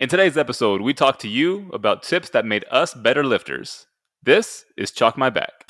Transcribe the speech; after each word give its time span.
In 0.00 0.08
today's 0.08 0.38
episode, 0.38 0.80
we 0.80 0.94
talk 0.94 1.18
to 1.18 1.28
you 1.28 1.70
about 1.72 2.04
tips 2.04 2.30
that 2.30 2.44
made 2.44 2.64
us 2.70 2.94
better 2.94 3.24
lifters. 3.24 3.88
This 4.22 4.64
is 4.76 4.92
Chalk 4.92 5.18
My 5.18 5.28
Back. 5.28 5.64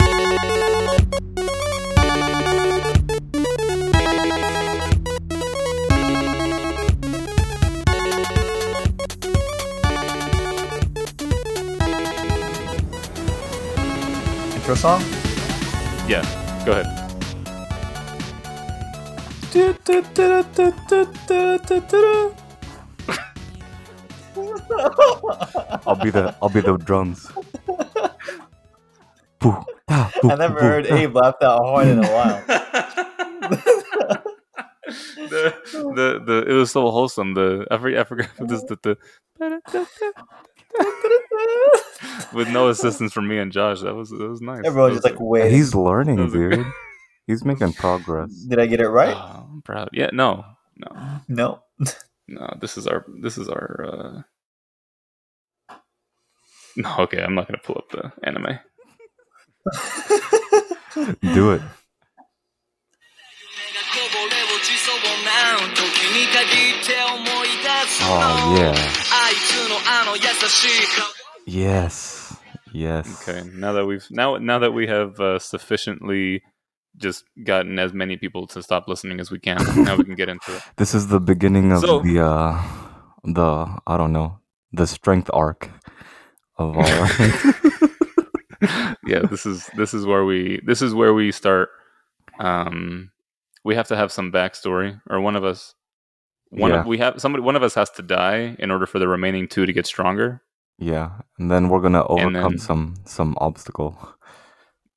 Intro 14.54 14.74
song? 14.74 15.00
Yeah, 16.06 16.20
go 16.66 16.72
ahead. 16.72 17.08
I'll 25.86 25.96
be 25.96 26.10
the 26.10 26.34
I'll 26.42 26.48
be 26.48 26.60
the 26.60 26.76
drums. 26.76 27.30
Boo, 29.40 29.56
da, 29.88 30.10
boo, 30.22 30.30
I 30.30 30.34
never 30.36 30.54
boo, 30.54 30.60
heard 30.60 30.86
da. 30.86 30.94
Abe 30.96 31.14
laugh 31.16 31.34
that 31.40 31.58
hard 31.58 31.86
in 31.88 32.04
a 32.04 32.08
while. 32.08 32.44
the, 35.28 35.54
the 35.94 36.22
the 36.24 36.44
it 36.48 36.52
was 36.54 36.70
so 36.72 36.90
wholesome. 36.90 37.34
The 37.34 37.66
I 37.70 37.78
forget, 37.78 38.00
I 38.00 38.04
forgot 38.04 38.28
this 38.40 38.62
the, 38.64 38.78
the 38.82 38.96
with 42.34 42.48
no 42.48 42.68
assistance 42.68 43.12
from 43.12 43.28
me 43.28 43.38
and 43.38 43.52
Josh. 43.52 43.80
That 43.82 43.94
was 43.94 44.10
that 44.10 44.28
was 44.28 44.40
nice. 44.40 44.62
Everyone's 44.64 44.96
That 45.02 45.02
just 45.10 45.14
like, 45.20 45.20
wait, 45.20 45.52
He's 45.52 45.74
learning, 45.74 46.16
was 46.18 46.34
a 46.34 46.38
good- 46.38 46.50
dude. 46.56 46.66
He's 47.26 47.44
making 47.44 47.74
progress. 47.74 48.32
did 48.48 48.58
I 48.58 48.64
get 48.66 48.80
it 48.80 48.88
right? 48.88 49.14
Oh, 49.14 49.46
I'm 49.52 49.60
proud. 49.62 49.90
Yeah, 49.92 50.08
no, 50.14 50.46
no, 50.78 51.20
No. 51.28 51.62
no, 52.28 52.54
this 52.60 52.76
is 52.76 52.86
our 52.86 53.04
this 53.20 53.38
is 53.38 53.48
our. 53.48 53.86
Uh... 53.86 54.22
No, 56.76 56.94
okay, 57.00 57.20
I'm 57.20 57.34
not 57.34 57.48
gonna 57.48 57.58
pull 57.58 57.76
up 57.76 57.90
the 57.90 58.12
anime. 58.22 58.60
Do 61.34 61.52
it. 61.52 61.62
Oh 68.00 68.56
yeah. 68.56 68.74
Yes. 71.46 72.36
Yes. 72.72 73.28
Okay. 73.28 73.48
Now 73.54 73.72
that 73.72 73.86
we've 73.86 74.06
now 74.10 74.36
now 74.36 74.58
that 74.58 74.72
we 74.72 74.86
have 74.86 75.18
uh, 75.20 75.38
sufficiently 75.38 76.42
just 76.98 77.24
gotten 77.44 77.78
as 77.78 77.92
many 77.92 78.16
people 78.16 78.46
to 78.48 78.62
stop 78.62 78.88
listening 78.88 79.20
as 79.20 79.30
we 79.30 79.38
can, 79.38 79.56
now 79.84 79.96
we 79.96 80.04
can 80.04 80.14
get 80.14 80.28
into 80.28 80.54
it. 80.56 80.62
This 80.76 80.94
is 80.94 81.06
the 81.08 81.20
beginning 81.20 81.72
of 81.72 81.80
So- 81.80 82.00
the 82.00 82.20
uh 82.24 82.62
the 83.24 83.66
I 83.86 83.96
don't 83.96 84.12
know 84.12 84.38
the 84.72 84.86
strength 84.86 85.30
arc 85.32 85.70
of 86.56 86.76
our 86.76 87.08
yeah, 89.06 89.20
this 89.30 89.46
is 89.46 89.68
this 89.76 89.94
is 89.94 90.04
where 90.04 90.24
we 90.24 90.60
this 90.66 90.82
is 90.82 90.94
where 90.94 91.14
we 91.14 91.30
start. 91.32 91.68
Um, 92.40 93.10
we 93.64 93.74
have 93.74 93.88
to 93.88 93.96
have 93.96 94.12
some 94.12 94.30
backstory, 94.32 95.00
or 95.10 95.20
one 95.20 95.36
of 95.36 95.44
us, 95.44 95.74
one 96.50 96.70
Yeah. 96.70 96.80
of, 96.80 96.86
we 96.86 96.98
have 96.98 97.20
somebody, 97.20 97.42
one 97.42 97.56
of 97.56 97.62
us 97.62 97.74
has 97.74 97.90
to 97.92 98.02
die 98.02 98.56
in 98.58 98.70
order 98.70 98.86
for 98.86 98.98
the 98.98 99.08
remaining 99.08 99.48
two 99.48 99.66
to 99.66 99.72
get 99.72 99.86
stronger. 99.86 100.42
yeah, 100.78 101.10
and 101.38 101.50
then 101.50 101.68
we're 101.68 101.80
gonna 101.80 102.04
overcome 102.06 102.32
then- 102.52 102.58
some 102.58 102.94
some 103.04 103.36
obstacle. 103.40 103.96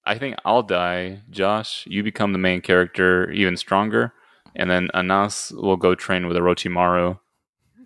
I 0.06 0.18
think 0.18 0.36
I'll 0.44 0.64
die. 0.64 1.22
Josh, 1.30 1.86
you 1.88 2.04
become 2.04 2.34
the 2.34 2.40
main 2.40 2.62
character, 2.62 3.30
even 3.32 3.58
stronger, 3.58 4.14
and 4.56 4.70
then 4.70 4.90
Anas 4.94 5.52
will 5.52 5.78
go 5.78 5.96
train 5.96 6.28
with 6.28 6.38
Orochimaru 6.38 7.20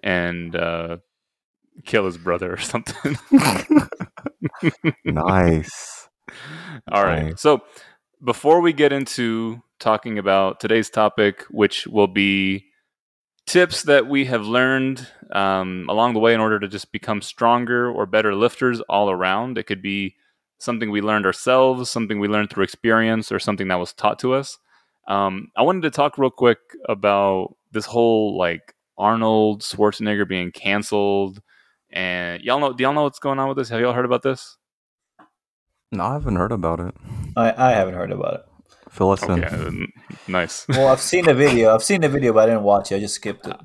and 0.04 0.56
uh, 0.56 0.98
kill 1.86 2.06
his 2.06 2.18
brother 2.18 2.54
or 2.54 2.58
something. 2.60 3.18
nice. 5.06 6.08
All 6.92 7.04
right. 7.04 7.28
Nice. 7.28 7.42
So 7.42 7.64
before 8.24 8.62
we 8.62 8.74
get 8.74 8.94
into 8.94 9.62
talking 9.80 10.18
about 10.18 10.60
today's 10.60 10.90
topic, 10.90 11.44
which 11.50 11.86
will 11.88 12.08
be 12.08 12.66
tips 13.46 13.84
that 13.84 14.08
we 14.08 14.26
have 14.26 14.46
learned 14.46 15.08
um, 15.32 15.86
along 15.90 16.14
the 16.14 16.20
way 16.20 16.34
in 16.34 16.40
order 16.40 16.60
to 16.60 16.68
just 16.68 16.92
become 16.92 17.22
stronger 17.22 17.90
or 17.90 18.06
better 18.06 18.34
lifters 18.34 18.80
all 18.82 19.10
around, 19.12 19.58
it 19.58 19.64
could 19.64 19.82
be 19.82 20.16
something 20.66 20.92
we 20.92 21.02
learned 21.02 21.26
ourselves, 21.26 21.90
something 21.90 22.20
we 22.20 22.28
learned 22.28 22.50
through 22.50 22.64
experience, 22.66 23.32
or 23.32 23.40
something 23.40 23.68
that 23.70 23.80
was 23.80 23.94
taught 23.94 24.20
to 24.20 24.34
us. 24.34 24.58
Um, 25.08 25.50
I 25.56 25.62
wanted 25.62 25.84
to 25.84 25.92
talk 25.92 26.18
real 26.18 26.32
quick 26.32 26.58
about 26.90 27.56
this 27.72 27.86
whole 27.86 28.38
like 28.38 28.74
Arnold 28.98 29.62
Schwarzenegger 29.62 30.28
being 30.28 30.52
canceled. 30.52 31.42
And 31.92 32.42
y'all 32.42 32.60
know, 32.60 32.74
do 32.74 32.84
y'all 32.84 32.94
know 32.94 33.04
what's 33.04 33.20
going 33.20 33.40
on 33.40 33.48
with 33.48 33.58
this? 33.58 33.70
Have 33.70 33.80
y'all 33.80 33.94
heard 33.94 34.06
about 34.06 34.24
this? 34.24 34.58
No, 35.92 36.04
I 36.04 36.14
haven't 36.14 36.36
heard 36.36 36.52
about 36.52 36.80
it. 36.80 36.94
I, 37.38 37.54
I 37.56 37.72
haven't 37.72 37.94
heard 37.94 38.12
about 38.12 38.34
it. 38.34 38.46
Fill 38.90 39.12
us. 39.12 39.24
Okay, 39.24 39.46
n- 39.46 39.88
nice. 40.28 40.66
Well, 40.70 40.88
I've 40.88 41.02
seen 41.02 41.26
the 41.26 41.34
video. 41.34 41.74
I've 41.74 41.84
seen 41.84 42.02
the 42.02 42.10
video, 42.10 42.34
but 42.34 42.44
I 42.44 42.46
didn't 42.48 42.64
watch 42.64 42.92
it. 42.92 42.96
I 42.96 43.00
just 43.00 43.16
skipped 43.16 43.46
it. 43.48 43.56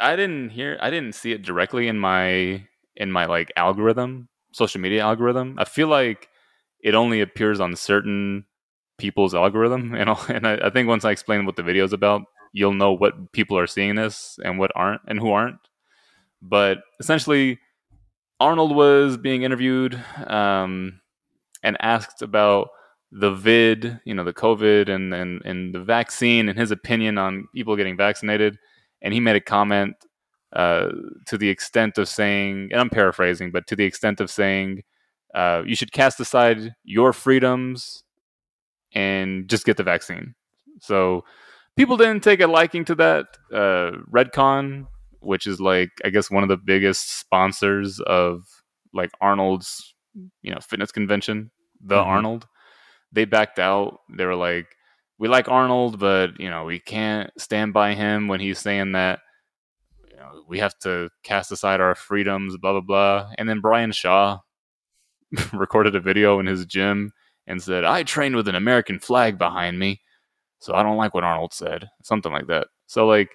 I 0.00 0.16
didn't 0.16 0.50
hear 0.50 0.78
I 0.80 0.90
didn't 0.90 1.14
see 1.14 1.32
it 1.32 1.42
directly 1.42 1.88
in 1.88 1.98
my 1.98 2.64
in 2.96 3.12
my 3.12 3.26
like 3.26 3.52
algorithm 3.56 4.28
social 4.52 4.80
media 4.80 5.02
algorithm 5.02 5.56
I 5.58 5.64
feel 5.64 5.88
like 5.88 6.28
it 6.82 6.94
only 6.94 7.20
appears 7.20 7.60
on 7.60 7.76
certain 7.76 8.44
people's 8.98 9.34
algorithm 9.34 9.94
and 9.98 10.10
I'll, 10.10 10.24
and 10.28 10.46
I, 10.46 10.56
I 10.56 10.70
think 10.70 10.88
once 10.88 11.04
I 11.04 11.10
explain 11.10 11.46
what 11.46 11.56
the 11.56 11.62
video 11.62 11.84
is 11.84 11.92
about 11.92 12.22
you'll 12.52 12.74
know 12.74 12.92
what 12.92 13.32
people 13.32 13.56
are 13.58 13.66
seeing 13.66 13.94
this 13.94 14.38
and 14.44 14.58
what 14.58 14.72
aren't 14.74 15.02
and 15.06 15.18
who 15.18 15.30
aren't 15.30 15.58
but 16.42 16.78
essentially 16.98 17.58
Arnold 18.40 18.74
was 18.74 19.18
being 19.18 19.42
interviewed 19.42 20.02
um, 20.26 21.00
and 21.62 21.76
asked 21.80 22.22
about 22.22 22.70
the 23.12 23.32
vid, 23.32 24.00
you 24.04 24.14
know, 24.14 24.24
the 24.24 24.32
COVID 24.32 24.88
and, 24.88 25.12
and, 25.12 25.42
and 25.44 25.74
the 25.74 25.80
vaccine 25.80 26.48
and 26.48 26.58
his 26.58 26.70
opinion 26.70 27.18
on 27.18 27.48
people 27.54 27.76
getting 27.76 27.96
vaccinated. 27.96 28.58
And 29.02 29.12
he 29.12 29.20
made 29.20 29.36
a 29.36 29.40
comment 29.40 29.94
uh, 30.54 30.88
to 31.26 31.38
the 31.38 31.48
extent 31.48 31.98
of 31.98 32.08
saying, 32.08 32.68
and 32.72 32.80
I'm 32.80 32.90
paraphrasing, 32.90 33.50
but 33.52 33.66
to 33.68 33.76
the 33.76 33.84
extent 33.84 34.20
of 34.20 34.30
saying, 34.30 34.82
uh, 35.34 35.62
you 35.64 35.76
should 35.76 35.92
cast 35.92 36.18
aside 36.20 36.74
your 36.84 37.12
freedoms 37.12 38.02
and 38.92 39.48
just 39.48 39.64
get 39.64 39.76
the 39.76 39.82
vaccine. 39.84 40.34
So 40.80 41.24
people 41.76 41.96
didn't 41.96 42.22
take 42.24 42.40
a 42.40 42.46
liking 42.46 42.84
to 42.86 42.94
that. 42.96 43.26
Uh, 43.52 43.92
Redcon, 44.12 44.86
which 45.20 45.46
is 45.46 45.60
like, 45.60 45.90
I 46.04 46.10
guess, 46.10 46.30
one 46.30 46.42
of 46.42 46.48
the 46.48 46.56
biggest 46.56 47.20
sponsors 47.20 48.00
of 48.00 48.42
like 48.92 49.10
Arnold's, 49.20 49.94
you 50.42 50.52
know, 50.52 50.58
fitness 50.60 50.90
convention, 50.90 51.50
the 51.80 51.96
Mhm. 51.96 52.06
Arnold, 52.06 52.48
they 53.12 53.24
backed 53.24 53.58
out. 53.58 54.00
They 54.08 54.24
were 54.24 54.34
like, 54.34 54.66
we 55.18 55.28
like 55.28 55.48
Arnold, 55.48 55.98
but 56.00 56.40
you 56.40 56.50
know, 56.50 56.64
we 56.64 56.80
can't 56.80 57.30
stand 57.38 57.72
by 57.72 57.94
him 57.94 58.26
when 58.26 58.40
he's 58.40 58.58
saying 58.58 58.92
that. 58.92 59.20
Know, 60.20 60.44
we 60.46 60.58
have 60.58 60.78
to 60.80 61.08
cast 61.22 61.50
aside 61.50 61.80
our 61.80 61.94
freedoms, 61.94 62.56
blah 62.58 62.72
blah 62.72 62.80
blah. 62.82 63.30
And 63.38 63.48
then 63.48 63.60
Brian 63.60 63.90
Shaw 63.90 64.40
recorded 65.52 65.96
a 65.96 66.00
video 66.00 66.38
in 66.40 66.46
his 66.46 66.66
gym 66.66 67.12
and 67.46 67.62
said, 67.62 67.84
"I 67.84 68.02
trained 68.02 68.36
with 68.36 68.46
an 68.46 68.54
American 68.54 68.98
flag 68.98 69.38
behind 69.38 69.78
me, 69.78 70.02
so 70.58 70.74
I 70.74 70.82
don't 70.82 70.98
like 70.98 71.14
what 71.14 71.24
Arnold 71.24 71.54
said." 71.54 71.88
Something 72.02 72.32
like 72.32 72.48
that. 72.48 72.66
So 72.86 73.06
like, 73.06 73.32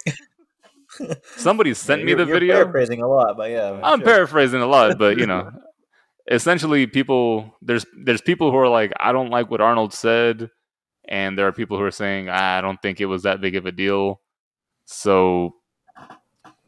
somebody 1.38 1.74
sent 1.74 2.06
me 2.06 2.14
the 2.14 2.24
video. 2.26 2.54
paraphrasing 2.54 3.02
a 3.02 3.08
lot, 3.08 3.36
but 3.36 3.50
yeah. 3.50 3.80
I'm 3.84 4.00
sure. 4.00 4.06
paraphrasing 4.06 4.62
a 4.62 4.68
lot, 4.68 5.00
but 5.00 5.18
you 5.18 5.26
know, 5.26 5.50
essentially, 6.32 6.86
people 6.86 7.58
there's 7.64 7.86
there's 8.04 8.22
people 8.22 8.52
who 8.52 8.58
are 8.58 8.70
like, 8.70 8.94
I 9.00 9.12
don't 9.12 9.32
like 9.32 9.50
what 9.50 9.60
Arnold 9.60 9.92
said, 9.92 10.52
and 11.08 11.36
there 11.36 11.48
are 11.48 11.52
people 11.52 11.80
who 11.80 11.84
are 11.84 11.90
saying, 11.90 12.30
"Ah, 12.30 12.60
I 12.60 12.62
don't 12.62 12.80
think 12.80 13.02
it 13.02 13.08
was 13.08 13.24
that 13.24 13.42
big 13.42 13.56
of 13.56 13.66
a 13.66 13.72
deal. 13.72 14.22
So, 14.86 15.56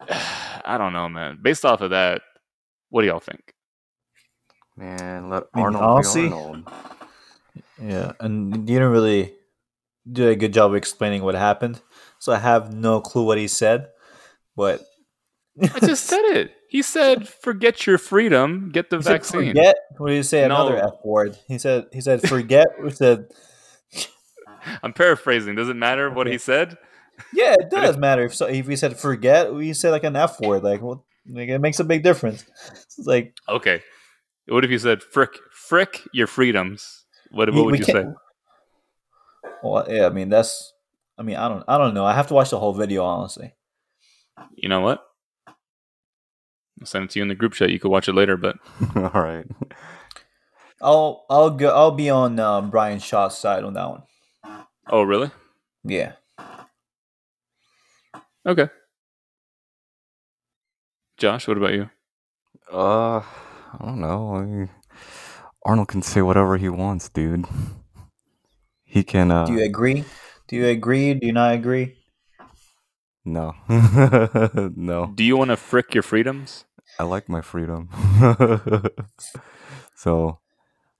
I 0.65 0.77
don't 0.77 0.93
know, 0.93 1.07
man. 1.09 1.39
Based 1.41 1.65
off 1.65 1.81
of 1.81 1.91
that, 1.91 2.21
what 2.89 3.01
do 3.01 3.07
y'all 3.07 3.19
think? 3.19 3.53
Man, 4.75 5.29
let 5.29 5.43
I 5.53 5.57
mean, 5.57 5.65
Arnold 5.65 5.83
honestly- 5.83 6.27
be 6.27 6.33
Arnold. 6.33 6.69
Yeah, 7.81 8.11
and 8.19 8.55
you 8.55 8.75
didn't 8.75 8.91
really 8.91 9.33
do 10.11 10.29
a 10.29 10.35
good 10.35 10.53
job 10.53 10.71
of 10.71 10.75
explaining 10.75 11.21
what 11.23 11.35
happened, 11.35 11.81
so 12.19 12.31
I 12.33 12.37
have 12.37 12.73
no 12.73 13.01
clue 13.01 13.23
what 13.25 13.37
he 13.37 13.47
said. 13.47 13.89
But 14.55 14.81
I 15.61 15.79
just 15.79 16.05
said 16.05 16.21
it. 16.35 16.51
He 16.69 16.81
said, 16.81 17.27
"Forget 17.29 17.85
your 17.85 17.97
freedom, 17.97 18.69
get 18.71 18.89
the 18.89 18.97
He 18.97 19.03
said 19.03 19.11
vaccine." 19.13 19.47
forget. 19.49 19.75
What 19.97 20.09
do 20.09 20.15
you 20.15 20.23
say? 20.23 20.43
Another 20.43 20.77
F 20.77 20.93
word. 21.03 21.37
He 21.47 21.57
said. 21.59 21.85
He 21.93 22.01
said 22.01 22.21
forget. 22.27 22.67
we 22.81 22.89
said. 22.89 23.27
I'm 24.83 24.93
paraphrasing. 24.93 25.55
Does 25.55 25.69
it 25.69 25.75
matter 25.75 26.09
what 26.09 26.27
he 26.27 26.37
said? 26.37 26.77
Yeah, 27.33 27.55
it 27.59 27.69
does 27.69 27.97
matter 27.97 28.25
if 28.25 28.35
so, 28.35 28.45
if 28.47 28.67
we 28.67 28.75
said 28.75 28.97
forget. 28.97 29.53
We 29.53 29.73
say 29.73 29.89
like 29.89 30.03
an 30.03 30.15
F 30.15 30.39
word. 30.39 30.63
Like, 30.63 30.81
well, 30.81 31.05
like 31.29 31.49
it 31.49 31.59
makes 31.59 31.79
a 31.79 31.83
big 31.83 32.03
difference. 32.03 32.45
It's 32.71 33.07
like 33.07 33.35
Okay. 33.49 33.81
What 34.47 34.63
if 34.63 34.71
you 34.71 34.79
said, 34.79 35.03
"Frick, 35.03 35.31
frick 35.51 36.03
your 36.13 36.27
freedoms"? 36.27 37.05
What, 37.31 37.53
what 37.53 37.65
would 37.65 37.79
you 37.79 37.85
say? 37.85 38.05
Well, 39.61 39.85
yeah, 39.89 40.05
I 40.05 40.09
mean 40.09 40.29
that's. 40.29 40.73
I 41.17 41.23
mean, 41.23 41.35
I 41.35 41.49
don't. 41.49 41.63
I 41.67 41.77
don't 41.77 41.93
know. 41.93 42.05
I 42.05 42.13
have 42.13 42.27
to 42.27 42.33
watch 42.33 42.51
the 42.51 42.59
whole 42.59 42.73
video 42.73 43.03
honestly. 43.03 43.53
You 44.55 44.69
know 44.69 44.81
what? 44.81 45.03
I'll 46.79 46.85
send 46.85 47.05
it 47.05 47.09
to 47.11 47.19
you 47.19 47.23
in 47.23 47.27
the 47.27 47.35
group 47.35 47.53
chat. 47.53 47.71
You 47.71 47.79
could 47.79 47.91
watch 47.91 48.07
it 48.07 48.13
later, 48.13 48.37
but 48.37 48.57
All 48.95 49.21
right. 49.21 49.45
I'll 50.81 51.25
I'll 51.29 51.49
go. 51.49 51.69
I'll 51.69 51.91
be 51.91 52.09
on 52.09 52.39
um, 52.39 52.69
Brian 52.69 52.99
Shaw's 52.99 53.37
side 53.37 53.63
on 53.63 53.73
that 53.73 53.89
one. 53.89 54.03
oh 54.89 55.03
really? 55.03 55.31
Yeah. 55.83 56.13
Okay. 58.47 58.69
Josh, 61.17 61.47
what 61.47 61.57
about 61.57 61.73
you? 61.73 61.89
Uh, 62.71 63.19
I 63.19 63.77
don't 63.81 63.99
know. 63.99 64.35
I 64.35 64.41
mean, 64.43 64.69
Arnold 65.65 65.89
can 65.89 66.01
say 66.01 66.21
whatever 66.21 66.55
he 66.57 66.69
wants, 66.69 67.09
dude. 67.09 67.45
He 68.85 69.03
can. 69.03 69.31
Uh, 69.31 69.47
Do 69.47 69.53
you 69.53 69.63
agree? 69.65 70.05
Do 70.47 70.55
you 70.55 70.67
agree? 70.67 71.13
Do 71.13 71.27
you 71.27 71.33
not 71.33 71.53
agree? 71.55 71.97
no, 73.25 73.53
no. 74.75 75.11
Do 75.13 75.23
you 75.23 75.35
want 75.35 75.49
to 75.51 75.57
frick 75.57 75.93
your 75.93 76.03
freedoms? 76.03 76.63
I 76.99 77.03
like 77.03 77.27
my 77.27 77.41
freedom. 77.41 77.89
so, 79.95 80.39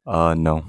uh, 0.06 0.34
no. 0.36 0.66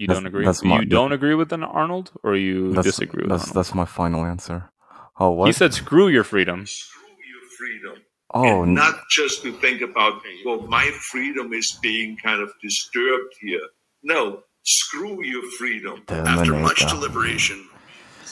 You 0.00 0.06
That's- 0.06 0.18
don't 0.22 0.26
agree. 0.26 0.44
that's 0.46 0.64
my- 0.64 0.80
you 0.80 0.86
don't 0.86 1.12
agree 1.12 1.34
with 1.34 1.52
an 1.52 1.62
Arnold, 1.62 2.12
or 2.22 2.34
you 2.34 2.72
That's, 2.72 2.86
disagree 2.86 3.22
with 3.24 3.30
that's 3.30 3.42
Arnold? 3.44 3.56
that's 3.56 3.74
my 3.74 3.84
final 3.84 4.24
answer. 4.24 4.70
Oh, 5.18 5.30
what? 5.36 5.46
He 5.46 5.52
said, 5.52 5.74
"Screw 5.74 6.08
your 6.08 6.24
freedom." 6.24 6.64
Screw 6.64 7.02
your 7.32 7.42
freedom. 7.58 8.02
oh, 8.32 8.62
and 8.62 8.74
not 8.74 8.94
just 9.10 9.42
to 9.42 9.52
think 9.64 9.82
about, 9.82 10.14
well, 10.46 10.60
my 10.78 10.86
freedom 11.12 11.52
is 11.52 11.78
being 11.82 12.16
kind 12.16 12.40
of 12.40 12.50
disturbed 12.62 13.34
here. 13.42 13.60
No, 14.02 14.42
screw 14.62 15.22
your 15.22 15.42
freedom. 15.58 15.96
After 16.08 16.24
Terminator. 16.24 16.52
much 16.62 16.80
deliberation, 16.88 17.58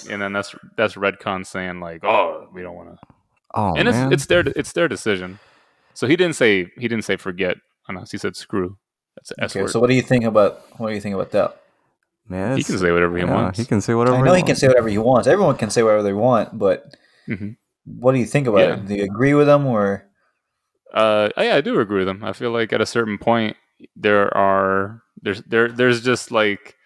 And 0.08 0.22
then 0.22 0.32
that's 0.32 0.54
that's 0.78 0.94
Redcon 0.94 1.44
saying 1.44 1.80
like, 1.80 2.02
"Oh, 2.02 2.48
we 2.54 2.62
don't 2.62 2.76
want 2.76 2.90
to." 2.92 2.98
oh 3.54 3.74
and 3.76 3.88
it's 3.88 3.96
man. 3.98 4.12
it's 4.14 4.24
their 4.26 4.40
it's 4.56 4.72
their 4.72 4.88
decision. 4.88 5.38
So 5.92 6.06
he 6.06 6.16
didn't 6.16 6.36
say 6.36 6.70
he 6.78 6.88
didn't 6.88 7.04
say 7.04 7.16
forget 7.16 7.56
on 7.88 7.98
us. 7.98 8.10
He 8.12 8.16
said 8.18 8.36
screw. 8.36 8.78
That's 9.18 9.30
the 9.30 9.42
S 9.44 9.52
Okay. 9.52 9.62
word. 9.62 9.70
So 9.70 9.80
what 9.80 9.88
do 9.90 9.96
you 9.96 10.02
think 10.02 10.24
about 10.24 10.62
what 10.78 10.88
do 10.88 10.94
you 10.94 11.00
think 11.00 11.14
about 11.14 11.30
that? 11.32 11.60
man, 12.26 12.56
he 12.58 12.62
can 12.62 12.78
say 12.78 12.92
whatever 12.92 13.16
he 13.16 13.24
yeah, 13.24 13.34
wants. 13.34 13.58
He 13.58 13.64
can 13.64 13.80
say 13.80 13.94
whatever. 13.94 14.16
I 14.16 14.20
know 14.20 14.34
he 14.34 14.42
wants. 14.42 14.48
can 14.48 14.56
say 14.56 14.68
whatever 14.68 14.88
he 14.88 14.98
wants. 14.98 15.26
Everyone 15.26 15.56
can 15.56 15.70
say 15.70 15.82
whatever 15.82 16.02
they 16.02 16.12
want, 16.12 16.58
but 16.58 16.94
Mhm. 17.26 17.56
what 17.84 18.12
do 18.12 18.18
you 18.18 18.26
think 18.26 18.46
about 18.46 18.60
Yeah. 18.60 18.74
it? 18.74 18.86
Do 18.86 18.94
you 18.94 19.04
agree 19.04 19.34
with 19.34 19.48
him 19.48 19.66
or? 19.66 20.04
Uh, 20.92 21.30
yeah, 21.36 21.56
I 21.56 21.60
do 21.60 21.80
agree 21.80 22.00
with 22.00 22.08
him. 22.08 22.22
I 22.22 22.32
feel 22.32 22.50
like 22.50 22.72
at 22.72 22.80
a 22.80 22.86
certain 22.86 23.18
point 23.18 23.56
there 23.96 24.34
are 24.36 25.02
there's 25.22 25.42
there 25.42 25.68
there's 25.68 26.02
just 26.02 26.30
like 26.30 26.76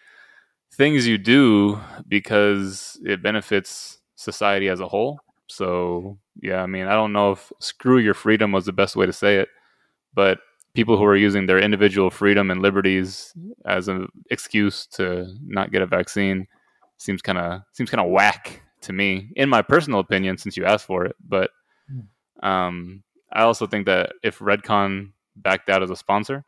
things 0.74 1.06
you 1.06 1.18
do 1.18 1.78
because 2.08 2.98
it 3.04 3.22
benefits 3.22 3.98
society 4.16 4.68
as 4.68 4.80
a 4.80 4.88
whole. 4.88 5.20
So 5.48 6.18
yeah, 6.40 6.62
I 6.62 6.66
mean, 6.66 6.86
I 6.86 6.94
don't 6.94 7.12
know 7.12 7.32
if 7.32 7.52
screw 7.60 7.98
your 7.98 8.14
freedom 8.14 8.52
was 8.52 8.64
the 8.66 8.72
best 8.72 8.96
way 8.96 9.06
to 9.06 9.12
say 9.12 9.36
it, 9.38 9.48
but 10.14 10.38
people 10.74 10.96
who 10.96 11.04
are 11.04 11.16
using 11.16 11.46
their 11.46 11.58
individual 11.58 12.10
freedom 12.10 12.50
and 12.50 12.62
liberties 12.62 13.34
as 13.66 13.88
an 13.88 14.08
excuse 14.30 14.86
to 14.86 15.34
not 15.44 15.70
get 15.70 15.82
a 15.82 15.86
vaccine 15.86 16.46
seems 16.98 17.20
kind 17.20 17.38
of 17.38 17.62
seems 17.72 17.90
kind 17.90 18.00
of 18.00 18.10
whack 18.10 18.62
to 18.82 18.92
me, 18.92 19.30
in 19.36 19.48
my 19.48 19.62
personal 19.62 20.00
opinion, 20.00 20.38
since 20.38 20.56
you 20.56 20.64
asked 20.64 20.86
for 20.86 21.04
it. 21.04 21.16
But 21.26 21.50
um, 22.42 23.02
I 23.32 23.42
also 23.42 23.66
think 23.66 23.86
that 23.86 24.12
if 24.22 24.38
Redcon 24.38 25.12
backed 25.36 25.68
out 25.68 25.82
as 25.82 25.90
a 25.90 25.96
sponsor, 25.96 26.44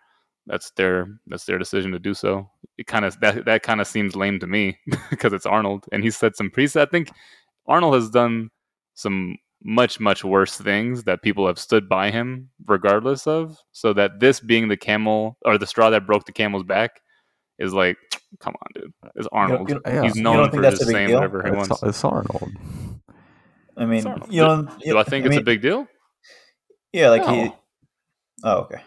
that's 0.46 0.70
their 0.72 1.08
that's 1.26 1.44
their 1.44 1.58
decision 1.58 1.92
to 1.92 1.98
do 1.98 2.14
so. 2.14 2.50
It 2.76 2.86
kind 2.86 3.04
of 3.04 3.18
that 3.20 3.44
that 3.44 3.62
kind 3.62 3.80
of 3.80 3.86
seems 3.86 4.16
lame 4.16 4.38
to 4.40 4.46
me 4.46 4.78
because 5.10 5.32
it's 5.32 5.46
Arnold, 5.46 5.86
and 5.92 6.02
he 6.02 6.10
said 6.10 6.36
some 6.36 6.50
pretty. 6.50 6.78
I 6.78 6.86
think 6.86 7.10
Arnold 7.66 7.94
has 7.94 8.10
done 8.10 8.50
some 8.94 9.36
much 9.64 9.98
much 9.98 10.22
worse 10.22 10.56
things 10.58 11.04
that 11.04 11.22
people 11.22 11.46
have 11.46 11.58
stood 11.58 11.88
by 11.88 12.10
him 12.10 12.50
regardless 12.66 13.26
of. 13.26 13.56
So 13.72 13.92
that 13.94 14.20
this 14.20 14.38
being 14.40 14.68
the 14.68 14.76
camel 14.76 15.38
or 15.44 15.56
the 15.58 15.66
straw 15.66 15.90
that 15.90 16.06
broke 16.06 16.26
the 16.26 16.32
camel's 16.32 16.64
back 16.64 17.00
is 17.58 17.72
like, 17.72 17.96
come 18.40 18.54
on, 18.60 18.82
dude, 18.82 18.92
it's 19.16 19.28
Arnold. 19.32 19.68
you 19.68 19.80
don't- 19.84 20.04
He's 20.04 20.16
known 20.16 20.50
for 20.50 20.60
that's 20.60 20.78
just 20.78 20.90
a 20.90 20.92
saying 20.92 21.08
deal? 21.08 21.16
whatever 21.16 21.42
he 21.42 21.48
It's, 21.48 21.56
wants. 21.68 21.82
it's 21.82 22.04
Arnold. 22.04 22.50
I 23.76 23.86
mean, 23.86 23.98
It's 23.98 24.06
Arnold. 24.06 24.32
you 24.32 24.40
know, 24.42 24.68
Do 24.84 24.98
I 24.98 25.02
think 25.02 25.26
it's 25.26 25.36
a 25.36 25.40
big 25.40 25.62
deal? 25.62 25.86
Yeah, 26.92 27.08
like 27.10 27.24
he. 27.26 27.50
Oh, 28.44 28.58
okay. 28.58 28.80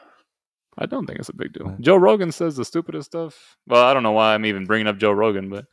I 0.78 0.86
don't 0.86 1.08
think 1.08 1.18
it's 1.20 1.30
a 1.30 1.36
big 1.36 1.54
deal. 1.54 1.76
Joe 1.80 1.96
Rogan 1.96 2.32
says 2.32 2.56
the 2.56 2.64
stupidest 2.64 3.08
stuff. 3.08 3.58
Well, 3.66 3.84
I 3.84 3.94
don't 3.96 4.04
know 4.04 4.12
why 4.12 4.34
I'm 4.36 4.46
even 4.46 4.66
bringing 4.66 4.86
up 4.88 4.98
Joe 5.00 5.12
Rogan, 5.12 5.50
but 5.50 5.66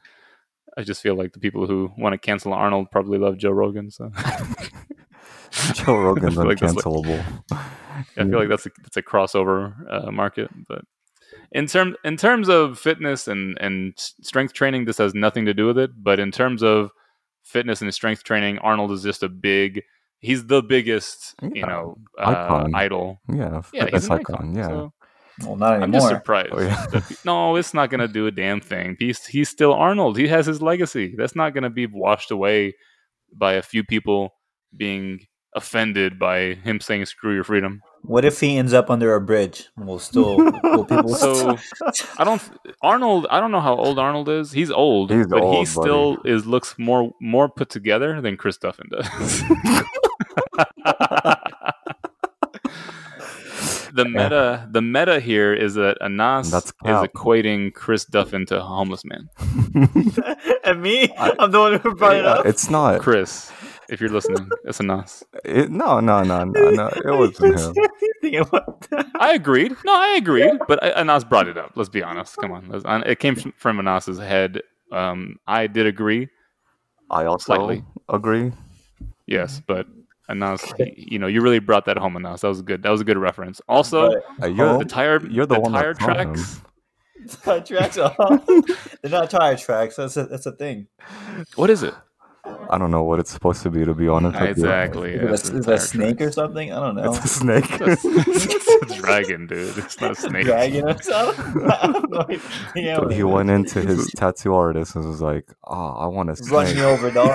I 0.78 0.82
just 0.82 1.02
feel 1.02 1.14
like 1.14 1.32
the 1.34 1.38
people 1.40 1.66
who 1.66 1.92
want 1.98 2.14
to 2.14 2.18
cancel 2.18 2.54
Arnold 2.54 2.90
probably 2.90 3.18
love 3.18 3.36
Joe 3.36 3.50
Rogan. 3.50 3.90
So 3.90 4.10
Joe 5.74 5.96
Rogan's 5.98 6.36
I 6.38 6.42
feel 6.42 6.48
like 6.48 6.58
that's 6.60 6.74
like- 6.74 6.84
uncancelable. 6.84 7.42
I 8.16 8.24
feel 8.24 8.38
like 8.38 8.48
that's 8.48 8.66
a, 8.66 8.70
that's 8.82 8.96
a 8.96 9.02
crossover 9.02 9.74
uh, 9.90 10.10
market. 10.10 10.50
But 10.68 10.82
in 11.52 11.66
terms 11.66 11.96
in 12.04 12.16
terms 12.16 12.48
of 12.48 12.78
fitness 12.78 13.28
and 13.28 13.56
and 13.60 13.94
strength 13.96 14.52
training, 14.52 14.84
this 14.84 14.98
has 14.98 15.14
nothing 15.14 15.44
to 15.46 15.54
do 15.54 15.66
with 15.66 15.78
it. 15.78 15.90
But 15.96 16.18
in 16.18 16.30
terms 16.32 16.62
of 16.62 16.90
fitness 17.44 17.82
and 17.82 17.92
strength 17.94 18.24
training, 18.24 18.58
Arnold 18.58 18.90
is 18.92 19.02
just 19.02 19.22
a 19.22 19.28
big. 19.28 19.82
He's 20.20 20.46
the 20.46 20.62
biggest, 20.62 21.34
you 21.42 21.50
Yeah. 21.56 21.66
know, 21.66 21.98
uh, 22.18 22.30
Icon. 22.30 22.74
idol. 22.74 23.20
yeah, 23.28 23.60
Yeah, 23.74 23.86
he's 23.92 24.06
an 24.06 24.12
icon. 24.12 24.34
icon. 24.36 24.54
Yeah, 24.56 24.68
So 24.68 24.92
Well, 25.42 25.56
not 25.56 25.70
anymore. 25.74 25.84
I'm 25.84 25.92
just 25.92 26.08
surprised. 26.08 26.48
Oh, 26.52 26.60
yeah. 26.62 26.86
that 26.92 27.16
no, 27.26 27.56
it's 27.56 27.74
not 27.74 27.90
going 27.90 28.00
to 28.00 28.08
do 28.08 28.26
a 28.26 28.30
damn 28.30 28.60
thing. 28.60 28.96
He's 28.98 29.26
he's 29.26 29.50
still 29.50 29.74
Arnold. 29.74 30.16
He 30.16 30.26
has 30.28 30.46
his 30.46 30.62
legacy. 30.62 31.14
That's 31.16 31.36
not 31.36 31.52
going 31.52 31.64
to 31.64 31.70
be 31.70 31.86
washed 31.86 32.30
away 32.30 32.74
by 33.36 33.52
a 33.54 33.62
few 33.62 33.84
people 33.84 34.30
being 34.76 35.20
offended 35.54 36.18
by 36.18 36.54
him 36.54 36.80
saying 36.80 37.06
"screw 37.06 37.34
your 37.34 37.44
freedom." 37.44 37.82
What 38.02 38.26
if 38.26 38.40
he 38.40 38.58
ends 38.58 38.74
up 38.74 38.90
under 38.90 39.14
a 39.14 39.20
bridge? 39.20 39.68
Will 39.78 39.98
still 39.98 40.36
will 40.36 40.84
people 40.90 41.14
So 41.14 41.56
I 42.18 42.24
don't 42.24 42.42
Arnold. 42.82 43.26
I 43.30 43.40
don't 43.40 43.50
know 43.50 43.60
how 43.60 43.76
old 43.76 43.98
Arnold 43.98 44.28
is. 44.28 44.52
He's 44.52 44.70
old, 44.70 45.10
He's 45.10 45.26
but 45.26 45.38
he 45.38 45.44
old, 45.44 45.68
still 45.68 46.18
is 46.24 46.44
looks 46.44 46.74
more 46.78 47.12
more 47.20 47.48
put 47.48 47.70
together 47.70 48.20
than 48.20 48.36
Chris 48.36 48.58
Duffin 48.58 48.88
does. 48.90 49.04
the 53.94 54.04
meta 54.04 54.68
the 54.70 54.82
meta 54.82 55.20
here 55.20 55.54
is 55.54 55.74
that 55.74 55.96
Anas 56.00 56.50
That's 56.50 56.70
is 56.84 57.08
equating 57.08 57.72
Chris 57.72 58.04
Duffin 58.04 58.46
to 58.48 58.58
a 58.58 58.62
homeless 58.62 59.04
man. 59.04 59.30
and 60.64 60.82
me, 60.82 61.12
I'm 61.16 61.50
the 61.50 61.58
one 61.58 61.78
who 61.78 61.94
brought 61.94 62.16
it 62.16 62.26
up. 62.26 62.44
it's 62.44 62.68
not. 62.68 63.00
Chris, 63.00 63.50
if 63.88 64.00
you're 64.00 64.10
listening, 64.10 64.48
it's 64.64 64.80
Anas. 64.80 65.24
It, 65.44 65.70
no, 65.70 66.00
no, 66.00 66.22
no, 66.22 66.44
no, 66.44 66.70
no. 66.70 66.86
It 66.88 67.04
wasn't 67.18 67.60
him. 67.60 67.74
Thinking 68.20 68.40
about 68.40 68.80
that. 68.90 69.06
I 69.18 69.34
agreed. 69.34 69.72
No, 69.84 69.94
I 69.94 70.16
agreed. 70.16 70.58
But 70.68 70.82
I- 70.82 70.90
Anas 71.00 71.24
brought 71.24 71.48
it 71.48 71.56
up. 71.58 71.72
Let's 71.76 71.88
be 71.90 72.02
honest. 72.02 72.36
Come 72.36 72.52
on. 72.52 73.02
It 73.06 73.18
came 73.18 73.36
from, 73.36 73.52
from 73.56 73.78
Anas's 73.78 74.18
head. 74.18 74.60
Um, 74.92 75.36
I 75.46 75.66
did 75.66 75.86
agree. 75.86 76.28
I 77.10 77.24
also 77.26 77.54
Slightly. 77.54 77.84
agree. 78.08 78.52
Yes, 79.26 79.60
but 79.66 79.86
Anas, 80.28 80.62
he- 80.78 80.94
you 81.12 81.18
know, 81.18 81.26
you 81.26 81.40
really 81.42 81.58
brought 81.58 81.84
that 81.86 81.98
home, 81.98 82.16
Anas. 82.16 82.40
That 82.42 82.48
was 82.48 82.62
good. 82.62 82.82
That 82.82 82.90
was 82.90 83.00
a 83.00 83.04
good 83.04 83.18
reference. 83.18 83.60
Also, 83.68 84.10
But 84.38 84.44
Uh, 84.44 84.46
you're, 84.48 84.78
the 84.78 84.84
tire, 84.84 85.24
you're 85.28 85.46
the 85.46 85.54
the 85.56 85.60
one 85.60 85.72
tire 85.72 85.94
told 85.94 86.16
him. 86.16 86.34
tracks. 86.34 86.60
tire 87.42 87.60
tracks. 87.60 87.96
They're 89.02 89.10
not 89.10 89.30
tire 89.30 89.56
tracks. 89.56 89.96
That's 89.96 90.16
a 90.16 90.24
that's 90.26 90.46
a 90.46 90.52
thing. 90.52 90.86
What 91.56 91.70
is 91.70 91.82
it? 91.82 91.94
I 92.70 92.76
don't 92.78 92.90
know 92.90 93.02
what 93.04 93.20
it's 93.20 93.30
supposed 93.30 93.62
to 93.62 93.70
be, 93.70 93.84
to 93.84 93.94
be 93.94 94.08
honest. 94.08 94.34
with 94.38 94.58
you. 94.58 94.64
Exactly. 94.64 95.12
Is 95.14 95.22
yeah, 95.22 95.28
it 95.28 95.32
it's 95.34 95.50
a, 95.50 95.56
is 95.56 95.66
it 95.66 95.70
a 95.72 95.76
tire 95.76 95.78
snake 95.78 96.20
or 96.20 96.32
something? 96.32 96.72
I 96.72 96.80
don't 96.80 96.94
know. 96.96 97.12
It's 97.14 97.24
a 97.24 97.28
snake. 97.28 97.64
it's 97.80 98.90
a 98.92 99.00
dragon, 99.00 99.46
dude. 99.46 99.78
It's 99.78 100.00
not 100.00 100.12
a 100.12 100.14
snake. 100.14 100.44
Dragon 100.44 100.88
or 100.88 101.00
something? 101.00 101.62
I 101.70 101.76
have 101.86 102.10
no 102.10 102.20
idea 102.76 103.00
what 103.00 103.12
he 103.12 103.20
it 103.20 103.24
went 103.24 103.50
into 103.50 103.80
his 103.80 104.10
tattoo 104.16 104.54
artist 104.54 104.94
and 104.96 105.06
was 105.06 105.20
like, 105.22 105.46
"Oh, 105.64 105.88
I 105.94 106.06
want 106.06 106.28
a 106.30 106.32
Run 106.50 106.66
snake. 106.66 106.76
me 106.76 106.82
over, 106.82 107.10
dog. 107.10 107.34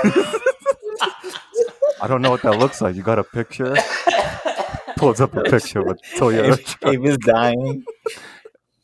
I 2.01 2.07
don't 2.07 2.21
know 2.21 2.31
what 2.31 2.41
that 2.43 2.57
looks 2.59 2.81
like. 2.81 2.95
You 2.95 3.03
got 3.03 3.19
a 3.19 3.23
picture?" 3.23 3.75
Pulls 4.97 5.21
up 5.21 5.33
a 5.35 5.43
picture 5.43 5.79
of 5.79 5.87
a 5.87 5.95
Toyota. 6.17 6.59
if, 6.59 6.75
if 6.83 7.05
it's 7.05 7.25
dying, 7.25 7.85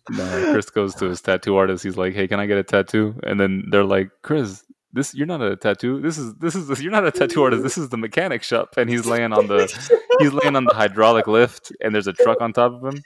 No, 0.10 0.51
Chris 0.53 0.70
goes 0.70 0.96
to 0.96 1.05
his 1.05 1.22
tattoo 1.22 1.58
artist. 1.58 1.84
He's 1.84 1.98
like, 1.98 2.13
"Hey, 2.13 2.27
can 2.27 2.39
I 2.39 2.46
get 2.46 2.58
a 2.58 2.63
tattoo?" 2.63 3.20
And 3.24 3.39
then 3.39 3.65
they're 3.70 3.84
like, 3.84 4.10
"Chris, 4.22 4.63
this 4.95 5.13
you're 5.13 5.27
not 5.27 5.41
a 5.41 5.55
tattoo. 5.55 6.01
This 6.01 6.17
is 6.17 6.33
this 6.35 6.55
is 6.55 6.81
you're 6.81 6.91
not 6.91 7.05
a 7.05 7.11
tattoo 7.11 7.43
artist. 7.43 7.61
This 7.63 7.77
is 7.77 7.89
the 7.89 7.97
mechanic 7.97 8.41
shop." 8.43 8.75
And 8.77 8.89
he's 8.89 9.05
laying 9.05 9.31
on 9.33 9.45
the 9.47 9.61
he's 10.19 10.33
laying 10.33 10.55
on 10.55 10.63
the 10.65 10.73
hydraulic 10.73 11.27
lift, 11.27 11.71
and 11.81 11.93
there's 11.93 12.07
a 12.07 12.13
truck 12.13 12.41
on 12.41 12.53
top 12.53 12.71
of 12.73 12.81
him. 12.93 13.03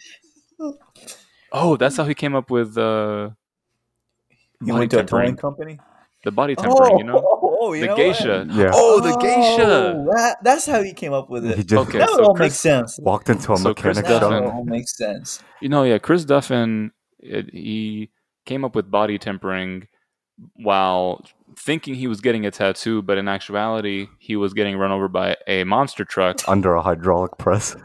Oh, 1.52 1.76
that's 1.78 1.98
how 1.98 2.06
he 2.06 2.14
came 2.14 2.36
up 2.36 2.50
with 2.52 2.78
uh, 2.78 3.32
he 4.64 4.72
went 4.72 4.92
to 4.92 4.98
a 4.98 5.00
tempering. 5.00 5.26
towing 5.30 5.38
company. 5.38 5.80
The 6.26 6.32
body 6.32 6.54
tempering, 6.56 6.98
you 7.00 7.06
know, 7.06 7.22
oh, 7.62 7.72
you 7.74 7.82
the 7.82 7.88
know 7.88 7.96
geisha. 7.96 8.46
Yeah. 8.52 8.72
Oh, 8.74 9.00
the 9.00 9.16
geisha. 9.18 9.96
Oh, 9.96 10.12
that, 10.14 10.38
that's 10.44 10.66
how 10.66 10.84
he 10.84 10.94
came 10.94 11.14
up 11.14 11.30
with 11.30 11.46
it. 11.46 11.56
He 11.56 11.62
it. 11.62 11.68
just 11.68 11.88
Okay, 11.88 11.98
that 12.00 12.10
so 12.10 12.24
all 12.26 12.34
Chris- 12.36 12.48
makes 12.52 12.60
sense. 12.60 13.00
walked 13.02 13.30
into 13.30 13.54
a 13.54 13.58
So 13.58 13.74
Chris 13.74 13.96
mechanic 13.98 14.22
That 14.22 14.30
Duffin- 14.30 14.44
shop. 14.46 14.54
all 14.54 14.66
makes 14.66 14.98
sense. 14.98 15.42
You 15.62 15.70
know, 15.70 15.84
yeah, 15.84 15.98
Chris 15.98 16.26
Duffin, 16.26 16.92
it, 17.20 17.50
he 17.54 18.12
came 18.46 18.66
up 18.66 18.76
with 18.76 18.92
body 18.92 19.18
tempering 19.18 19.88
while 20.56 21.24
thinking 21.58 21.96
he 21.96 22.08
was 22.08 22.22
getting 22.22 22.46
a 22.46 22.52
tattoo, 22.52 23.02
but 23.02 23.18
in 23.18 23.28
actuality, 23.28 24.08
he 24.20 24.36
was 24.36 24.54
getting 24.54 24.78
run 24.78 24.92
over 24.92 25.08
by 25.08 25.36
a 25.48 25.64
monster 25.64 26.06
truck. 26.06 26.38
Under 26.48 26.76
a 26.76 26.82
hydraulic 26.82 27.38
press. 27.38 27.76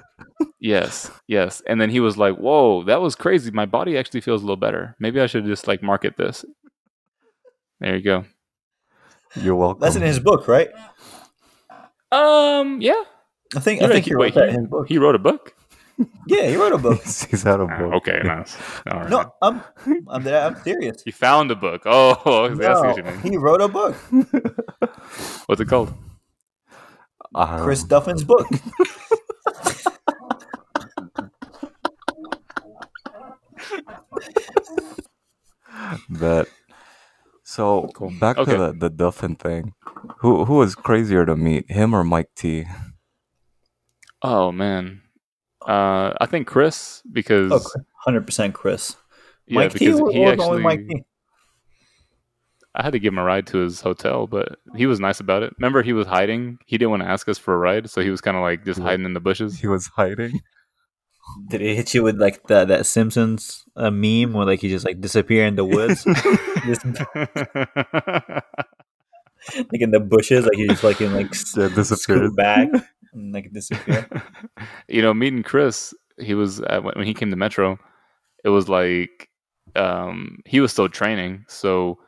Yes, 0.61 1.11
yes. 1.29 1.63
And 1.67 1.81
then 1.81 1.91
he 1.91 2.01
was 2.01 2.17
like, 2.17 2.37
"Whoa, 2.37 2.83
that 2.85 3.01
was 3.01 3.15
crazy. 3.15 3.51
My 3.51 3.67
body 3.67 3.97
actually 3.99 4.21
feels 4.21 4.43
a 4.43 4.45
little 4.45 4.57
better. 4.57 4.97
Maybe 4.99 5.21
I 5.21 5.27
should 5.27 5.45
just 5.47 5.67
like 5.69 5.83
market 5.83 6.17
this." 6.17 6.45
There 7.81 7.97
you 7.97 8.03
go. 8.03 8.25
You're 9.37 9.57
welcome. 9.57 9.81
That's 9.81 9.97
in 9.97 10.03
his 10.03 10.21
book, 10.21 10.47
right? 10.49 10.71
Um, 12.13 12.81
yeah. 12.81 13.03
I 13.57 13.61
think 13.61 13.81
You're 13.81 13.91
I 13.91 13.93
think 13.93 14.05
right. 14.05 14.05
he 14.05 14.15
wrote 14.15 14.21
Wait, 14.21 14.35
that 14.35 14.49
he- 14.49 14.55
in 14.55 14.61
his 14.63 14.69
book. 14.71 14.89
He 14.89 14.99
wrote 14.99 15.15
a 15.15 15.19
book. 15.19 15.55
yeah, 16.27 16.49
he 16.49 16.57
wrote 16.57 16.73
a 16.73 16.79
book. 16.79 17.01
He's 17.03 17.43
had 17.43 17.61
a 17.61 17.65
Ah, 17.71 17.79
book. 17.79 17.95
okay, 17.95 18.21
nice. 18.25 18.57
All 18.91 19.01
right. 19.01 19.11
No, 19.11 19.33
I'm 19.43 19.63
I'm 20.11 20.27
I'm 20.27 20.57
serious. 20.63 21.03
He 21.05 21.11
found 21.11 21.51
a 21.51 21.57
book. 21.57 21.83
Oh, 21.87 22.49
that's 22.55 22.81
what 22.81 22.97
you 22.97 23.03
No, 23.03 23.11
mean. 23.11 23.21
he 23.21 23.37
wrote 23.37 23.61
a 23.61 23.69
book. 23.69 23.95
What's 25.47 25.61
it 25.61 25.69
called? 25.69 25.93
Um, 27.35 27.63
Chris 27.65 27.83
Duffin's 27.85 28.25
book. 28.25 28.47
Bet. 36.09 36.47
So 37.43 37.89
Cool. 37.95 38.13
back 38.21 38.39
Okay. 38.39 38.53
to 38.53 38.59
the, 38.59 38.73
the 38.73 38.91
Duffin 38.91 39.37
thing. 39.39 39.75
Who 40.19 40.45
who 40.45 40.55
was 40.55 40.75
crazier 40.75 41.27
to 41.27 41.37
meet, 41.37 41.71
him 41.71 41.95
or 41.95 42.05
Mike 42.05 42.31
T? 42.35 42.67
Oh 44.23 44.51
man, 44.53 45.03
uh, 45.67 46.13
I 46.21 46.27
think 46.27 46.47
Chris 46.47 47.03
because 47.13 47.51
Oh, 47.53 47.81
hundred 48.05 48.27
percent, 48.27 48.55
Chris. 48.55 48.97
yeah, 49.47 49.57
Mike 49.63 49.73
because 49.73 50.01
was 50.01 50.13
he 50.15 50.27
actually 50.27 50.63
Mike 50.63 50.87
T. 50.89 51.05
I 52.77 52.83
had 52.83 52.93
to 52.93 52.99
give 52.99 53.13
him 53.13 53.19
a 53.21 53.25
ride 53.25 53.47
to 53.49 53.59
his 53.59 53.81
hotel, 53.81 54.27
but 54.27 54.59
he 54.77 54.87
was 54.87 54.99
nice 54.99 55.21
about 55.21 55.45
it. 55.45 55.53
Remember, 55.59 55.83
he 55.83 55.93
was 55.93 56.09
hiding. 56.09 56.59
He 56.67 56.77
didn't 56.77 56.91
want 56.91 57.03
to 57.05 57.09
ask 57.09 57.29
us 57.29 57.39
for 57.39 57.55
a 57.55 57.59
ride, 57.59 57.89
so 57.89 58.01
he 58.01 58.11
was 58.11 58.21
kind 58.21 58.37
of 58.37 58.43
like 58.43 58.65
just 58.65 58.81
hiding 58.81 59.07
in 59.07 59.15
the 59.15 59.21
bushes. 59.21 59.61
He 59.61 59.69
was 59.69 59.87
hiding. 59.95 60.41
Did 61.49 61.61
he 61.61 61.75
hit 61.77 61.95
you 61.95 62.03
with 62.03 62.21
like 62.21 62.47
that 62.49 62.69
that 62.69 62.85
Simpsons 62.87 63.65
uh, 63.77 63.91
meme 63.91 64.33
where 64.33 64.45
like 64.45 64.61
he 64.61 64.69
just 64.69 64.85
like 64.85 65.01
disappear 65.01 65.47
in 65.47 65.55
the 65.57 65.65
woods, 65.65 66.05
like 69.57 69.81
in 69.81 69.91
the 69.91 70.01
bushes, 70.01 70.45
like 70.45 70.55
he 70.57 70.67
just 70.69 70.83
like 70.83 71.01
in 71.01 71.13
like 71.13 71.29
s- 71.33 71.55
Yeah, 71.57 71.69
disappeared. 71.69 71.99
scoot 71.99 72.37
back 72.37 72.69
and 73.15 73.33
like 73.33 73.53
disappear. 73.53 74.09
you 74.89 75.03
know, 75.03 75.15
meeting 75.15 75.43
Chris, 75.43 75.95
he 76.19 76.35
was 76.35 76.61
when 76.61 76.83
when 76.83 77.07
he 77.07 77.15
came 77.15 77.31
to 77.31 77.37
Metro. 77.37 77.79
It 78.45 78.51
was 78.51 78.69
like 78.69 79.31
um, 79.77 80.41
he 80.45 80.61
was 80.61 80.73
still 80.73 80.89
training, 80.89 81.45
so 81.49 81.99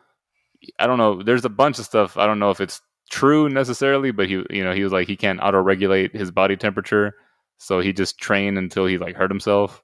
I 0.79 0.87
don't 0.87 0.99
know. 0.99 1.23
There's 1.23 1.45
a 1.45 1.51
bunch 1.51 1.79
of 1.79 1.85
stuff. 1.85 2.17
I 2.17 2.27
don't 2.27 2.39
know 2.39 2.51
if 2.51 2.61
it's 2.61 2.81
true 3.11 3.49
necessarily, 3.49 4.11
but 4.11 4.29
he, 4.29 4.45
you 4.51 4.65
know, 4.65 4.73
he 4.73 4.83
was 4.83 4.93
like 4.93 5.09
he 5.09 5.17
can't 5.17 5.41
auto 5.43 5.61
regulate 5.61 6.15
his 6.15 6.31
body 6.31 6.57
temperature, 6.57 7.15
so 7.59 7.81
he 7.81 7.93
just 7.93 8.19
trained 8.19 8.59
until 8.59 8.87
he 8.87 8.99
like 8.99 9.17
hurt 9.17 9.31
himself. 9.31 9.83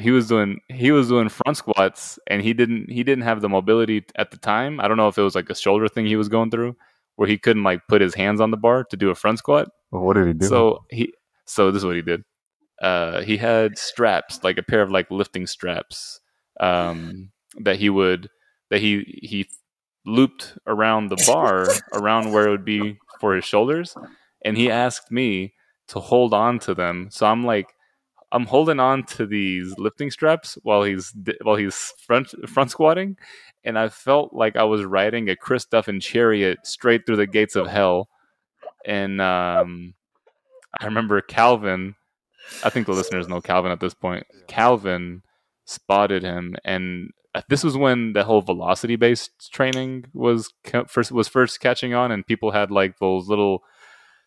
He 0.00 0.10
was 0.10 0.28
doing 0.28 0.60
he 0.68 0.90
was 0.90 1.08
doing 1.08 1.28
front 1.28 1.56
squats, 1.56 2.18
and 2.26 2.42
he 2.42 2.52
didn't 2.52 2.90
he 2.90 3.02
didn't 3.02 3.24
have 3.24 3.40
the 3.40 3.48
mobility 3.48 4.04
at 4.16 4.30
the 4.30 4.38
time. 4.38 4.80
I 4.80 4.88
don't 4.88 4.96
know 4.96 5.08
if 5.08 5.18
it 5.18 5.22
was 5.22 5.34
like 5.34 5.50
a 5.50 5.54
shoulder 5.54 5.88
thing 5.88 6.06
he 6.06 6.16
was 6.16 6.28
going 6.28 6.50
through, 6.50 6.76
where 7.22 7.28
he 7.28 7.38
couldn't 7.38 7.62
like 7.62 7.86
put 7.86 8.00
his 8.00 8.16
hands 8.16 8.40
on 8.40 8.50
the 8.50 8.56
bar 8.56 8.82
to 8.82 8.96
do 8.96 9.08
a 9.08 9.14
front 9.14 9.38
squat. 9.38 9.68
What 9.90 10.14
did 10.14 10.26
he 10.26 10.32
do? 10.32 10.44
So 10.44 10.84
he 10.90 11.14
so 11.46 11.70
this 11.70 11.82
is 11.82 11.86
what 11.86 11.94
he 11.94 12.02
did. 12.02 12.24
Uh, 12.82 13.20
he 13.20 13.36
had 13.36 13.78
straps, 13.78 14.42
like 14.42 14.58
a 14.58 14.62
pair 14.64 14.82
of 14.82 14.90
like 14.90 15.08
lifting 15.08 15.46
straps, 15.46 16.18
um, 16.58 17.30
that 17.60 17.76
he 17.76 17.90
would 17.90 18.28
that 18.70 18.80
he 18.80 19.20
he 19.22 19.48
looped 20.04 20.58
around 20.66 21.10
the 21.10 21.24
bar 21.24 21.68
around 21.92 22.32
where 22.32 22.48
it 22.48 22.50
would 22.50 22.64
be 22.64 22.98
for 23.20 23.36
his 23.36 23.44
shoulders, 23.44 23.94
and 24.44 24.56
he 24.56 24.68
asked 24.68 25.12
me 25.12 25.54
to 25.86 26.00
hold 26.00 26.34
on 26.34 26.58
to 26.58 26.74
them. 26.74 27.06
So 27.12 27.26
I'm 27.26 27.46
like, 27.46 27.68
I'm 28.32 28.46
holding 28.46 28.80
on 28.80 29.04
to 29.04 29.26
these 29.26 29.78
lifting 29.78 30.10
straps 30.10 30.56
while 30.62 30.82
he's 30.82 31.14
while 31.42 31.56
he's 31.56 31.92
front 31.98 32.34
front 32.48 32.70
squatting, 32.70 33.16
and 33.62 33.78
I 33.78 33.88
felt 33.90 34.32
like 34.32 34.56
I 34.56 34.64
was 34.64 34.84
riding 34.84 35.28
a 35.28 35.36
Chris 35.36 35.66
Duffin 35.66 36.00
chariot 36.00 36.66
straight 36.66 37.06
through 37.06 37.16
the 37.16 37.26
gates 37.26 37.56
of 37.56 37.66
hell. 37.66 38.08
And 38.86 39.20
um, 39.20 39.94
I 40.80 40.86
remember 40.86 41.20
Calvin. 41.20 41.94
I 42.64 42.70
think 42.70 42.86
the 42.86 42.92
listeners 42.92 43.28
know 43.28 43.40
Calvin 43.40 43.70
at 43.70 43.80
this 43.80 43.94
point. 43.94 44.26
Calvin 44.48 45.22
spotted 45.66 46.22
him, 46.22 46.56
and 46.64 47.10
uh, 47.34 47.42
this 47.48 47.62
was 47.62 47.76
when 47.76 48.14
the 48.14 48.24
whole 48.24 48.40
velocity 48.40 48.96
based 48.96 49.52
training 49.52 50.06
was 50.14 50.52
first 50.88 51.12
was 51.12 51.28
first 51.28 51.60
catching 51.60 51.92
on, 51.92 52.10
and 52.10 52.26
people 52.26 52.50
had 52.50 52.70
like 52.70 52.98
those 52.98 53.28
little 53.28 53.62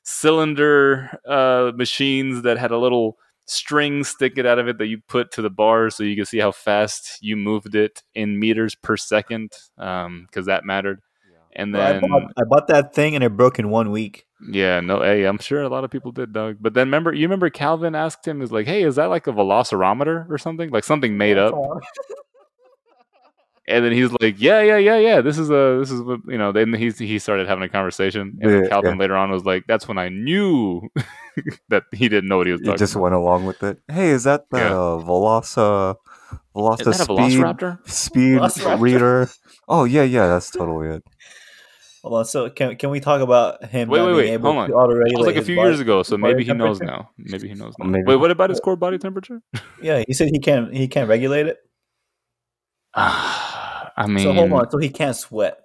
cylinder 0.04 1.20
uh, 1.28 1.72
machines 1.76 2.44
that 2.44 2.60
had 2.60 2.72
a 2.72 2.78
little 2.78 3.18
string 3.46 4.04
sticking 4.04 4.46
out 4.46 4.60
of 4.60 4.68
it 4.68 4.78
that 4.78 4.88
you 4.88 5.00
put 5.08 5.32
to 5.32 5.42
the 5.42 5.50
bar 5.50 5.90
so 5.90 6.04
you 6.04 6.16
can 6.16 6.25
see 6.25 6.40
how 6.40 6.52
fast 6.52 7.20
you 7.22 7.38
moved 7.38 7.75
it 7.75 8.04
in 8.14 8.40
meters 8.40 8.75
per 8.75 8.98
second 8.98 9.52
um, 9.78 10.25
because 10.28 10.46
that 10.48 10.66
mattered. 10.66 11.00
And 11.56 11.72
Bro, 11.72 11.82
I, 11.82 11.92
then 11.94 12.02
bought, 12.10 12.34
I 12.38 12.44
bought 12.44 12.68
that 12.68 12.94
thing 12.94 13.16
and 13.16 13.24
it 13.24 13.38
broke 13.38 13.60
in 13.60 13.70
one 13.70 13.90
week. 13.92 14.25
yeah, 14.52 14.82
no, 14.82 15.02
hey, 15.02 15.24
I'm 15.24 15.38
sure 15.38 15.62
a 15.62 15.70
lot 15.70 15.86
of 15.86 15.92
people 15.92 16.12
did, 16.12 16.34
Doug. 16.34 16.58
But 16.60 16.74
then 16.74 16.88
remember, 16.88 17.14
you 17.14 17.25
remember 17.25 17.50
Calvin 17.50 17.96
asked 17.96 18.28
him, 18.28 18.42
"Is 18.42 18.52
like, 18.52 18.68
hey, 18.68 18.84
is 18.84 18.98
that 18.98 19.06
like 19.06 19.25
a 19.28 19.32
velocirometer 19.32 20.30
or 20.30 20.38
something? 20.38 20.70
Like 20.70 20.84
something 20.84 21.18
made 21.18 21.38
up?" 21.38 21.54
And 23.67 23.84
then 23.84 23.91
he's 23.93 24.12
like, 24.22 24.36
"Yeah, 24.38 24.62
yeah, 24.62 24.77
yeah, 24.77 24.98
yeah. 24.98 25.22
This 25.22 25.39
is 25.39 25.50
a, 25.50 25.77
this 25.79 25.89
is 25.89 26.00
what 26.01 26.19
you 26.27 26.38
know." 26.38 26.51
Then 26.51 26.72
he 26.74 26.91
he 26.91 27.17
started 27.17 27.48
having 27.48 27.63
a 27.63 27.69
conversation, 27.69 28.38
and 28.39 28.51
then 28.51 28.63
Yeah, 28.63 28.69
Calvin 28.69 29.00
later 29.00 29.15
on 29.15 29.31
was 29.31 29.43
like, 29.43 29.63
"That's 29.67 29.88
when 29.88 29.98
I 29.98 30.10
knew 30.10 30.88
that 31.69 31.84
he 31.91 32.07
didn't 32.07 32.29
know 32.29 32.38
what 32.38 32.45
he 32.45 32.51
was 32.53 32.62
he 32.62 32.65
talking." 32.67 32.77
just 32.77 32.93
about. 32.93 33.01
went 33.03 33.15
along 33.15 33.45
with 33.45 33.63
it. 33.63 33.79
Hey, 33.88 34.10
is 34.10 34.25
that 34.25 34.50
the 34.51 34.57
Yeah. 34.60 34.69
uh, 34.72 35.01
Velosa 35.01 35.95
Velosa 36.55 36.86
that 36.86 36.93
speed 36.95 37.07
Velociraptor? 37.41 37.89
speed 37.89 38.38
Velociraptor? 38.39 38.79
reader? 38.81 39.29
Oh 39.67 39.84
yeah, 39.86 40.03
yeah, 40.03 40.27
that's 40.27 40.51
totally 40.51 40.89
it. 40.89 41.03
Hold 42.03 42.19
on, 42.19 42.25
so 42.25 42.51
can 42.51 42.75
can 42.75 42.91
we 42.91 43.00
talk 43.00 43.22
about 43.22 43.65
him 43.65 43.89
Wait, 43.89 44.00
wait, 44.01 44.05
being 44.05 44.15
wait, 44.17 44.29
able 44.34 44.51
hold 44.51 44.62
on. 44.62 44.69
to 44.69 44.75
auto 44.75 44.93
It 45.07 45.17
was 45.17 45.25
like 45.25 45.38
a 45.38 45.41
few 45.41 45.55
body- 45.55 45.69
years 45.69 45.79
ago, 45.79 46.03
so 46.03 46.17
maybe 46.19 46.43
he 46.43 46.53
knows 46.53 46.79
now. 46.79 47.10
Maybe 47.17 47.48
he 47.48 47.55
knows 47.55 47.74
now. 47.79 47.88
Maybe. 47.88 48.03
Wait, 48.05 48.17
what 48.17 48.29
about 48.29 48.51
his 48.51 48.60
core 48.60 48.75
body 48.75 49.00
temperature? 49.00 49.41
Yeah, 49.81 50.03
he 50.05 50.13
said 50.13 50.29
he 50.31 50.38
can't 50.38 50.72
he 50.72 50.88
can't 50.88 51.10
regulate 51.10 51.48
it. 51.48 51.57
I 53.98 54.08
mean, 54.08 54.24
so 54.24 54.34
hold 54.34 54.52
on, 54.52 54.70
so 54.70 54.78
he 54.78 54.90
can't 54.90 55.16
sweat. 55.16 55.60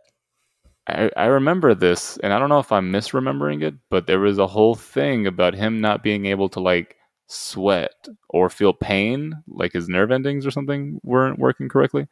I, 0.86 1.10
I 1.16 1.26
remember 1.26 1.74
this, 1.74 2.16
and 2.18 2.32
I 2.32 2.38
don't 2.38 2.48
know 2.48 2.58
if 2.58 2.72
I'm 2.72 2.92
misremembering 2.92 3.62
it, 3.62 3.74
but 3.90 4.06
there 4.06 4.20
was 4.20 4.38
a 4.38 4.46
whole 4.46 4.74
thing 4.74 5.26
about 5.26 5.54
him 5.54 5.80
not 5.80 6.02
being 6.02 6.26
able 6.26 6.48
to 6.50 6.60
like 6.60 6.96
sweat 7.26 8.08
or 8.28 8.50
feel 8.50 8.72
pain, 8.72 9.42
like 9.48 9.72
his 9.72 9.88
nerve 9.88 10.10
endings 10.10 10.46
or 10.46 10.50
something 10.50 11.00
weren't 11.02 11.38
working 11.38 11.68
correctly, 11.68 12.06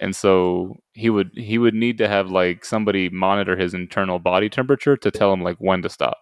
and 0.00 0.14
so 0.14 0.80
he 0.92 1.10
would 1.10 1.30
he 1.34 1.58
would 1.58 1.74
need 1.74 1.98
to 1.98 2.08
have 2.08 2.30
like 2.30 2.64
somebody 2.64 3.08
monitor 3.08 3.56
his 3.56 3.74
internal 3.74 4.18
body 4.18 4.48
temperature 4.48 4.96
to 4.96 5.10
tell 5.10 5.32
him 5.32 5.42
like 5.42 5.56
when 5.58 5.82
to 5.82 5.88
stop. 5.88 6.18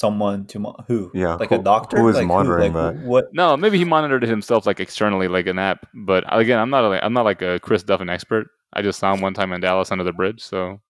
Someone 0.00 0.46
to 0.46 0.58
mo- 0.58 0.84
who? 0.88 1.10
Yeah, 1.12 1.34
like 1.34 1.50
who- 1.50 1.56
a 1.56 1.62
doctor. 1.62 1.98
who 1.98 2.08
is 2.08 2.16
like 2.16 2.26
monitoring 2.26 2.72
like, 2.72 2.94
that? 2.96 3.04
What? 3.04 3.24
No, 3.34 3.56
maybe 3.56 3.76
he 3.78 3.84
monitored 3.84 4.24
it 4.24 4.30
himself 4.30 4.66
like 4.66 4.80
externally, 4.80 5.28
like 5.28 5.46
an 5.46 5.58
app. 5.58 5.86
But 5.94 6.24
again, 6.28 6.58
I'm 6.58 6.70
not 6.70 6.84
a, 6.84 7.04
I'm 7.04 7.12
not 7.12 7.24
like 7.24 7.42
a 7.42 7.58
Chris 7.60 7.82
Duffin 7.84 8.08
expert. 8.10 8.46
I 8.72 8.82
just 8.82 8.98
saw 8.98 9.12
him 9.12 9.20
one 9.20 9.34
time 9.34 9.52
in 9.52 9.60
Dallas 9.60 9.90
under 9.92 10.04
the 10.04 10.12
bridge, 10.12 10.42
so 10.42 10.80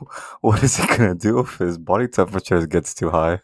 What 0.40 0.62
is 0.62 0.76
he 0.76 0.86
gonna 0.86 1.14
do 1.14 1.38
if 1.40 1.58
his 1.58 1.76
body 1.78 2.08
temperature 2.08 2.66
gets 2.66 2.94
too 2.94 3.10
high? 3.10 3.40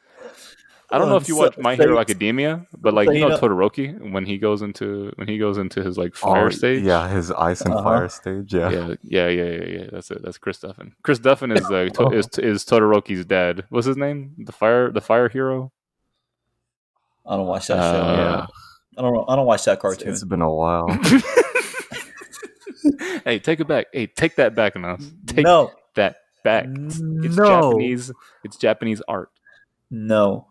I 0.88 0.98
don't 0.98 1.08
know 1.08 1.16
if 1.16 1.26
you 1.26 1.36
watch 1.36 1.58
My 1.58 1.74
Hero 1.74 1.98
Academia, 1.98 2.64
but 2.78 2.94
like 2.94 3.08
you 3.08 3.14
you 3.14 3.20
know 3.20 3.28
know- 3.28 3.38
Todoroki 3.38 4.12
when 4.12 4.24
he 4.24 4.38
goes 4.38 4.62
into 4.62 5.10
when 5.16 5.26
he 5.26 5.36
goes 5.36 5.58
into 5.58 5.82
his 5.82 5.98
like 5.98 6.14
fire 6.14 6.46
Oh, 6.46 6.50
stage. 6.50 6.84
Yeah, 6.84 7.08
his 7.08 7.32
ice 7.32 7.60
and 7.62 7.74
Uh-huh. 7.74 7.82
fire 7.82 8.08
stage. 8.08 8.54
Yeah. 8.54 8.70
yeah, 8.70 8.94
yeah, 9.02 9.28
yeah, 9.28 9.44
yeah, 9.44 9.64
yeah. 9.78 9.86
That's 9.90 10.10
it. 10.12 10.22
That's 10.22 10.38
Chris 10.38 10.60
Duffin. 10.60 10.92
Chris 11.02 11.18
Duffin 11.18 11.50
is 11.56 11.64
uh, 11.66 11.88
to, 11.94 11.94
Oh. 12.04 12.10
is 12.12 12.28
is 12.38 12.64
Todoroki's 12.64 13.24
dad. 13.26 13.64
What's 13.68 13.86
his 13.86 13.96
name? 13.96 14.34
The 14.38 14.52
fire 14.52 14.92
the 14.92 15.00
fire 15.00 15.28
hero. 15.28 15.72
I 17.26 17.36
don't 17.36 17.46
watch 17.48 17.66
that 17.66 17.82
show. 17.82 18.00
Uh, 18.00 18.16
Yeah, 18.16 18.46
I 18.98 19.02
don't. 19.02 19.24
I 19.28 19.34
don't 19.34 19.46
watch 19.46 19.64
that 19.64 19.72
It's- 19.72 19.82
cartoon. 19.82 20.12
it's 20.12 20.22
been 20.24 20.42
a 20.42 20.54
while. 20.54 20.86
hey, 23.24 23.38
take 23.40 23.58
it 23.60 23.66
back. 23.66 23.86
Hey, 23.92 24.06
take 24.06 24.36
that 24.36 24.54
back, 24.54 24.76
now. 24.76 24.98
Take 25.26 25.44
no, 25.44 25.72
that 25.96 26.16
back. 26.44 26.66
It's, 26.68 27.00
it's 27.00 27.36
No. 27.36 27.72
Japanese. 27.72 28.12
It's 28.44 28.56
Japanese 28.56 29.02
art. 29.08 29.30
no. 29.90 30.46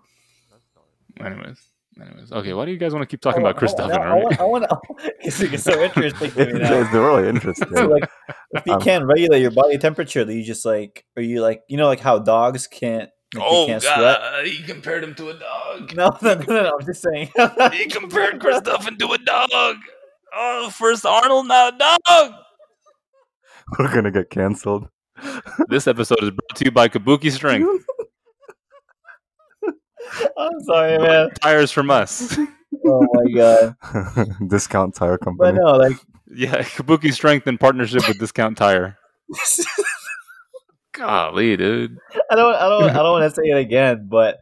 Anyways, 1.20 1.60
anyways. 2.02 2.32
Okay, 2.32 2.54
why 2.54 2.66
do 2.66 2.72
you 2.72 2.78
guys 2.78 2.94
want 2.94 3.04
to 3.04 3.08
keep 3.08 3.22
talking 3.22 3.42
about 3.42 3.56
Chris 3.58 3.74
I 3.78 3.82
want, 3.88 3.94
Duffin? 3.94 4.02
I 4.02 4.10
Right? 4.14 4.24
want, 4.24 4.40
I 4.40 4.44
want, 4.44 4.66
I 4.72 5.10
it's, 5.22 5.40
it's 5.42 5.64
so 5.64 5.82
interesting 5.82 6.32
to 6.32 6.38
me 6.46 6.52
it's, 6.62 6.70
now. 6.70 6.74
it's 6.82 6.94
really 6.94 7.30
interesting. 7.30 7.68
So 7.76 7.86
like, 7.90 8.10
if 8.52 8.66
you 8.66 8.74
Um, 8.74 8.82
can't 8.82 9.06
regulate 9.06 9.42
your 9.42 9.52
body 9.52 9.78
temperature, 9.78 10.26
then 10.26 10.36
you 10.38 10.44
just 10.44 10.66
like, 10.66 11.06
are 11.16 11.22
you 11.24 11.42
like, 11.42 11.64
you 11.70 11.78
know, 11.78 11.88
like 11.88 12.00
how 12.02 12.20
dogs 12.20 12.68
can't, 12.68 13.10
like, 13.34 13.44
they 13.44 13.66
can't 13.68 13.82
sweat. 13.84 14.46
he 14.46 14.64
compared 14.64 15.04
him 15.04 15.16
to 15.16 15.30
a 15.30 15.34
dog. 15.40 15.94
No, 15.96 16.18
no, 16.22 16.34
no, 16.36 16.64
no, 16.64 16.78
I'm 16.80 16.86
just 16.86 17.02
saying. 17.02 17.30
He 17.74 17.86
compared 17.88 18.40
Chris 18.40 18.62
Duffin 18.62 18.98
to 19.00 19.12
a 19.14 19.18
dog. 19.18 19.76
Oh, 20.38 20.70
first 20.70 21.06
Arnold, 21.06 21.48
now 21.48 21.70
a 21.70 21.72
dog. 21.78 22.34
We're 23.80 23.94
gonna 23.94 24.12
get 24.12 24.30
canceled. 24.30 24.88
This 25.70 25.88
episode 25.88 26.22
is 26.22 26.32
brought 26.32 26.56
to 26.58 26.66
you 26.66 26.72
by 26.72 26.88
Kabuki 26.90 27.32
Strength. 27.32 27.86
I'm 30.38 30.60
sorry, 30.62 30.98
man. 30.98 31.30
Tires 31.42 31.72
from 31.72 31.90
us. 31.92 32.38
Oh 32.88 33.08
my 33.14 33.32
god. 33.32 33.76
Discount 34.50 34.94
tire 34.96 35.18
But 35.18 35.24
company. 35.26 35.60
no, 35.60 35.72
like 35.78 35.96
Yeah, 36.28 36.62
Kabuki 36.62 37.12
Strength 37.14 37.48
in 37.48 37.58
partnership 37.58 38.08
with 38.08 38.20
Discount 38.20 38.58
Tire. 38.58 38.98
Golly, 40.94 41.56
dude. 41.58 41.98
I 42.30 42.36
don't, 42.36 42.56
I 42.56 42.68
don't, 42.68 42.90
I 42.90 42.94
don't 42.94 43.12
want 43.20 43.34
to 43.34 43.36
say 43.42 43.48
it 43.50 43.58
again. 43.58 44.08
But 44.10 44.38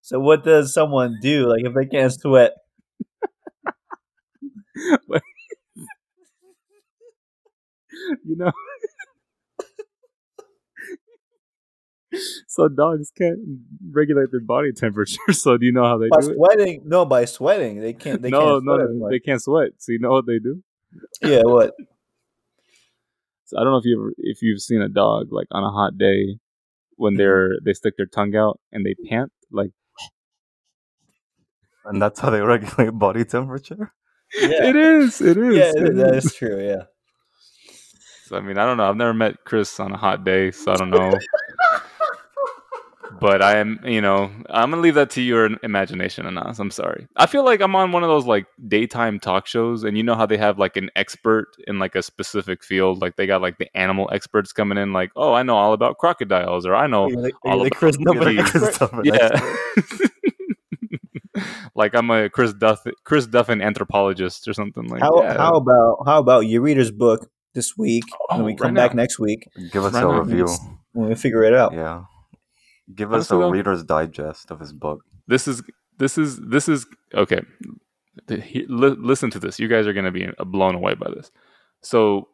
so, 0.00 0.18
what 0.18 0.44
does 0.44 0.72
someone 0.72 1.18
do? 1.22 1.46
Like, 1.46 1.64
if 1.64 1.74
they 1.74 1.86
can't 1.86 2.12
sweat, 2.12 2.52
You 8.24 8.36
know. 8.36 8.52
So 12.46 12.68
dogs 12.68 13.10
can't 13.16 13.38
regulate 13.90 14.30
their 14.30 14.40
body 14.40 14.72
temperature. 14.72 15.18
So 15.32 15.56
do 15.56 15.66
you 15.66 15.72
know 15.72 15.84
how 15.84 15.98
they 15.98 16.08
by 16.08 16.20
do 16.20 16.30
it? 16.30 16.36
sweating, 16.36 16.82
no, 16.84 17.04
by 17.04 17.24
sweating, 17.24 17.80
they 17.80 17.92
can't. 17.92 18.22
They 18.22 18.30
no, 18.30 18.40
can't 18.40 18.64
no, 18.64 18.76
sweat. 18.76 18.90
no, 18.90 19.10
they 19.10 19.18
can't 19.18 19.42
sweat. 19.42 19.70
So 19.78 19.92
you 19.92 19.98
know 19.98 20.10
what 20.10 20.26
they 20.26 20.38
do? 20.38 20.62
yeah, 21.22 21.42
what? 21.44 21.74
So 23.44 23.58
I 23.58 23.62
don't 23.62 23.72
know 23.72 23.78
if 23.78 23.84
you 23.84 24.00
ever, 24.00 24.12
if 24.18 24.42
you've 24.42 24.60
seen 24.60 24.80
a 24.80 24.88
dog 24.88 25.28
like 25.30 25.48
on 25.50 25.62
a 25.62 25.70
hot 25.70 25.98
day 25.98 26.38
when 26.96 27.12
mm-hmm. 27.12 27.18
they're 27.18 27.50
they 27.64 27.72
stick 27.72 27.94
their 27.96 28.06
tongue 28.06 28.34
out 28.36 28.60
and 28.72 28.84
they 28.84 28.94
pant 29.08 29.32
like 29.50 29.70
and 31.84 32.00
that's 32.00 32.20
how 32.20 32.30
they 32.30 32.40
regulate 32.40 32.90
body 32.92 33.24
temperature. 33.24 33.92
Yeah, 34.34 34.68
it 34.68 34.76
is 34.76 35.20
it 35.20 35.36
is 35.36 35.56
yeah, 35.56 35.70
it 35.70 35.88
it- 35.88 35.96
that 35.96 36.14
is. 36.16 36.24
is 36.26 36.34
true. 36.34 36.64
Yeah. 36.64 36.84
So 38.24 38.36
I 38.36 38.40
mean 38.40 38.56
I 38.58 38.64
don't 38.64 38.78
know 38.78 38.88
I've 38.88 38.96
never 38.96 39.14
met 39.14 39.44
Chris 39.44 39.78
on 39.78 39.92
a 39.92 39.98
hot 39.98 40.24
day 40.24 40.50
so 40.50 40.72
I 40.72 40.76
don't 40.76 40.90
know 40.90 41.18
but 43.20 43.42
I 43.42 43.56
am 43.58 43.80
you 43.84 44.00
know 44.00 44.30
I'm 44.50 44.70
gonna 44.70 44.82
leave 44.82 44.94
that 44.94 45.10
to 45.10 45.22
your 45.22 45.50
imagination 45.62 46.26
Anas 46.26 46.58
I'm 46.58 46.70
sorry 46.70 47.06
I 47.16 47.26
feel 47.26 47.44
like 47.44 47.60
I'm 47.60 47.74
on 47.76 47.92
one 47.92 48.02
of 48.02 48.08
those 48.08 48.26
like 48.26 48.46
daytime 48.68 49.18
talk 49.20 49.46
shows 49.46 49.84
and 49.84 49.96
you 49.96 50.02
know 50.02 50.14
how 50.14 50.26
they 50.26 50.36
have 50.36 50.58
like 50.58 50.76
an 50.76 50.90
expert 50.96 51.48
in 51.66 51.78
like 51.78 51.94
a 51.94 52.02
specific 52.02 52.62
field 52.64 53.00
like 53.00 53.16
they 53.16 53.26
got 53.26 53.42
like 53.42 53.58
the 53.58 53.68
animal 53.76 54.08
experts 54.12 54.52
coming 54.52 54.78
in 54.78 54.92
like 54.92 55.10
oh 55.16 55.32
I 55.34 55.42
know 55.42 55.56
all 55.56 55.72
about 55.72 55.98
crocodiles 55.98 56.66
or 56.66 56.74
I 56.74 56.86
know 56.86 57.04
Are 57.04 57.10
like, 57.10 57.34
all 57.44 57.56
you 57.56 57.62
like 57.64 57.72
about 57.72 57.78
Chris 57.78 57.96
Duffin? 57.96 58.72
Stuff 58.72 59.00
yeah. 59.04 59.56
like 61.74 61.94
I'm 61.94 62.10
a 62.10 62.28
Chris 62.30 62.52
Duff 62.52 62.84
Chris 63.04 63.26
Duffin 63.26 63.62
anthropologist 63.62 64.46
or 64.48 64.52
something 64.52 64.86
like 64.88 65.00
How 65.02 65.22
yeah. 65.22 65.36
how 65.36 65.54
about 65.56 65.98
how 66.06 66.18
about 66.20 66.40
your 66.40 66.62
reader's 66.62 66.90
book 66.90 67.28
this 67.54 67.76
week? 67.76 68.04
Oh, 68.30 68.36
when 68.36 68.44
we 68.46 68.52
right 68.52 68.58
come 68.58 68.74
back 68.74 68.94
now. 68.94 69.02
next 69.02 69.18
week, 69.18 69.48
Give 69.72 69.84
us 69.84 69.92
Right 69.92 70.02
a 70.04 70.06
now. 70.08 70.20
review. 70.20 70.48
when 70.92 71.08
we 71.08 71.14
figure 71.14 71.42
it 71.44 71.54
out. 71.54 71.72
Yeah. 71.72 72.04
Give 72.94 73.12
us 73.12 73.30
a 73.30 73.36
reader's 73.52 73.82
digest 73.84 74.50
of 74.50 74.60
his 74.60 74.72
book. 74.72 75.02
this 75.26 75.46
is 75.48 75.62
this 75.98 76.18
is 76.18 76.38
this 76.40 76.68
is 76.68 76.86
okay. 77.14 77.40
He- 78.28 78.66
li- 78.68 78.96
listen 78.98 79.30
to 79.30 79.38
this. 79.38 79.58
You 79.58 79.68
guys 79.68 79.86
are 79.86 79.92
going 79.92 80.04
to 80.04 80.10
be 80.12 80.28
blown 80.46 80.74
away 80.74 80.94
by 80.94 81.10
this. 81.14 81.30
So, 81.82 82.28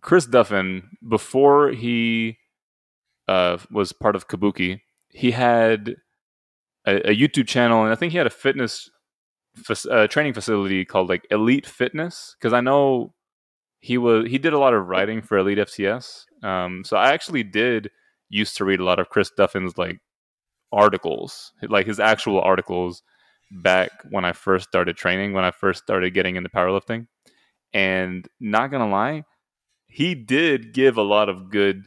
Chris 0.00 0.26
Duffin, 0.26 0.82
before 1.06 1.70
he 1.70 2.38
uh, 3.28 3.58
was 3.70 3.92
part 3.92 4.16
of 4.16 4.28
Kabuki, 4.28 4.80
he 5.10 5.32
had 5.32 5.96
a, 6.86 7.10
a 7.10 7.16
YouTube 7.16 7.46
channel, 7.46 7.82
and 7.82 7.92
I 7.92 7.94
think 7.96 8.12
he 8.12 8.18
had 8.18 8.26
a 8.26 8.30
fitness 8.30 8.90
fac- 9.56 9.90
uh, 9.90 10.06
training 10.06 10.32
facility 10.34 10.84
called 10.84 11.08
like 11.08 11.26
Elite 11.30 11.66
Fitness. 11.66 12.36
Because 12.38 12.52
I 12.52 12.60
know 12.60 13.14
he 13.80 13.98
was 13.98 14.26
he 14.30 14.38
did 14.38 14.52
a 14.52 14.58
lot 14.58 14.74
of 14.74 14.86
writing 14.86 15.22
for 15.22 15.38
Elite 15.38 15.58
FTS. 15.58 16.24
Um, 16.42 16.84
so 16.84 16.96
I 16.96 17.12
actually 17.12 17.42
did 17.42 17.90
used 18.28 18.56
to 18.56 18.64
read 18.64 18.80
a 18.80 18.84
lot 18.84 18.98
of 18.98 19.08
Chris 19.08 19.30
Duffin's 19.36 19.78
like 19.78 20.00
articles, 20.72 21.52
like 21.62 21.86
his 21.86 22.00
actual 22.00 22.40
articles 22.40 23.02
back 23.50 23.90
when 24.10 24.24
I 24.24 24.32
first 24.32 24.68
started 24.68 24.96
training, 24.96 25.32
when 25.32 25.44
I 25.44 25.50
first 25.50 25.82
started 25.82 26.14
getting 26.14 26.36
into 26.36 26.50
powerlifting. 26.50 27.06
And 27.72 28.26
not 28.40 28.70
gonna 28.70 28.88
lie, 28.88 29.24
he 29.86 30.14
did 30.14 30.72
give 30.72 30.96
a 30.96 31.02
lot 31.02 31.28
of 31.28 31.50
good, 31.50 31.84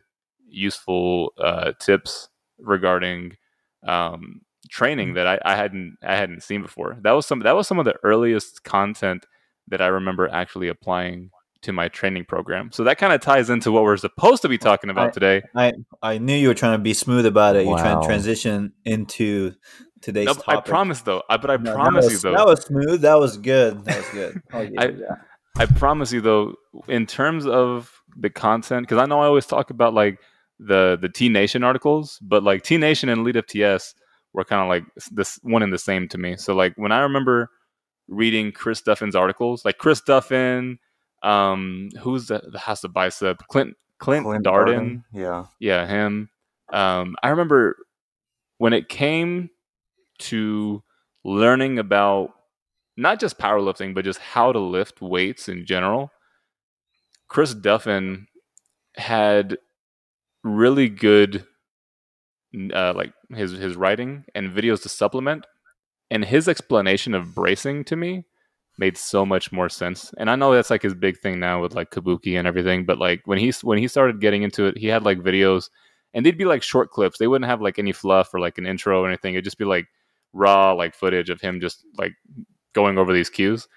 useful 0.47 1.34
uh, 1.38 1.73
tips 1.80 2.30
regarding 2.60 3.38
um, 3.86 4.41
training 4.69 5.13
that 5.13 5.28
I, 5.28 5.39
I 5.43 5.56
hadn't 5.56 5.97
I 6.04 6.15
hadn't 6.15 6.43
seen 6.43 6.62
before. 6.62 6.97
That 7.02 7.12
was 7.12 7.25
some 7.25 7.39
that 7.41 7.56
was 7.56 7.67
some 7.67 7.80
of 7.80 7.86
the 7.86 7.95
earliest 8.04 8.63
content 8.63 9.25
that 9.67 9.82
I 9.82 9.88
remember 9.88 10.28
actually 10.28 10.67
applying 10.67 11.32
to 11.62 11.74
my 11.74 11.88
training 11.89 12.26
program. 12.26 12.72
So 12.72 12.84
that 12.86 12.98
kind 12.98 13.12
of 13.13 13.22
ties 13.22 13.50
into 13.50 13.72
what 13.72 13.84
we're 13.84 13.98
supposed 13.98 14.41
to 14.43 14.50
be 14.50 14.58
talking 14.58 14.89
about 14.89 15.08
I- 15.08 15.12
today. 15.12 15.41
I 15.56 15.74
I 16.02 16.17
knew 16.17 16.36
you 16.36 16.48
were 16.48 16.54
trying 16.54 16.78
to 16.78 16.82
be 16.84 16.93
smooth 16.93 17.26
about 17.26 17.56
it. 17.56 17.65
You're 17.65 17.78
trying 17.78 18.00
to 18.02 18.08
transition 18.08 18.72
into 18.86 19.54
today's 20.02 20.28
No, 20.28 20.34
I 20.48 20.62
promise 20.62 21.02
though. 21.02 21.22
I, 21.30 21.38
but 21.38 21.50
I 21.52 21.58
No, 21.58 21.74
promise 21.74 22.06
was- 22.06 22.13
you 22.13 22.19
though. 22.19 22.36
That 22.38 22.45
was 22.45 22.62
smooth. 22.62 23.02
That 23.02 23.19
was 23.19 23.38
good. 23.38 23.84
That 23.86 23.98
was 23.98 24.10
good. 24.10 24.41
I'll 24.54 24.62
I- 24.62 24.63
you 24.63 24.98
that. 24.98 25.19
I 25.58 25.65
promise 25.65 26.13
you 26.13 26.22
though, 26.22 26.54
in 26.88 27.06
terms 27.06 27.45
of 27.45 27.91
the 28.15 28.30
content, 28.30 28.88
because 28.88 29.02
I 29.02 29.06
know 29.06 29.19
I 29.19 29.26
always 29.26 29.45
talk 29.45 29.69
about 29.72 29.93
like 29.93 30.19
the 30.60 30.98
the 31.02 31.10
T 31.10 31.28
Nation 31.28 31.63
articles, 31.63 32.17
but 32.22 32.43
like 32.43 32.63
T 32.63 32.78
Nation 32.78 33.10
and 33.10 33.19
Elite 33.22 33.36
FTS 33.36 33.93
were 34.32 34.45
kind 34.45 34.62
of 34.62 34.69
like 34.69 34.84
this 35.12 35.38
one 35.43 35.63
and 35.63 35.74
the 35.74 35.78
same 35.80 36.08
to 36.10 36.17
me. 36.17 36.38
So 36.38 36.56
like 36.56 36.74
when 36.78 36.91
I 36.93 37.00
remember 37.00 37.50
reading 38.08 38.52
Chris 38.54 38.82
Duffin's 38.82 39.15
articles, 39.15 39.65
like 39.65 39.78
Chris 39.80 40.02
Duffin, 40.02 40.78
um, 41.23 41.89
who's 42.01 42.27
the, 42.27 42.41
has 42.62 42.82
the 42.82 42.89
bicep, 42.89 43.39
Clint 43.47 43.75
Clint, 43.99 44.25
Clint 44.25 44.45
Darden, 44.45 45.03
Yeah. 45.13 45.45
yeah, 45.60 45.86
him. 45.86 46.29
Um, 46.71 47.15
I 47.23 47.29
remember 47.29 47.77
when 48.58 48.73
it 48.73 48.89
came 48.89 49.49
to 50.19 50.84
learning 51.23 51.79
about 51.79 52.34
not 52.97 53.19
just 53.19 53.38
powerlifting, 53.38 53.93
but 53.93 54.05
just 54.05 54.19
how 54.19 54.51
to 54.51 54.60
lift 54.60 55.01
weights 55.01 55.49
in 55.49 55.65
general. 55.65 56.12
Chris 57.27 57.53
Duffin 57.53 58.25
had 58.95 59.58
really 60.43 60.89
good, 60.89 61.45
uh, 62.73 62.93
like 62.93 63.13
his 63.34 63.51
his 63.51 63.75
writing 63.75 64.25
and 64.34 64.51
videos 64.51 64.82
to 64.84 64.89
supplement, 64.89 65.45
and 66.10 66.25
his 66.25 66.47
explanation 66.47 67.13
of 67.13 67.36
bracing 67.36 67.84
to 67.86 67.95
me 67.95 68.25
made 68.80 68.98
so 68.98 69.26
much 69.26 69.52
more 69.52 69.70
sense. 69.70 70.12
And 70.18 70.30
I 70.30 70.36
know 70.36 70.54
that's 70.54 70.70
like 70.70 70.82
his 70.82 70.96
big 70.96 71.20
thing 71.20 71.39
now 71.39 71.62
with 71.62 71.76
like 71.76 71.92
Kabuki 71.92 72.39
and 72.39 72.48
everything, 72.48 72.86
but 72.86 72.98
like 72.98 73.22
when 73.26 73.38
he 73.38 73.54
when 73.62 73.78
he 73.78 73.88
started 73.88 74.22
getting 74.22 74.44
into 74.44 74.65
it, 74.65 74.78
he 74.78 74.88
had 74.88 75.04
like 75.04 75.20
videos, 75.20 75.70
and 76.13 76.26
they'd 76.26 76.38
be 76.38 76.46
like 76.46 76.63
short 76.63 76.89
clips. 76.89 77.20
They 77.20 77.28
wouldn't 77.28 77.50
have 77.50 77.62
like 77.62 77.78
any 77.78 77.92
fluff 77.92 78.34
or 78.34 78.39
like 78.39 78.58
an 78.58 78.65
intro 78.65 79.04
or 79.04 79.08
anything. 79.08 79.34
It'd 79.34 79.44
just 79.44 79.58
be 79.58 79.65
like 79.65 79.88
raw 80.34 80.72
like 80.72 80.96
footage 80.96 81.30
of 81.30 81.42
him 81.42 81.60
just 81.60 81.86
like 81.98 82.13
going 82.74 82.98
over 82.98 83.13
these 83.13 83.30
cues. 83.30 83.68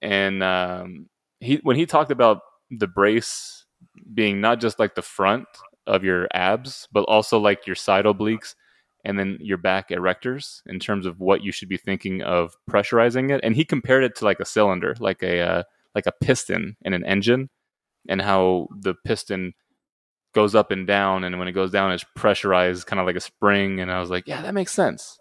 And 0.00 0.42
um, 0.42 1.08
he 1.40 1.56
when 1.64 1.76
he 1.76 1.84
talked 1.84 2.12
about 2.12 2.40
the 2.70 2.86
brace 2.86 3.66
being 4.14 4.40
not 4.40 4.60
just 4.60 4.78
like 4.78 4.94
the 4.94 5.02
front 5.02 5.46
of 5.86 6.04
your 6.04 6.28
abs, 6.32 6.86
but 6.92 7.02
also 7.04 7.38
like 7.38 7.66
your 7.66 7.76
side 7.76 8.04
obliques 8.04 8.54
and 9.04 9.18
then 9.18 9.38
your 9.40 9.58
back 9.58 9.90
erectors 9.90 10.62
in 10.66 10.78
terms 10.78 11.06
of 11.06 11.20
what 11.20 11.42
you 11.42 11.52
should 11.52 11.68
be 11.68 11.76
thinking 11.76 12.22
of 12.22 12.56
pressurizing 12.68 13.30
it. 13.30 13.40
And 13.42 13.54
he 13.54 13.64
compared 13.64 14.04
it 14.04 14.16
to 14.16 14.24
like 14.24 14.40
a 14.40 14.44
cylinder, 14.44 14.94
like 14.98 15.22
a 15.22 15.40
uh, 15.40 15.62
like 15.94 16.06
a 16.06 16.12
piston 16.12 16.76
in 16.82 16.92
an 16.92 17.04
engine, 17.04 17.48
and 18.08 18.20
how 18.20 18.68
the 18.80 18.94
piston 18.94 19.54
goes 20.34 20.54
up 20.54 20.70
and 20.70 20.86
down, 20.86 21.24
and 21.24 21.38
when 21.38 21.48
it 21.48 21.52
goes 21.52 21.70
down, 21.70 21.92
it's 21.92 22.04
pressurized, 22.14 22.86
kind 22.86 23.00
of 23.00 23.06
like 23.06 23.16
a 23.16 23.20
spring. 23.20 23.80
And 23.80 23.90
I 23.90 24.00
was 24.00 24.10
like, 24.10 24.26
yeah, 24.26 24.42
that 24.42 24.54
makes 24.54 24.72
sense. 24.72 25.18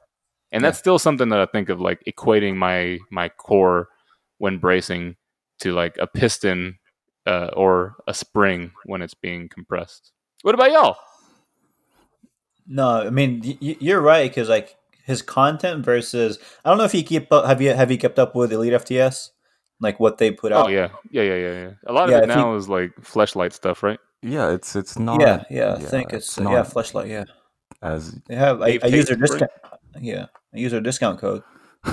And 0.51 0.63
that's 0.63 0.79
still 0.79 0.99
something 0.99 1.29
that 1.29 1.39
I 1.39 1.45
think 1.45 1.69
of 1.69 1.81
like 1.81 2.03
equating 2.05 2.55
my 2.55 2.99
my 3.11 3.29
core 3.29 3.89
when 4.37 4.59
bracing 4.59 5.15
to 5.59 5.73
like 5.73 5.97
a 5.97 6.07
piston 6.07 6.77
uh, 7.25 7.49
or 7.53 7.95
a 8.07 8.13
spring 8.13 8.71
when 8.85 9.01
it's 9.01 9.13
being 9.13 9.49
compressed. 9.49 10.11
What 10.43 10.55
about 10.55 10.71
y'all? 10.71 10.97
No, 12.67 12.89
I 13.01 13.09
mean 13.09 13.41
y- 13.45 13.57
y- 13.61 13.77
you're 13.79 14.01
right 14.01 14.29
because 14.29 14.49
like 14.49 14.75
his 15.05 15.21
content 15.21 15.85
versus 15.85 16.37
I 16.65 16.69
don't 16.69 16.77
know 16.77 16.83
if 16.83 16.93
you 16.93 17.03
keep 17.03 17.31
up. 17.31 17.45
Have 17.45 17.61
you 17.61 17.73
have 17.73 17.89
you 17.91 17.97
kept 17.97 18.19
up 18.19 18.35
with 18.35 18.51
Elite 18.51 18.73
FTS? 18.73 19.29
Like 19.79 19.99
what 19.99 20.17
they 20.17 20.31
put 20.31 20.51
out? 20.51 20.65
Oh 20.65 20.69
yeah, 20.69 20.89
yeah, 21.11 21.21
yeah, 21.23 21.35
yeah, 21.35 21.53
yeah. 21.53 21.71
A 21.85 21.93
lot 21.93 22.09
Yeah, 22.09 22.17
of 22.17 22.23
it 22.23 22.29
if 22.29 22.35
you- 22.35 22.41
now 22.41 22.55
is 22.55 22.67
like 22.67 22.93
fleshlight 23.01 23.53
stuff, 23.53 23.83
right? 23.83 23.99
Yeah, 24.21 24.49
it's 24.51 24.75
it's 24.75 24.97
not. 24.99 25.21
yeah, 25.21 25.43
yeah. 25.49 25.75
I 25.75 25.79
think 25.79 26.11
it's, 26.13 26.37
uh, 26.39 26.43
not 26.43 26.51
yeah, 26.53 26.63
flashlight. 26.63 27.07
Yeah, 27.07 27.25
as 27.83 28.11
they 28.27 28.35
have. 28.35 28.61
I, 28.61 28.79
I 28.83 28.87
use 28.87 29.05
their 29.05 29.15
Tate, 29.15 29.29
right? 29.29 29.39
discount. 29.39 29.51
Yeah, 30.01 30.25
I 30.53 30.57
use 30.57 30.71
their 30.71 30.81
discount 30.81 31.19
code. 31.19 31.43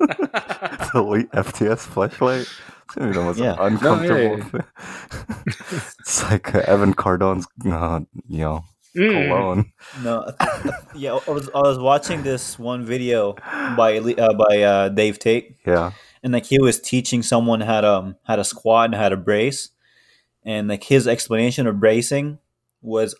the 0.00 0.90
elite 0.94 1.30
FTS 1.32 1.78
flashlight. 1.80 2.48
It's 2.84 2.94
gonna 2.96 3.10
be 3.12 3.16
the 3.16 3.22
most 3.22 3.38
Yeah. 3.38 3.54
uncomfortable. 3.58 4.36
No, 4.36 4.36
yeah, 4.36 4.44
thing. 4.50 4.64
it's 6.00 6.22
like 6.30 6.54
uh, 6.54 6.62
Evan 6.66 6.94
Cardone's, 6.94 7.46
uh, 7.66 8.00
you 8.28 8.38
know, 8.40 8.64
Mm. 8.96 9.28
cologne. 9.28 9.72
No, 10.02 10.32
I 10.38 10.60
th- 10.62 10.74
yeah, 10.96 11.18
I 11.26 11.30
was 11.30 11.48
I 11.54 11.60
was 11.60 11.78
watching 11.78 12.22
this 12.22 12.58
one 12.58 12.84
video 12.84 13.34
by 13.76 13.98
uh, 13.98 14.32
by 14.34 14.62
uh, 14.62 14.88
Dave 14.88 15.18
Tate, 15.18 15.56
Yeah, 15.66 15.92
and 16.22 16.32
like 16.32 16.46
he 16.46 16.58
was 16.60 16.80
teaching 16.80 17.22
someone 17.22 17.60
how 17.60 17.80
to 17.82 17.88
um, 17.92 18.16
how 18.24 18.36
to 18.36 18.44
squat 18.44 18.86
and 18.86 18.94
how 18.96 19.08
to 19.08 19.16
brace, 19.16 19.68
and 20.44 20.66
like 20.68 20.82
his 20.84 21.06
explanation 21.06 21.66
of 21.68 21.78
bracing 21.78 22.38
was 22.82 23.14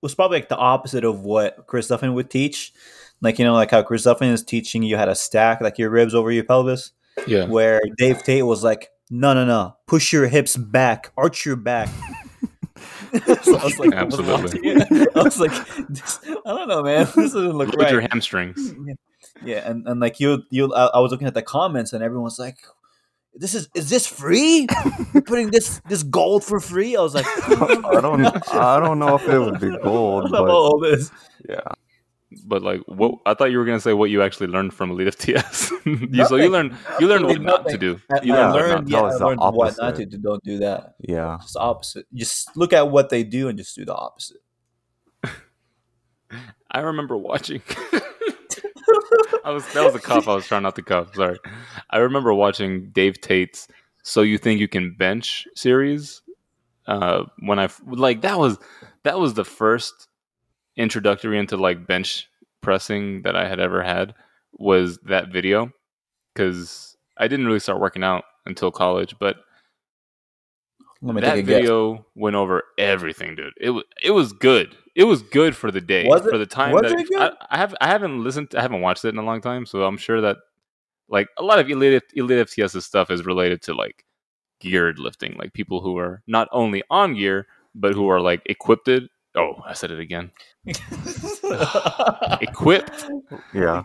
was 0.00 0.14
probably 0.14 0.38
like 0.38 0.48
the 0.48 0.56
opposite 0.56 1.04
of 1.04 1.20
what 1.20 1.66
Chris 1.68 1.88
Duffin 1.88 2.14
would 2.14 2.28
teach. 2.30 2.72
Like 3.20 3.38
you 3.38 3.44
know, 3.44 3.54
like 3.54 3.70
how 3.70 3.82
Chris 3.84 4.04
Duffin 4.04 4.32
is 4.32 4.42
teaching 4.42 4.82
you 4.82 4.96
how 4.96 5.04
to 5.04 5.14
stack 5.14 5.60
like 5.60 5.78
your 5.78 5.90
ribs 5.90 6.14
over 6.16 6.32
your 6.32 6.42
pelvis, 6.42 6.90
Yeah. 7.28 7.44
where 7.46 7.80
Dave 7.96 8.24
Tate 8.24 8.44
was 8.44 8.64
like, 8.64 8.88
no, 9.08 9.32
no, 9.34 9.44
no, 9.44 9.76
push 9.86 10.12
your 10.12 10.26
hips 10.26 10.56
back, 10.56 11.12
arch 11.16 11.46
your 11.46 11.54
back. 11.54 11.88
so 13.42 13.58
I 13.58 13.64
was 13.64 13.78
like, 13.78 13.92
Absolutely. 13.92 14.70
I 15.14 15.22
was 15.22 15.38
like, 15.38 15.52
this, 15.88 16.18
I 16.46 16.50
don't 16.50 16.68
know, 16.68 16.82
man. 16.82 17.04
This 17.04 17.14
doesn't 17.14 17.52
look 17.52 17.68
Load 17.68 17.82
right. 17.82 17.92
your 17.92 18.00
hamstrings. 18.02 18.74
Yeah, 19.44 19.68
and, 19.68 19.86
and 19.88 20.00
like 20.00 20.20
you, 20.20 20.42
you, 20.50 20.72
I, 20.74 20.86
I 20.86 20.98
was 21.00 21.10
looking 21.10 21.26
at 21.26 21.34
the 21.34 21.42
comments, 21.42 21.92
and 21.92 22.02
everyone's 22.02 22.38
like, 22.38 22.58
"This 23.34 23.54
is 23.54 23.68
is 23.74 23.88
this 23.88 24.06
free? 24.06 24.68
You're 25.14 25.22
putting 25.22 25.50
this 25.50 25.80
this 25.88 26.02
gold 26.02 26.44
for 26.44 26.60
free?" 26.60 26.96
I 26.96 27.00
was 27.00 27.14
like, 27.14 27.26
I 27.48 28.00
don't 28.00 28.24
I 28.52 28.78
don't 28.78 28.98
know 28.98 29.14
if 29.16 29.26
it 29.28 29.38
would 29.38 29.58
be 29.60 29.68
I 29.70 29.82
gold, 29.82 30.24
don't 30.24 30.32
know 30.32 30.44
but 30.44 30.50
all 30.50 30.78
this. 30.80 31.10
yeah. 31.48 31.60
But 32.44 32.62
like, 32.62 32.80
what 32.86 33.14
I 33.26 33.34
thought 33.34 33.50
you 33.50 33.58
were 33.58 33.64
gonna 33.64 33.80
say 33.80 33.92
what 33.92 34.10
you 34.10 34.22
actually 34.22 34.48
learned 34.48 34.74
from 34.74 34.90
Elite 34.90 35.08
FTS. 35.08 35.70
you, 36.14 36.26
so 36.26 36.36
you 36.36 36.50
learned 36.50 36.76
you 37.00 37.06
learned 37.08 37.26
what 37.26 37.40
not 37.40 37.68
to 37.68 37.78
do. 37.78 38.00
I, 38.12 38.22
You 38.22 38.34
I 38.34 38.50
learned 38.50 38.52
what 38.52 38.54
learned, 38.54 38.88
yeah, 38.88 39.02
That 39.02 39.22
I 39.22 39.24
learned 39.24 39.40
what 39.40 39.76
not 39.78 39.96
to 39.96 40.06
do. 40.06 40.18
Don't 40.18 40.44
do 40.44 40.58
that. 40.58 40.94
Yeah. 41.00 41.38
Just 41.40 41.56
opposite. 41.56 42.06
Just 42.14 42.56
look 42.56 42.72
at 42.72 42.90
what 42.90 43.08
they 43.08 43.24
do 43.24 43.48
and 43.48 43.58
just 43.58 43.76
do 43.76 43.84
the 43.84 43.94
opposite. 43.94 44.38
I 46.70 46.80
remember 46.80 47.16
watching. 47.16 47.62
I 49.44 49.50
was 49.50 49.70
that 49.72 49.84
was 49.84 49.94
a 49.94 50.00
cough. 50.00 50.28
I 50.28 50.34
was 50.34 50.46
trying 50.46 50.62
not 50.62 50.76
to 50.76 50.82
cough. 50.82 51.14
Sorry. 51.14 51.38
I 51.90 51.98
remember 51.98 52.32
watching 52.32 52.90
Dave 52.90 53.20
Tate's 53.20 53.68
"So 54.02 54.22
You 54.22 54.38
Think 54.38 54.60
You 54.60 54.68
Can 54.68 54.94
Bench" 54.94 55.46
series. 55.54 56.22
Uh, 56.86 57.24
when 57.40 57.58
I 57.58 57.68
like 57.86 58.22
that 58.22 58.38
was 58.38 58.58
that 59.04 59.18
was 59.18 59.34
the 59.34 59.44
first 59.44 60.08
introductory 60.76 61.38
into 61.38 61.56
like 61.56 61.86
bench 61.86 62.28
pressing 62.62 63.22
that 63.22 63.36
I 63.36 63.48
had 63.48 63.60
ever 63.60 63.82
had 63.82 64.14
was 64.52 64.98
that 65.04 65.28
video 65.28 65.72
because 66.34 66.96
I 67.16 67.28
didn't 67.28 67.46
really 67.46 67.58
start 67.60 67.80
working 67.80 68.04
out 68.04 68.24
until 68.46 68.70
college, 68.70 69.14
but 69.18 69.36
Let 71.00 71.14
me 71.16 71.20
that 71.20 71.38
a 71.38 71.42
guess. 71.42 71.46
video 71.46 72.06
went 72.14 72.36
over 72.36 72.62
everything, 72.78 73.34
dude. 73.34 73.54
It 73.60 73.70
was 73.70 73.84
it 74.02 74.12
was 74.12 74.32
good. 74.32 74.76
It 74.94 75.04
was 75.04 75.22
good 75.22 75.56
for 75.56 75.70
the 75.70 75.80
day. 75.80 76.06
Was 76.06 76.26
it? 76.26 76.30
For 76.30 76.38
the 76.38 76.46
time 76.46 76.72
Was 76.72 76.82
that 76.82 76.92
it 76.92 77.08
good? 77.08 77.20
I, 77.20 77.32
I 77.50 77.56
have 77.58 77.74
I 77.80 77.88
haven't 77.88 78.22
listened 78.22 78.54
I 78.56 78.62
haven't 78.62 78.80
watched 78.82 79.04
it 79.04 79.08
in 79.10 79.18
a 79.18 79.24
long 79.24 79.40
time, 79.40 79.66
so 79.66 79.84
I'm 79.84 79.96
sure 79.96 80.20
that 80.20 80.38
like 81.08 81.28
a 81.38 81.42
lot 81.42 81.58
of 81.58 81.68
elite 81.70 82.02
elite 82.14 82.46
FTS's 82.48 82.84
stuff 82.86 83.10
is 83.10 83.24
related 83.26 83.62
to 83.62 83.74
like 83.74 84.04
geared 84.60 84.98
lifting, 84.98 85.34
like 85.38 85.52
people 85.52 85.80
who 85.80 85.98
are 85.98 86.22
not 86.26 86.48
only 86.52 86.82
on 86.90 87.14
gear 87.14 87.46
but 87.74 87.94
who 87.94 88.08
are 88.08 88.20
like 88.20 88.42
equipped. 88.46 88.88
Oh, 89.34 89.54
I 89.66 89.72
said 89.74 89.90
it 89.90 89.98
again. 90.00 90.30
Equipped. 92.40 93.10
Yeah. 93.54 93.82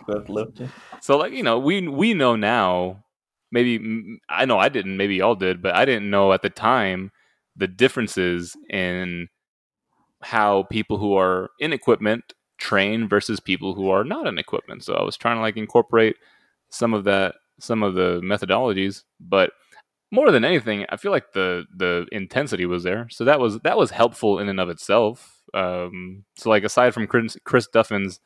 So 1.01 1.17
like 1.17 1.33
you 1.33 1.43
know, 1.43 1.59
we 1.59 1.87
we 1.87 2.13
know 2.13 2.35
now. 2.35 3.03
Maybe 3.51 4.19
I 4.29 4.45
know 4.45 4.59
I 4.59 4.69
didn't. 4.69 4.97
Maybe 4.97 5.15
y'all 5.15 5.35
did, 5.35 5.61
but 5.61 5.75
I 5.75 5.85
didn't 5.85 6.09
know 6.09 6.33
at 6.33 6.41
the 6.41 6.49
time 6.49 7.11
the 7.55 7.67
differences 7.67 8.55
in 8.69 9.29
how 10.21 10.63
people 10.63 10.97
who 10.97 11.15
are 11.15 11.49
in 11.59 11.73
equipment 11.73 12.33
train 12.57 13.07
versus 13.07 13.39
people 13.39 13.73
who 13.73 13.89
are 13.89 14.03
not 14.03 14.27
in 14.27 14.37
equipment. 14.37 14.83
So 14.83 14.93
I 14.95 15.03
was 15.03 15.15
trying 15.17 15.37
to 15.37 15.41
like 15.41 15.57
incorporate 15.57 16.15
some 16.69 16.93
of 16.93 17.03
that, 17.05 17.35
some 17.59 17.83
of 17.83 17.95
the 17.95 18.19
methodologies, 18.21 19.03
but 19.19 19.51
more 20.11 20.31
than 20.31 20.45
anything, 20.45 20.85
I 20.89 20.97
feel 20.97 21.11
like 21.11 21.33
the 21.33 21.65
the 21.75 22.07
intensity 22.11 22.65
was 22.65 22.83
there. 22.83 23.07
So 23.09 23.23
that 23.25 23.39
was 23.39 23.59
that 23.59 23.77
was 23.77 23.91
helpful 23.91 24.39
in 24.39 24.49
and 24.49 24.59
of 24.59 24.69
itself. 24.69 25.36
Um, 25.53 26.25
so 26.35 26.49
like 26.49 26.63
aside 26.63 26.93
from 26.93 27.07
Chris, 27.07 27.37
Chris 27.43 27.67
Duffin's 27.67 28.19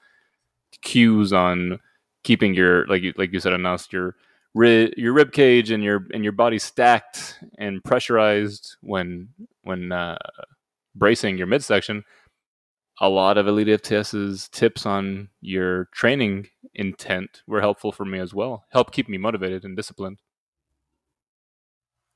cues 0.81 1.33
on 1.33 1.79
keeping 2.23 2.53
your 2.53 2.85
like 2.87 3.01
you 3.01 3.13
like 3.17 3.33
you 3.33 3.39
said 3.39 3.53
Anas, 3.53 3.87
your 3.91 4.15
rib 4.53 4.93
your 4.97 5.13
rib 5.13 5.31
cage 5.31 5.71
and 5.71 5.83
your 5.83 6.07
and 6.13 6.23
your 6.23 6.33
body 6.33 6.59
stacked 6.59 7.39
and 7.57 7.83
pressurized 7.83 8.75
when 8.81 9.29
when 9.63 9.91
uh, 9.91 10.17
bracing 10.95 11.37
your 11.37 11.47
midsection. 11.47 12.03
A 12.99 13.09
lot 13.09 13.37
of 13.37 13.47
Elite 13.47 13.81
FTS's 13.81 14.47
tips 14.49 14.85
on 14.85 15.29
your 15.41 15.85
training 15.85 16.49
intent 16.75 17.41
were 17.47 17.61
helpful 17.61 17.91
for 17.91 18.05
me 18.05 18.19
as 18.19 18.33
well. 18.33 18.65
Help 18.69 18.91
keep 18.91 19.09
me 19.09 19.17
motivated 19.17 19.63
and 19.63 19.75
disciplined. 19.75 20.19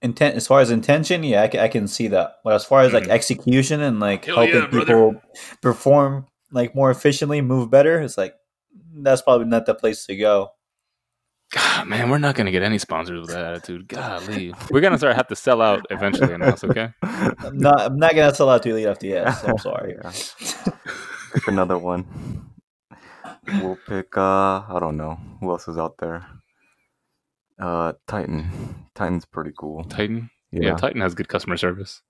Intent 0.01 0.35
as 0.35 0.45
far 0.45 0.59
as 0.59 0.69
intention, 0.71 1.23
yeah, 1.23 1.41
I 1.43 1.47
can, 1.47 1.59
I 1.61 1.67
can 1.67 1.87
see 1.87 2.07
that. 2.09 2.35
But 2.43 2.53
as 2.53 2.65
far 2.65 2.81
as 2.81 2.93
like 2.93 3.05
Mhm. 3.05 3.09
execution 3.09 3.81
and 3.81 3.99
like 3.99 4.25
Hell 4.25 4.35
helping 4.35 4.55
yeah, 4.55 4.67
brother. 4.67 4.85
people 4.85 5.21
perform 5.61 6.27
like 6.51 6.75
more 6.75 6.91
efficiently, 6.91 7.41
move 7.41 7.71
better, 7.71 8.01
it's 8.01 8.17
like 8.17 8.35
that's 8.97 9.21
probably 9.21 9.47
not 9.47 9.65
the 9.65 9.73
place 9.73 10.05
to 10.05 10.15
go. 10.15 10.51
God, 11.53 11.87
man, 11.87 12.09
we're 12.09 12.17
not 12.17 12.35
gonna 12.35 12.51
get 12.51 12.63
any 12.63 12.77
sponsors 12.77 13.21
with 13.21 13.29
that 13.29 13.45
attitude. 13.45 13.87
Golly, 13.87 14.53
we're 14.69 14.81
gonna 14.81 14.97
start 14.97 15.15
have 15.15 15.27
to 15.29 15.35
sell 15.35 15.61
out 15.61 15.85
eventually. 15.89 16.33
Anas, 16.33 16.63
okay? 16.63 16.89
I'm 17.01 17.57
not 17.57 17.79
I'm 17.81 17.97
not 17.97 18.15
gonna 18.15 18.33
sell 18.35 18.49
out 18.49 18.63
to 18.63 18.69
Elite 18.71 18.87
FTS. 18.87 19.41
So 19.41 19.47
I'm 19.47 19.57
sorry. 19.59 19.95
Yeah. 20.01 20.11
Pick 21.33 21.47
another 21.47 21.77
one. 21.77 22.05
We'll 23.61 23.77
pick 23.87 24.17
uh 24.17 24.63
I 24.67 24.77
don't 24.79 24.97
know. 24.97 25.17
Who 25.39 25.49
else 25.51 25.67
is 25.67 25.77
out 25.77 25.97
there? 25.99 26.25
Uh 27.59 27.93
Titan. 28.07 28.84
Titan's 28.95 29.25
pretty 29.25 29.51
cool. 29.57 29.83
Titan. 29.83 30.29
Yeah. 30.51 30.61
Yeah. 30.69 30.75
Titan 30.75 31.01
has 31.01 31.13
good 31.13 31.27
customer 31.27 31.57
service. 31.57 32.01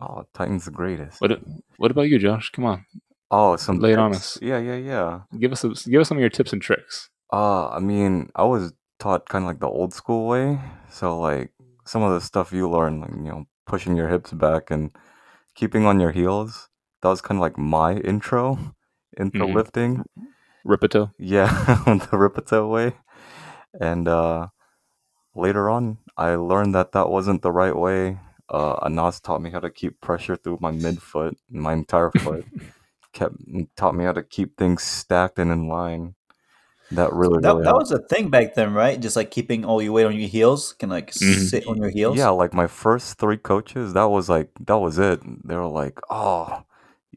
oh, 0.00 0.24
Titan's 0.34 0.64
the 0.64 0.70
greatest. 0.70 1.20
What 1.20 1.40
What 1.76 1.90
about 1.90 2.08
you, 2.08 2.18
Josh? 2.18 2.50
Come 2.50 2.64
on, 2.64 2.86
Oh, 3.30 3.56
some 3.56 3.78
Lay 3.78 3.92
it 3.92 3.98
on 3.98 4.14
us. 4.14 4.38
Yeah, 4.42 4.58
yeah, 4.58 4.76
yeah. 4.76 5.20
give 5.38 5.52
us 5.52 5.60
some, 5.60 5.74
give 5.86 6.00
us 6.00 6.08
some 6.08 6.16
of 6.18 6.20
your 6.20 6.30
tips 6.30 6.52
and 6.52 6.60
tricks. 6.62 7.08
Uh, 7.32 7.68
I 7.68 7.78
mean, 7.78 8.30
I 8.34 8.44
was 8.44 8.72
taught 8.98 9.28
kind 9.28 9.44
of 9.44 9.48
like 9.48 9.60
the 9.60 9.68
old 9.68 9.94
school 9.94 10.26
way. 10.28 10.60
So 10.90 11.18
like 11.18 11.52
some 11.86 12.02
of 12.02 12.12
the 12.12 12.20
stuff 12.20 12.52
you 12.52 12.68
learn, 12.68 13.00
like 13.00 13.10
you 13.10 13.30
know, 13.30 13.44
pushing 13.66 13.96
your 13.96 14.08
hips 14.08 14.32
back 14.32 14.70
and 14.70 14.90
keeping 15.54 15.86
on 15.86 16.00
your 16.00 16.12
heels. 16.12 16.68
That 17.02 17.08
was 17.08 17.20
kind 17.20 17.38
of 17.38 17.42
like 17.42 17.58
my 17.58 17.94
intro 17.96 18.58
into 19.16 19.38
Mhm. 19.38 19.54
lifting. 19.54 20.04
Rippetoe. 20.64 21.10
Yeah, 21.18 21.48
the 22.10 22.16
Rippetoe 22.16 22.68
way. 22.68 22.92
And 23.80 24.06
uh, 24.06 24.48
later 25.34 25.70
on, 25.70 25.98
I 26.16 26.34
learned 26.34 26.74
that 26.74 26.92
that 26.92 27.08
wasn't 27.10 27.42
the 27.42 27.52
right 27.52 27.76
way. 27.76 28.18
Uh, 28.48 28.74
Anas 28.82 29.20
taught 29.20 29.40
me 29.40 29.50
how 29.50 29.60
to 29.60 29.70
keep 29.70 30.00
pressure 30.00 30.36
through 30.36 30.58
my 30.60 30.72
midfoot, 30.72 31.36
my 31.50 31.72
entire 31.72 32.10
foot. 32.22 32.44
Kept 33.12 33.34
taught 33.76 33.94
me 33.94 34.04
how 34.04 34.12
to 34.12 34.22
keep 34.22 34.56
things 34.56 34.82
stacked 34.82 35.38
and 35.38 35.50
in 35.50 35.68
line. 35.68 36.14
That 36.92 37.12
really, 37.12 37.40
That, 37.40 37.52
really 37.52 37.64
that 37.64 37.74
was 37.74 37.90
a 37.90 37.98
thing 38.00 38.28
back 38.28 38.54
then, 38.54 38.74
right? 38.74 39.00
Just 39.00 39.16
like 39.16 39.30
keeping 39.30 39.64
all 39.64 39.80
your 39.80 39.92
weight 39.92 40.04
on 40.04 40.16
your 40.16 40.28
heels, 40.28 40.74
can 40.74 40.90
like 40.90 41.10
Mhm. 41.12 41.48
sit 41.48 41.66
on 41.66 41.78
your 41.78 41.88
heels. 41.90 42.18
Yeah, 42.18 42.28
like 42.30 42.52
my 42.52 42.66
first 42.66 43.18
three 43.18 43.38
coaches, 43.38 43.94
that 43.94 44.04
was 44.10 44.28
like 44.28 44.50
that 44.66 44.76
was 44.78 44.98
it. 44.98 45.20
They 45.46 45.56
were 45.56 45.66
like, 45.66 45.98
"Oh, 46.10 46.62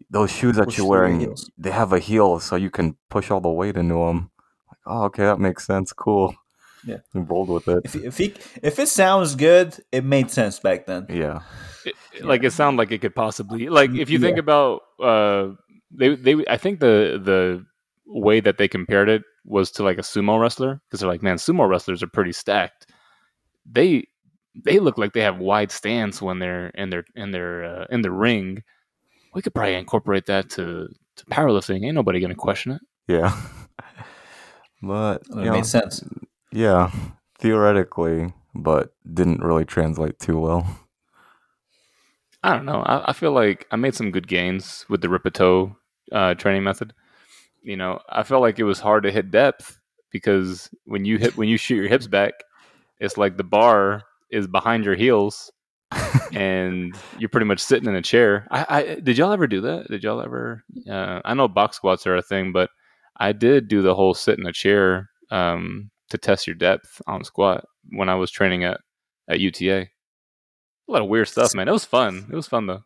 those 0.10 0.32
shoes 0.32 0.56
that 0.56 0.66
Push 0.66 0.78
you're 0.78 0.88
wearing, 0.88 1.34
they 1.58 1.72
have 1.72 1.92
a 1.92 2.00
heel, 2.00 2.40
so 2.40 2.56
you 2.56 2.70
can 2.70 2.96
push 3.10 3.32
all 3.32 3.42
the 3.42 3.50
weight 3.50 3.76
into 3.76 3.96
them." 3.96 4.32
Like, 4.70 4.80
oh, 4.86 5.04
okay, 5.06 5.24
that 5.24 5.40
makes 5.40 5.66
sense. 5.66 5.92
Cool. 5.92 6.34
Yeah. 6.86 6.98
and 7.14 7.30
rolled 7.30 7.50
with 7.50 7.68
it. 7.68 7.82
If 7.86 7.96
if 7.96 8.18
he, 8.18 8.34
if 8.62 8.80
it 8.80 8.88
sounds 8.90 9.36
good, 9.36 9.76
it 9.92 10.04
made 10.04 10.30
sense 10.32 10.60
back 10.60 10.86
then. 10.86 11.08
Yeah, 11.10 11.40
It- 11.86 11.96
Like 12.26 12.44
it 12.44 12.52
sounded 12.52 12.78
like 12.78 12.92
it 12.92 13.02
could 13.02 13.16
possibly 13.16 13.70
like 13.70 13.92
if 13.92 14.10
you 14.10 14.20
think 14.20 14.38
Yeah. 14.38 14.42
about 14.48 14.82
uh 15.02 15.56
they 15.92 16.16
they 16.16 16.34
I 16.48 16.58
think 16.58 16.80
the 16.80 17.20
the 17.24 17.66
way 18.06 18.40
that 18.40 18.58
they 18.58 18.68
compared 18.68 19.10
it 19.10 19.24
was 19.46 19.72
to 19.72 19.84
like 19.84 19.98
a 19.98 20.02
sumo 20.02 20.40
wrestler 20.40 20.80
because 20.86 21.00
they're 21.00 21.10
like 21.10 21.24
man 21.24 21.38
sumo 21.38 21.68
wrestlers 21.68 22.04
are 22.04 22.08
pretty 22.08 22.32
stacked. 22.34 22.88
They 23.66 24.08
they 24.64 24.80
look 24.80 24.98
like 24.98 25.14
they 25.14 25.22
have 25.22 25.38
wide 25.40 25.72
stance 25.72 26.22
when 26.22 26.40
they're 26.40 26.68
in 26.70 26.90
their 26.90 27.04
in 27.16 27.32
their 27.32 27.64
uh, 27.64 27.86
in 27.90 28.02
the 28.04 28.12
ring. 28.12 28.64
We 29.34 29.42
could 29.42 29.54
probably 29.54 29.76
incorporate 29.76 30.28
that 30.28 30.50
to 30.52 30.88
to 31.18 31.26
powerlifting. 31.26 31.84
Ain't 31.86 31.96
nobody 31.96 32.20
gonna 32.20 32.36
question 32.36 32.72
it. 32.74 32.82
yeah. 33.08 33.36
but 34.82 35.22
It 35.30 35.36
you 35.36 35.44
know, 35.46 35.52
made 35.54 35.66
sense. 35.66 36.04
Yeah, 36.56 36.90
theoretically, 37.38 38.34
but 38.54 38.94
didn't 39.14 39.44
really 39.44 39.66
translate 39.66 40.20
too 40.20 40.40
well. 40.40 40.80
I 42.44 42.54
don't 42.54 42.64
know. 42.64 42.82
I, 42.82 43.10
I 43.10 43.14
feel 43.14 43.34
like 43.34 43.68
I 43.72 43.76
made 43.76 43.94
some 43.94 44.10
good 44.10 44.26
gains 44.26 44.86
with 44.88 45.02
the 45.02 45.10
Rippetoe 45.10 45.76
uh, 46.14 46.36
training 46.36 46.64
method. 46.64 46.94
You 47.62 47.76
know, 47.76 48.00
I 48.08 48.24
felt 48.24 48.42
like 48.42 48.58
it 48.58 48.64
was 48.64 48.80
hard 48.80 49.04
to 49.04 49.12
hit 49.12 49.32
depth 49.32 49.78
because 50.12 50.70
when 50.86 51.04
you 51.04 51.18
hit 51.18 51.36
when 51.36 51.50
you 51.50 51.58
shoot 51.58 51.76
your 51.76 51.90
hips 51.90 52.08
back, 52.08 52.36
it's 53.02 53.18
like 53.18 53.36
the 53.36 53.44
bar 53.44 54.04
is 54.32 54.48
behind 54.48 54.86
your 54.86 54.96
heels, 54.96 55.52
and 56.34 56.96
you're 57.20 57.28
pretty 57.28 57.48
much 57.48 57.60
sitting 57.60 57.90
in 57.90 57.96
a 57.96 58.02
chair. 58.02 58.48
I, 58.50 58.66
I 58.70 58.96
did 59.02 59.18
y'all 59.18 59.34
ever 59.34 59.48
do 59.48 59.60
that? 59.60 59.90
Did 59.90 60.06
y'all 60.06 60.22
ever? 60.22 60.64
Uh, 60.90 61.20
I 61.26 61.34
know 61.34 61.50
box 61.50 61.76
squats 61.76 62.08
are 62.08 62.16
a 62.16 62.22
thing, 62.22 62.54
but 62.54 62.70
I 63.18 63.34
did 63.34 63.68
do 63.68 63.82
the 63.82 63.94
whole 63.94 64.14
sit 64.14 64.40
in 64.40 64.48
a 64.48 64.54
chair 64.54 65.10
um, 65.32 65.92
to 66.10 66.18
test 66.18 66.48
your 66.48 66.56
depth 66.56 67.02
on 67.08 67.24
squat 67.24 67.66
when 67.90 68.10
I 68.10 68.16
was 68.16 68.32
training 68.32 68.64
at 68.64 68.80
at 69.28 69.40
UTA. 69.40 69.88
A 70.88 70.92
lot 70.92 71.02
of 71.02 71.08
weird 71.10 71.28
stuff, 71.28 71.56
man. 71.56 71.68
It 71.68 71.72
was 71.72 71.86
fun. 71.86 72.28
It 72.32 72.36
was 72.36 72.48
fun 72.48 72.68
though. 72.68 72.84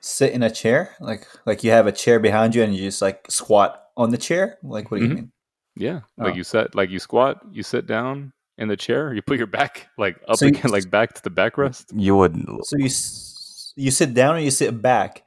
Sit 0.00 0.32
in 0.32 0.42
a 0.42 0.50
chair, 0.50 0.96
like 1.00 1.26
like 1.46 1.62
you 1.62 1.70
have 1.70 1.86
a 1.86 1.92
chair 1.92 2.18
behind 2.18 2.54
you, 2.54 2.62
and 2.62 2.74
you 2.74 2.80
just 2.82 3.02
like 3.02 3.26
squat 3.30 3.82
on 3.96 4.10
the 4.10 4.18
chair. 4.18 4.58
Like, 4.62 4.90
what 4.90 4.98
do 4.98 5.04
you 5.04 5.10
Mhm. 5.10 5.14
mean? 5.14 5.32
Yeah, 5.76 6.00
like 6.18 6.32
Oh. 6.32 6.36
you 6.36 6.42
sit, 6.44 6.74
like 6.74 6.90
you 6.90 6.98
squat, 6.98 7.40
you 7.52 7.62
sit 7.62 7.86
down 7.86 8.32
in 8.58 8.68
the 8.68 8.76
chair, 8.76 9.14
you 9.14 9.22
put 9.22 9.38
your 9.38 9.46
back 9.46 9.88
like 9.98 10.18
up 10.26 10.36
So 10.36 10.46
you- 10.46 10.50
again, 10.52 10.70
like 10.72 10.90
back 10.90 11.12
to 11.14 11.22
the 11.22 11.30
backrest. 11.30 11.86
You 11.94 12.16
would 12.16 12.34
So 12.64 12.76
you 12.78 12.88
you 13.76 13.90
sit 13.90 14.12
down 14.14 14.36
or 14.36 14.40
you 14.40 14.50
sit 14.50 14.82
back? 14.82 15.22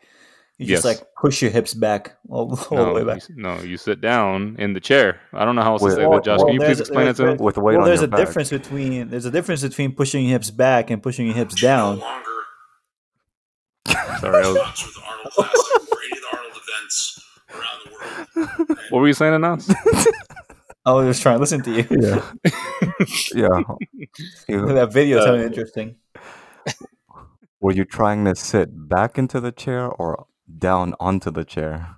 You 0.60 0.68
just 0.68 0.86
like 0.86 1.02
push 1.20 1.42
your 1.42 1.50
hips 1.52 1.74
back 1.74 2.16
all, 2.30 2.58
all 2.72 2.86
the 2.86 2.94
way 2.94 3.04
back. 3.04 3.18
s- 3.18 3.32
no, 3.36 3.60
you 3.62 3.76
sit 3.76 4.00
down 4.02 4.56
in 4.60 4.74
the 4.74 4.80
chair. 4.80 5.20
I 5.34 5.44
don't 5.46 5.56
know 5.56 5.64
how 5.64 5.74
else 5.74 5.82
to 5.84 5.92
say 5.92 6.06
well- 6.06 6.18
that, 6.18 6.24
Josh. 6.24 6.38
well, 6.38 6.46
Can 6.48 6.54
you 6.56 6.60
please 6.62 6.80
explain 6.80 7.08
it 7.08 7.16
to 7.16 7.22
there's- 7.24 7.40
him? 7.40 7.44
with 7.46 7.58
weight 7.58 7.74
well, 7.74 7.82
on 7.82 7.88
there's 7.88 8.02
your 8.02 8.08
a 8.08 8.12
back. 8.12 8.20
difference 8.20 8.50
between 8.52 9.10
there's 9.10 9.26
a 9.26 9.32
difference 9.32 9.62
between 9.64 9.94
pushing 9.94 10.24
your 10.26 10.34
hips 10.34 10.52
back 10.52 10.90
and 10.92 11.02
pushing 11.02 11.26
your 11.26 11.36
hips 11.36 11.56
No 11.62 11.68
down. 11.68 12.00
longer 12.00 12.30
Sorry, 14.20 14.44
I 14.44 14.48
was, 14.48 14.56
with 14.56 15.04
Arnold 15.04 15.34
Classic 15.34 15.88
for 15.90 15.98
any 16.06 16.18
of 16.18 16.22
the 16.22 16.38
Arnold 16.38 16.58
events 16.64 17.26
around 17.50 17.80
the 17.86 17.92
world. 18.70 18.80
what 18.92 19.00
were 19.00 19.08
you 19.08 19.14
saying, 19.14 19.34
Anas? 19.34 19.74
I 20.86 20.92
was 20.94 21.08
just 21.08 21.22
trying 21.22 21.36
to 21.38 21.40
listen 21.40 21.62
to 21.64 21.72
you. 21.72 21.88
Yeah. 21.90 22.32
yeah. 23.34 23.62
You- 24.48 24.68
that 24.74 24.94
video 24.94 25.20
Uh, 25.20 25.24
sounded 25.26 25.46
interesting. 25.48 25.96
were 27.60 27.74
you 27.74 27.86
trying 27.86 28.24
to 28.26 28.36
sit 28.36 28.70
back 28.88 29.18
into 29.18 29.40
the 29.40 29.52
chair 29.52 29.88
or 29.90 30.26
down 30.58 30.96
onto 31.00 31.32
the 31.32 31.44
chair? 31.44 31.96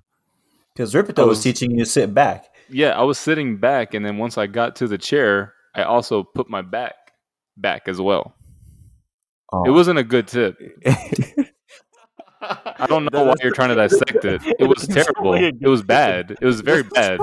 Because 0.73 0.93
Rippetoe 0.93 1.23
was 1.27 1.37
was- 1.37 1.43
teaching 1.43 1.71
you 1.71 1.79
to 1.79 1.89
sit 1.89 2.13
back. 2.13 2.45
Yeah, 2.69 2.89
I 2.99 3.03
was 3.03 3.19
sitting 3.19 3.57
back, 3.57 3.93
and 3.93 4.03
then 4.03 4.17
once 4.17 4.37
I 4.39 4.47
got 4.47 4.75
to 4.77 4.87
the 4.87 4.97
chair, 4.97 5.53
I 5.75 5.83
also 5.83 6.23
put 6.23 6.49
my 6.49 6.63
back 6.63 6.95
back 7.57 7.83
as 7.87 8.01
well. 8.01 8.33
Oh. 9.53 9.63
It 9.65 9.69
wasn't 9.71 9.99
a 9.99 10.03
good 10.03 10.27
tip. 10.27 10.57
I 12.77 12.85
don't 12.87 13.11
know 13.11 13.23
why 13.25 13.33
you're 13.41 13.51
trying 13.53 13.69
to 13.69 13.75
dissect 13.75 14.23
it. 14.25 14.41
It 14.59 14.65
was 14.65 14.87
terrible. 14.97 15.33
It 15.33 15.61
was 15.67 15.81
bad. 15.83 16.37
It 16.41 16.45
was 16.45 16.61
very 16.61 16.83
bad. 16.95 17.19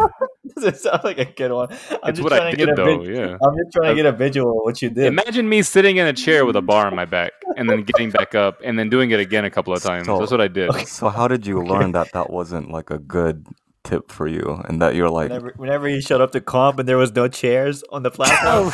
Does 0.54 0.64
it 0.64 0.76
sound 0.78 1.04
like 1.04 1.18
a 1.18 1.24
good 1.24 1.52
one? 1.52 1.68
I'm 1.70 1.76
It's 2.10 2.18
just 2.18 2.22
what 2.22 2.32
I 2.32 2.50
to 2.50 2.56
get 2.56 2.66
did, 2.66 2.78
a 2.78 2.84
though. 2.84 2.98
vid- 3.00 3.16
Yeah. 3.16 3.36
I'm 3.42 3.56
just 3.56 3.72
trying 3.72 3.90
to 3.90 3.94
get 3.94 4.06
a 4.06 4.12
visual 4.12 4.50
of 4.58 4.64
what 4.64 4.82
you 4.82 4.90
did. 4.90 5.06
Imagine 5.06 5.48
me 5.48 5.62
sitting 5.62 5.96
in 5.96 6.06
a 6.06 6.12
chair 6.12 6.44
with 6.44 6.56
a 6.56 6.62
bar 6.70 6.86
on 6.86 6.94
my 6.96 7.04
back, 7.04 7.32
and 7.56 7.68
then 7.70 7.82
getting 7.84 8.10
back 8.10 8.34
up, 8.34 8.58
and 8.64 8.78
then 8.78 8.88
doing 8.90 9.10
it 9.12 9.20
again 9.20 9.44
a 9.44 9.50
couple 9.50 9.72
of 9.72 9.82
times. 9.82 10.06
So- 10.06 10.18
That's 10.18 10.30
what 10.30 10.40
I 10.40 10.48
did. 10.48 10.70
so 10.88 11.08
how 11.08 11.28
did 11.28 11.46
you 11.46 11.62
learn 11.62 11.92
that 11.92 12.12
that 12.12 12.30
wasn't 12.30 12.70
like 12.70 12.90
a 12.90 12.98
good 12.98 13.46
tip 13.84 14.12
for 14.12 14.28
you 14.28 14.62
and 14.68 14.80
that 14.80 14.94
you're 14.94 15.10
like 15.10 15.28
whenever, 15.28 15.52
whenever 15.56 15.88
you 15.88 16.00
showed 16.00 16.20
up 16.20 16.30
to 16.30 16.40
comp 16.40 16.78
and 16.78 16.88
there 16.88 16.96
was 16.96 17.12
no 17.16 17.26
chairs 17.26 17.82
on 17.90 18.04
the 18.04 18.12
platform, 18.12 18.70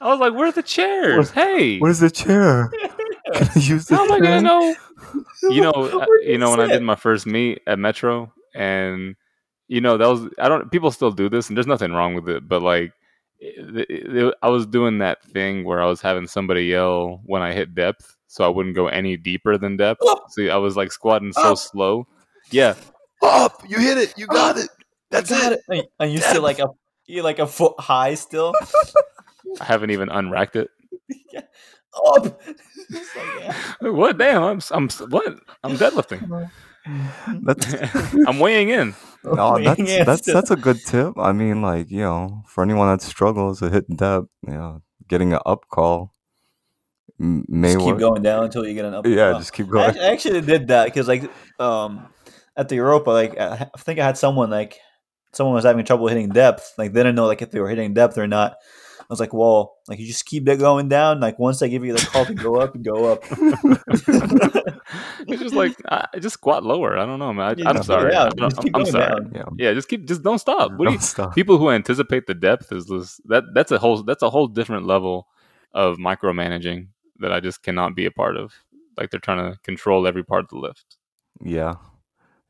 I 0.00 0.08
was 0.08 0.20
like, 0.20 0.34
"Where 0.34 0.48
are 0.48 0.52
the 0.52 0.62
chairs? 0.62 1.30
Hey, 1.30 1.78
where's 1.78 1.98
the 2.00 2.10
chair? 2.10 2.70
Can 3.34 3.48
I 3.56 3.58
use 3.58 3.86
the 3.86 3.96
how 3.96 4.04
am 4.04 4.12
I 4.12 4.20
gonna 4.20 4.40
know?" 4.40 4.74
You 5.50 5.62
know, 5.62 5.70
uh, 5.72 5.98
Where 6.06 6.20
do 6.22 6.30
you 6.30 6.38
know 6.38 6.50
when 6.50 6.60
I 6.60 6.66
did 6.66 6.82
my 6.82 6.94
first 6.94 7.26
meet 7.26 7.60
at 7.66 7.78
Metro, 7.78 8.32
and 8.54 9.16
you 9.68 9.80
know 9.80 9.96
that 9.96 10.08
was 10.08 10.28
I 10.38 10.48
don't. 10.48 10.70
People 10.70 10.90
still 10.90 11.10
do 11.12 11.28
this, 11.28 11.48
and 11.48 11.56
there's 11.56 11.66
nothing 11.66 11.92
wrong 11.92 12.14
with 12.14 12.28
it, 12.28 12.48
but 12.48 12.62
like. 12.62 12.92
It, 13.40 13.90
it- 13.90 14.16
it- 14.16 14.34
I 14.42 14.48
was 14.48 14.64
doing 14.64 14.98
that 14.98 15.22
thing 15.24 15.64
where 15.64 15.82
I 15.82 15.86
was 15.86 16.00
having 16.00 16.26
somebody 16.26 16.64
yell 16.66 17.20
when 17.26 17.42
I 17.42 17.52
hit 17.52 17.74
depth, 17.74 18.16
so 18.26 18.42
I 18.44 18.48
wouldn't 18.48 18.74
go 18.76 18.86
any 18.86 19.18
deeper 19.18 19.58
than 19.58 19.76
depth. 19.76 20.00
Up. 20.08 20.26
See, 20.30 20.48
I 20.48 20.56
was 20.56 20.76
like 20.78 20.90
squatting 20.92 21.32
so 21.32 21.52
Up. 21.52 21.58
slow. 21.58 22.06
Yeah, 22.50 22.74
Up! 23.22 23.60
You 23.68 23.78
hit 23.80 23.98
it! 23.98 24.14
You 24.16 24.28
got 24.28 24.56
it! 24.56 24.68
That's 25.10 25.30
I 25.30 25.40
got 25.40 25.52
it! 25.52 25.60
And, 25.68 25.82
and 26.00 26.12
you 26.12 26.20
still 26.20 26.42
like 26.42 26.58
a 26.58 26.68
you're 27.06 27.24
like 27.24 27.38
a 27.38 27.46
foot 27.46 27.74
high 27.78 28.14
still. 28.14 28.54
I 29.60 29.64
haven't 29.64 29.90
even 29.90 30.08
unracked 30.08 30.56
it. 30.56 30.70
Up. 32.06 32.24
Like, 32.24 33.02
yeah. 33.40 33.54
What? 33.90 34.18
Damn! 34.18 34.42
I'm 34.42 34.60
I'm 34.70 34.88
what? 35.10 35.38
I'm 35.62 35.76
deadlifting. 35.76 36.50
That's 37.42 37.74
I'm 38.26 38.38
weighing 38.40 38.68
in. 38.68 38.94
no, 39.24 39.54
Weighing 39.54 39.64
that's 39.64 39.80
in 39.80 40.04
that's 40.04 40.22
still. 40.22 40.34
that's 40.38 40.50
a 40.50 40.56
good 40.56 40.84
tip. 40.84 41.14
I 41.18 41.32
mean, 41.32 41.62
like 41.62 41.90
you 41.90 42.00
know, 42.00 42.42
for 42.46 42.62
anyone 42.62 42.88
that 42.88 43.00
struggles 43.00 43.60
to 43.60 43.70
hit 43.70 43.88
depth, 43.96 44.28
you 44.46 44.52
know, 44.52 44.82
getting 45.08 45.32
an 45.32 45.40
up 45.46 45.66
call 45.68 46.12
may 47.18 47.72
Just 47.72 47.78
keep 47.78 47.86
work. 47.92 48.00
going 48.00 48.22
down 48.22 48.44
until 48.44 48.66
you 48.66 48.74
get 48.74 48.84
an 48.84 48.92
up. 48.94 49.06
Yeah, 49.06 49.28
uh, 49.28 49.38
just 49.38 49.52
keep 49.54 49.66
I, 49.68 49.70
going. 49.70 49.84
act- 49.90 49.98
I 49.98 50.12
actually 50.12 50.40
did 50.42 50.68
that 50.68 50.84
because 50.86 51.08
like 51.08 51.30
um 51.58 52.06
at 52.56 52.68
the 52.68 52.74
Europa, 52.76 53.10
like 53.10 53.38
I 53.40 53.70
I 53.74 53.78
think 53.78 53.98
I 53.98 54.04
had 54.04 54.18
someone 54.18 54.50
like 54.50 54.78
someone 55.32 55.54
was 55.54 55.64
having 55.64 55.84
trouble 55.86 56.08
hitting 56.08 56.28
depth. 56.28 56.74
Like 56.76 56.92
they 56.92 57.00
didn't 57.00 57.14
know 57.14 57.26
like 57.26 57.40
if 57.40 57.50
they 57.50 57.60
were 57.60 57.68
hitting 57.70 57.94
depth 57.94 58.18
or 58.18 58.26
not. 58.26 58.56
I 59.04 59.12
was 59.12 59.20
like, 59.20 59.32
well, 59.34 59.76
like 59.88 59.98
you 59.98 60.06
just 60.06 60.24
keep 60.26 60.48
it 60.48 60.58
going 60.58 60.88
down. 60.88 61.20
Like 61.20 61.38
once 61.38 61.60
I 61.62 61.68
give 61.68 61.84
you 61.84 61.92
the 61.92 62.04
call 62.06 62.24
to 62.26 62.34
go 62.34 62.56
up, 62.56 62.80
go 62.82 63.12
up. 63.12 63.24
It's 65.26 65.40
just 65.42 65.54
like 65.54 65.74
I 65.88 66.06
I 66.14 66.18
just 66.18 66.34
squat 66.34 66.64
lower. 66.64 66.98
I 66.98 67.06
don't 67.06 67.18
know, 67.18 67.32
man. 67.32 67.54
Yeah, 67.58 67.66
I, 67.66 67.70
I'm 67.70 67.76
just- 67.76 67.86
sorry. 67.86 68.12
yeah, 68.12 68.24
I 68.24 68.28
don't- 68.30 68.50
just 68.50 68.62
keep 68.62 68.76
I'm 68.76 68.86
sorry. 68.86 69.06
down. 69.24 69.32
yeah, 69.34 69.44
Yeah, 69.68 69.72
just 69.74 69.88
keep, 69.88 70.06
just 70.06 70.22
don't 70.22 70.38
stop. 70.38 70.72
What 70.72 70.78
do 70.78 70.84
don't 70.84 70.94
you, 70.94 71.00
stop. 71.00 71.34
people 71.34 71.56
who 71.58 71.70
anticipate 71.70 72.26
the 72.26 72.34
depth 72.34 72.70
is 72.72 72.86
this, 72.86 73.20
that 73.26 73.44
that's 73.54 73.72
a 73.72 73.78
whole 73.78 74.02
that's 74.02 74.22
a 74.22 74.30
whole 74.30 74.46
different 74.46 74.86
level 74.86 75.26
of 75.72 75.96
micromanaging 75.96 76.88
that 77.20 77.32
I 77.32 77.40
just 77.40 77.62
cannot 77.62 77.94
be 77.96 78.04
a 78.06 78.10
part 78.10 78.36
of. 78.36 78.52
Like 78.98 79.10
they're 79.10 79.20
trying 79.20 79.52
to 79.52 79.58
control 79.62 80.06
every 80.06 80.22
part 80.24 80.44
of 80.44 80.50
the 80.50 80.58
lift. 80.58 80.96
Yeah, 81.42 81.74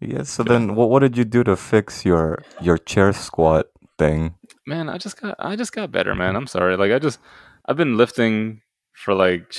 yeah. 0.01 0.25
So 0.25 0.43
Yeah. 0.43 0.53
then, 0.53 0.75
what 0.75 0.91
what 0.91 1.01
did 1.01 1.17
you 1.17 1.25
do 1.25 1.45
to 1.45 1.57
fix 1.57 2.05
your 2.05 2.43
your 2.61 2.77
chair 2.79 3.13
squat 3.13 3.67
thing? 3.99 4.35
man 4.67 4.89
i 4.89 4.99
just 4.99 5.21
got 5.21 5.35
i 5.39 5.55
just 5.57 5.73
got 5.73 5.91
better 5.93 6.15
man. 6.15 6.37
I'm 6.37 6.47
sorry. 6.47 6.77
Like 6.77 6.93
i 6.93 6.99
just 6.99 7.19
i've 7.67 7.77
been 7.77 7.97
lifting 7.97 8.61
for 8.93 9.15
like 9.15 9.55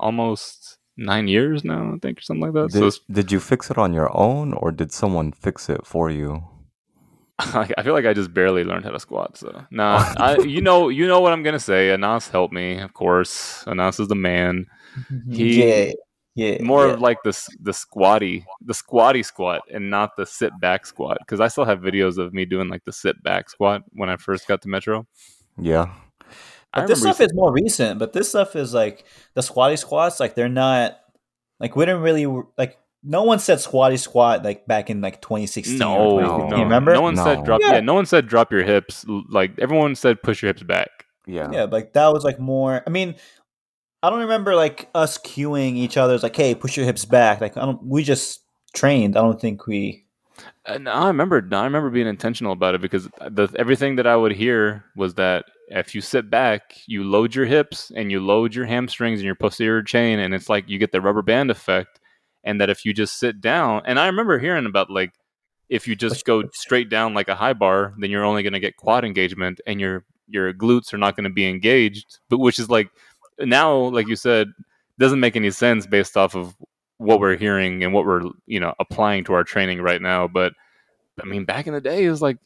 almost 0.00 0.78
nine 0.96 1.26
years 1.28 1.64
now 1.64 1.92
i 1.94 1.98
think 1.98 2.18
or 2.18 2.22
something 2.22 2.42
like 2.42 2.52
that. 2.54 2.70
Did, 2.72 2.84
it's, 2.84 3.00
did 3.10 3.32
you 3.32 3.40
fix 3.40 3.70
it 3.70 3.78
on 3.78 3.92
your 3.94 4.10
own, 4.16 4.52
or 4.52 4.70
did 4.72 4.92
someone 4.92 5.32
fix 5.32 5.68
it 5.68 5.86
for 5.86 6.10
you? 6.10 6.44
i 7.38 7.82
feel 7.82 7.94
like 7.94 8.06
i 8.06 8.12
just 8.12 8.32
barely 8.34 8.62
learned 8.62 8.84
how 8.84 8.90
to 8.90 9.00
squat 9.00 9.36
so. 9.36 9.64
Nah 9.70 10.12
i 10.18 10.36
you 10.38 10.60
know 10.60 10.88
you 10.90 11.06
know 11.08 11.20
what 11.20 11.32
i'm 11.32 11.42
gonna 11.42 11.58
say. 11.58 11.90
Anas 11.90 12.28
helped 12.28 12.52
me 12.54 12.78
of 12.78 12.92
course. 12.94 13.64
Anas 13.66 13.98
is 14.00 14.08
the 14.08 14.14
man. 14.14 14.66
He- 15.30 15.64
yeah, 15.64 15.92
yeah. 16.34 16.62
more 16.62 16.86
yeah. 16.86 16.94
of 16.94 17.00
like 17.00 17.18
the 17.24 17.48
the 17.60 17.72
squatty 17.72 18.44
the 18.64 18.74
squatty 18.74 19.22
squat 19.22 19.62
and 19.72 19.90
not 19.90 20.16
the 20.16 20.24
sit 20.24 20.52
back 20.60 20.86
squat 20.86 21.18
because 21.20 21.40
i 21.40 21.48
still 21.48 21.64
have 21.64 21.80
videos 21.80 22.18
of 22.18 22.32
me 22.32 22.44
doing 22.44 22.68
like 22.68 22.84
the 22.84 22.92
sit 22.92 23.22
back 23.22 23.50
squat 23.50 23.82
when 23.92 24.08
i 24.08 24.16
first 24.16 24.48
got 24.48 24.62
to 24.62 24.68
metro 24.68 25.06
Yeah, 25.58 25.92
I 26.72 26.80
But 26.80 26.88
this 26.88 27.00
stuff 27.00 27.20
is 27.20 27.34
more 27.34 27.52
recent. 27.52 27.98
But 27.98 28.12
this 28.12 28.30
stuff 28.30 28.56
is 28.56 28.72
like 28.72 29.04
the 29.34 29.42
squatty 29.42 29.76
squats. 29.76 30.20
Like 30.20 30.34
they're 30.34 30.48
not 30.48 30.98
like 31.60 31.76
we 31.76 31.84
didn't 31.84 32.02
really 32.02 32.26
like. 32.56 32.78
No 33.04 33.24
one 33.24 33.40
said 33.40 33.58
squatty 33.60 33.96
squat 33.96 34.44
like 34.44 34.66
back 34.66 34.88
in 34.88 35.00
like 35.00 35.20
2016. 35.20 35.76
No, 35.76 35.96
or 35.96 36.20
no, 36.20 36.26
2015. 36.26 36.60
Remember? 36.62 36.94
No 36.94 37.02
one 37.02 37.16
said 37.16 37.44
drop. 37.44 37.60
Yeah. 37.60 37.74
Yeah. 37.74 37.80
no 37.80 37.94
one 37.94 38.06
said 38.06 38.28
drop 38.28 38.52
your 38.52 38.62
hips. 38.62 39.04
Like 39.28 39.58
everyone 39.58 39.94
said, 39.96 40.22
push 40.22 40.40
your 40.40 40.50
hips 40.50 40.62
back. 40.62 41.06
yeah, 41.26 41.50
Yeah, 41.52 41.64
like 41.64 41.92
that 41.94 42.12
was 42.12 42.24
like 42.24 42.38
more. 42.38 42.82
I 42.86 42.90
mean, 42.90 43.16
I 44.02 44.10
don't 44.10 44.20
remember 44.20 44.54
like 44.54 44.88
us 44.94 45.16
cueing 45.16 45.76
each 45.76 45.96
other's 45.96 46.22
like, 46.22 46.34
"Hey, 46.34 46.54
push 46.54 46.76
your 46.76 46.86
hips 46.86 47.04
back." 47.04 47.40
Like 47.40 47.56
I 47.56 47.64
don't. 47.64 47.82
We 47.84 48.02
just 48.02 48.40
trained. 48.74 49.16
I 49.16 49.20
don't 49.20 49.40
think 49.40 49.66
we. 49.66 50.04
Uh, 50.68 50.74
and 50.74 50.88
I 50.88 51.06
remember. 51.06 51.46
I 51.52 51.64
remember 51.64 51.90
being 51.90 52.08
intentional 52.08 52.52
about 52.52 52.74
it 52.74 52.80
because 52.80 53.04
the 53.04 53.48
everything 53.56 53.96
that 53.96 54.06
I 54.06 54.16
would 54.16 54.32
hear 54.32 54.84
was 54.96 55.14
that 55.14 55.44
if 55.68 55.94
you 55.94 56.00
sit 56.00 56.30
back, 56.30 56.74
you 56.86 57.04
load 57.04 57.34
your 57.34 57.46
hips 57.46 57.92
and 57.94 58.10
you 58.10 58.20
load 58.20 58.54
your 58.54 58.66
hamstrings 58.66 59.20
and 59.20 59.26
your 59.26 59.36
posterior 59.36 59.82
chain, 59.82 60.18
and 60.18 60.34
it's 60.34 60.48
like 60.48 60.68
you 60.68 60.78
get 60.78 60.90
the 60.92 61.00
rubber 61.00 61.22
band 61.22 61.50
effect. 61.50 62.00
And 62.44 62.60
that 62.60 62.70
if 62.70 62.84
you 62.84 62.92
just 62.92 63.20
sit 63.20 63.40
down, 63.40 63.82
and 63.86 64.00
I 64.00 64.06
remember 64.06 64.40
hearing 64.40 64.66
about 64.66 64.90
like 64.90 65.12
if 65.68 65.86
you 65.86 65.94
just 65.94 66.24
go 66.24 66.42
straight 66.52 66.90
down 66.90 67.14
like 67.14 67.28
a 67.28 67.36
high 67.36 67.52
bar, 67.52 67.94
then 67.98 68.10
you're 68.10 68.24
only 68.24 68.42
going 68.42 68.52
to 68.52 68.60
get 68.60 68.76
quad 68.76 69.04
engagement, 69.04 69.60
and 69.64 69.80
your 69.80 70.04
your 70.26 70.52
glutes 70.52 70.92
are 70.92 70.98
not 70.98 71.14
going 71.14 71.24
to 71.24 71.30
be 71.30 71.48
engaged. 71.48 72.18
But 72.28 72.38
which 72.38 72.58
is 72.58 72.68
like 72.68 72.90
now, 73.40 73.74
like 73.76 74.08
you 74.08 74.16
said, 74.16 74.48
doesn't 74.98 75.20
make 75.20 75.36
any 75.36 75.50
sense 75.50 75.86
based 75.86 76.16
off 76.16 76.34
of 76.34 76.54
what 76.98 77.18
we're 77.20 77.36
hearing 77.36 77.82
and 77.82 77.92
what 77.92 78.04
we're 78.06 78.22
you 78.46 78.60
know 78.60 78.74
applying 78.78 79.24
to 79.24 79.32
our 79.34 79.44
training 79.44 79.80
right 79.82 80.00
now. 80.02 80.28
But 80.28 80.52
I 81.20 81.26
mean, 81.26 81.44
back 81.44 81.66
in 81.66 81.74
the 81.74 81.80
day, 81.80 82.04
it 82.04 82.10
was 82.10 82.22
like 82.22 82.38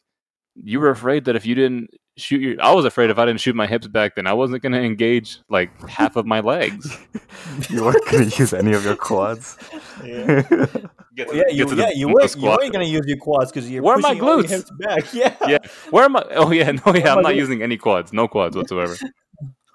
you 0.55 0.79
were 0.79 0.89
afraid 0.89 1.25
that 1.25 1.35
if 1.35 1.45
you 1.45 1.53
didn't 1.55 1.91
shoot 2.17 2.41
your, 2.41 2.55
I 2.59 2.73
was 2.73 2.83
afraid 2.85 3.11
if 3.11 3.19
I 3.19 3.25
didn't 3.25 3.39
shoot 3.41 3.55
my 3.55 3.67
hips 3.67 3.87
back, 3.87 4.15
then 4.15 4.25
I 4.25 4.33
wasn't 4.33 4.63
going 4.63 4.71
to 4.73 4.81
engage 4.81 5.37
like 5.49 5.69
half 5.87 6.15
of 6.15 6.25
my 6.25 6.39
legs. 6.39 6.97
you 7.69 7.83
weren't 7.83 8.03
gonna 8.09 8.23
use 8.25 8.53
any 8.53 8.73
of 8.73 8.83
your 8.83 8.95
quads. 8.95 9.55
Yeah, 10.03 10.41
to- 10.41 10.89
yeah, 11.15 11.43
you, 11.51 11.65
to 11.67 11.75
the- 11.75 11.81
yeah, 11.83 11.89
you 11.93 12.07
weren't, 12.07 12.35
you 12.35 12.41
weren't 12.43 12.73
gonna 12.73 12.85
use 12.85 13.03
your 13.05 13.17
quads 13.17 13.51
because 13.51 13.69
you're 13.69 13.83
Where 13.83 13.95
are 13.95 13.99
my 13.99 14.15
pushing 14.15 14.25
your 14.25 14.43
glutes? 14.43 14.49
hips 14.49 14.71
back. 14.79 15.03
Yeah, 15.13 15.35
Yeah. 15.47 15.57
Where 15.91 16.05
am 16.05 16.15
I? 16.15 16.23
Oh 16.31 16.51
yeah, 16.51 16.71
no, 16.71 16.81
yeah, 16.95 17.11
am 17.11 17.17
I'm 17.19 17.23
not 17.23 17.29
doing? 17.29 17.37
using 17.37 17.61
any 17.61 17.77
quads, 17.77 18.11
no 18.11 18.27
quads 18.27 18.55
whatsoever. 18.57 18.95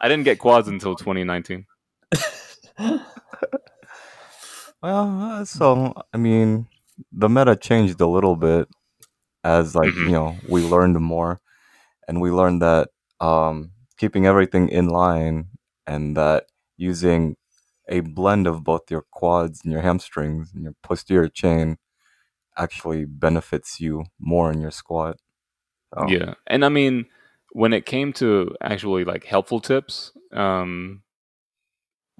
I 0.03 0.09
didn't 0.09 0.25
get 0.25 0.39
quads 0.41 0.69
until 0.69 0.97
2019. 0.97 1.67
Well, 4.83 5.21
uh, 5.23 5.45
so 5.45 5.95
I 6.13 6.17
mean, 6.17 6.69
the 7.13 7.29
meta 7.29 7.57
changed 7.57 8.01
a 8.01 8.07
little 8.07 8.37
bit 8.37 8.69
as 9.45 9.75
like 9.75 9.93
Mhm. 9.93 10.07
you 10.07 10.13
know 10.13 10.41
we 10.49 10.63
learned 10.63 11.01
more, 11.01 11.41
and 12.09 12.21
we 12.21 12.31
learned 12.31 12.63
that 12.63 12.91
um, 13.21 13.73
keeping 13.99 14.27
everything 14.27 14.69
in 14.69 14.89
line 14.89 15.49
and 15.87 16.17
that 16.17 16.47
using 16.77 17.37
a 17.89 18.01
blend 18.01 18.47
of 18.47 18.65
both 18.65 18.91
your 18.91 19.05
quads 19.13 19.63
and 19.65 19.73
your 19.73 19.83
hamstrings 19.83 20.53
and 20.55 20.65
your 20.65 20.75
posterior 20.83 21.29
chain 21.29 21.79
actually 22.59 23.05
benefits 23.07 23.81
you 23.81 24.05
more 24.21 24.53
in 24.53 24.61
your 24.61 24.71
squat. 24.71 25.19
So, 25.95 26.07
Yeah, 26.09 26.35
and 26.47 26.65
I 26.65 26.69
mean, 26.69 27.07
when 27.53 27.73
it 27.73 27.87
came 27.87 28.13
to 28.15 28.55
actually 28.63 29.05
like 29.05 29.25
helpful 29.25 29.61
tips, 29.61 30.13
um, 30.33 31.03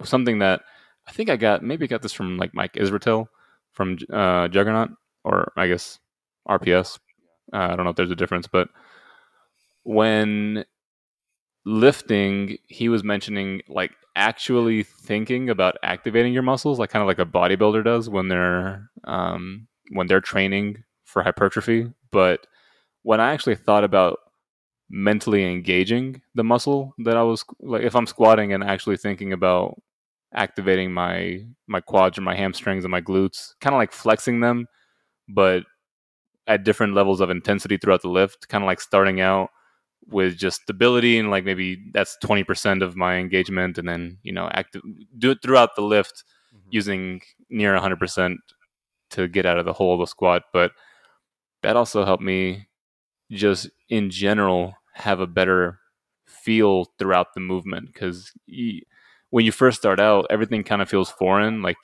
something 0.03 0.39
that 0.39 0.61
I 1.07 1.11
think 1.11 1.29
I 1.29 1.35
got 1.35 1.63
maybe 1.63 1.87
got 1.87 2.01
this 2.01 2.13
from 2.13 2.37
like 2.37 2.53
Mike 2.53 2.73
Israetel 2.73 3.27
from 3.71 3.97
uh, 4.11 4.47
Juggernaut 4.47 4.91
or 5.23 5.51
I 5.57 5.67
guess 5.67 5.99
RPS. 6.47 6.99
Uh, 7.51 7.57
I 7.57 7.75
don't 7.75 7.83
know 7.83 7.89
if 7.89 7.95
there's 7.95 8.11
a 8.11 8.15
difference, 8.15 8.47
but 8.47 8.69
when 9.83 10.65
lifting, 11.65 12.57
he 12.67 12.89
was 12.89 13.03
mentioning 13.03 13.61
like 13.67 13.91
actually 14.15 14.83
thinking 14.83 15.49
about 15.49 15.77
activating 15.83 16.33
your 16.33 16.43
muscles, 16.43 16.79
like 16.79 16.91
kind 16.91 17.01
of 17.01 17.07
like 17.07 17.19
a 17.19 17.25
bodybuilder 17.29 17.83
does 17.83 18.09
when 18.09 18.27
they're 18.27 18.89
um, 19.05 19.67
when 19.91 20.07
they're 20.07 20.21
training 20.21 20.83
for 21.05 21.23
hypertrophy. 21.23 21.91
But 22.11 22.45
when 23.01 23.19
I 23.19 23.33
actually 23.33 23.55
thought 23.55 23.83
about 23.83 24.19
mentally 24.93 25.51
engaging 25.51 26.21
the 26.35 26.43
muscle 26.43 26.93
that 26.99 27.17
I 27.17 27.23
was 27.23 27.43
like, 27.59 27.81
if 27.81 27.95
I'm 27.95 28.05
squatting 28.05 28.53
and 28.53 28.63
actually 28.63 28.97
thinking 28.97 29.33
about 29.33 29.81
activating 30.35 30.93
my 30.93 31.43
my 31.67 31.81
quads 31.81 32.19
or 32.19 32.21
my 32.21 32.35
hamstrings 32.35 32.85
and 32.85 32.91
my 32.91 33.01
glutes, 33.01 33.55
kind 33.59 33.73
of 33.73 33.79
like 33.79 33.91
flexing 33.91 34.39
them, 34.39 34.67
but 35.27 35.63
at 36.45 36.63
different 36.63 36.93
levels 36.93 37.21
of 37.21 37.31
intensity 37.31 37.77
throughout 37.77 38.03
the 38.03 38.09
lift, 38.09 38.47
kind 38.49 38.63
of 38.63 38.67
like 38.67 38.79
starting 38.79 39.19
out 39.19 39.49
with 40.09 40.37
just 40.37 40.61
stability 40.61 41.17
and 41.17 41.31
like 41.31 41.43
maybe 41.43 41.81
that's 41.91 42.15
20% 42.23 42.83
of 42.83 42.95
my 42.95 43.15
engagement 43.15 43.79
and 43.79 43.87
then 43.87 44.17
you 44.21 44.31
know 44.31 44.47
active 44.51 44.81
do 45.17 45.31
it 45.31 45.39
throughout 45.41 45.75
the 45.75 45.81
lift 45.81 46.23
mm-hmm. 46.53 46.67
using 46.69 47.21
near 47.49 47.73
100% 47.73 48.35
to 49.11 49.27
get 49.27 49.45
out 49.45 49.57
of 49.57 49.65
the 49.65 49.73
hole 49.73 49.93
of 49.93 50.01
the 50.01 50.05
squat 50.05 50.43
but 50.51 50.71
that 51.61 51.77
also 51.77 52.03
helped 52.03 52.21
me 52.21 52.67
just 53.31 53.69
in 53.87 54.09
general 54.09 54.75
have 54.93 55.19
a 55.19 55.27
better 55.27 55.79
feel 56.25 56.85
throughout 56.97 57.33
the 57.33 57.39
movement 57.39 57.93
because 57.93 58.31
when 59.29 59.45
you 59.45 59.51
first 59.51 59.79
start 59.79 59.99
out 59.99 60.25
everything 60.29 60.63
kind 60.63 60.81
of 60.81 60.89
feels 60.89 61.09
foreign 61.09 61.61
like 61.61 61.77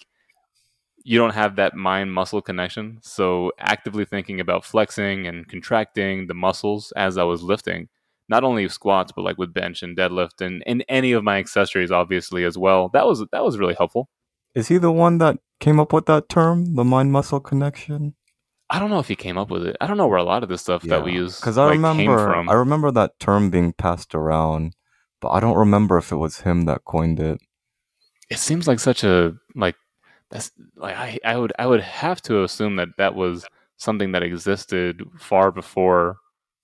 you 1.03 1.17
don't 1.17 1.33
have 1.33 1.55
that 1.55 1.75
mind 1.75 2.13
muscle 2.13 2.41
connection. 2.41 2.99
So 3.01 3.51
actively 3.57 4.05
thinking 4.05 4.39
about 4.39 4.65
flexing 4.65 5.27
and 5.27 5.47
contracting 5.47 6.27
the 6.27 6.33
muscles 6.33 6.91
as 6.95 7.17
i 7.17 7.23
was 7.23 7.41
lifting 7.41 7.89
not 8.29 8.43
only 8.43 8.69
squats 8.69 9.11
but 9.11 9.23
like 9.23 9.37
with 9.37 9.53
bench 9.53 9.81
and 9.81 9.97
deadlift 9.97 10.39
and, 10.39 10.63
and 10.67 10.85
any 10.87 11.11
of 11.11 11.23
my 11.23 11.37
accessories 11.37 11.91
obviously 11.91 12.43
as 12.43 12.57
well. 12.57 12.89
That 12.89 13.05
was 13.05 13.25
that 13.31 13.43
was 13.43 13.57
really 13.57 13.73
helpful. 13.73 14.09
Is 14.55 14.67
he 14.67 14.77
the 14.77 14.91
one 14.91 15.17
that 15.17 15.37
came 15.59 15.79
up 15.79 15.93
with 15.93 16.05
that 16.05 16.29
term, 16.29 16.75
the 16.75 16.83
mind 16.83 17.11
muscle 17.11 17.39
connection? 17.39 18.15
I 18.69 18.79
don't 18.79 18.89
know 18.89 18.99
if 18.99 19.07
he 19.07 19.15
came 19.15 19.37
up 19.37 19.49
with 19.49 19.65
it 19.65 19.75
i 19.81 19.87
don't 19.87 19.97
know 19.97 20.07
where 20.07 20.19
a 20.19 20.23
lot 20.23 20.43
of 20.43 20.49
this 20.49 20.61
stuff 20.61 20.83
that 20.83 21.03
we 21.03 21.13
use 21.13 21.39
because 21.39 21.57
I 21.57 21.65
like, 21.65 21.73
remember 21.73 22.17
came 22.17 22.33
from 22.33 22.49
I 22.49 22.53
remember 22.53 22.91
that 22.91 23.19
term 23.19 23.49
being 23.49 23.73
passed 23.73 24.13
around, 24.13 24.75
but 25.21 25.29
I 25.29 25.39
don't 25.39 25.57
remember 25.57 25.97
if 25.97 26.11
it 26.11 26.17
was 26.17 26.41
him 26.41 26.65
that 26.65 26.85
coined 26.85 27.19
it. 27.19 27.39
it 28.29 28.37
seems 28.39 28.67
like 28.67 28.79
such 28.79 29.03
a 29.03 29.33
like 29.55 29.75
that's 30.29 30.51
like 30.75 30.95
I, 30.95 31.19
I 31.25 31.37
would 31.37 31.53
i 31.57 31.65
would 31.65 31.81
have 31.81 32.21
to 32.23 32.43
assume 32.43 32.75
that 32.75 32.89
that 32.97 33.15
was 33.15 33.45
something 33.77 34.11
that 34.11 34.23
existed 34.23 35.01
far 35.17 35.51
before 35.51 36.17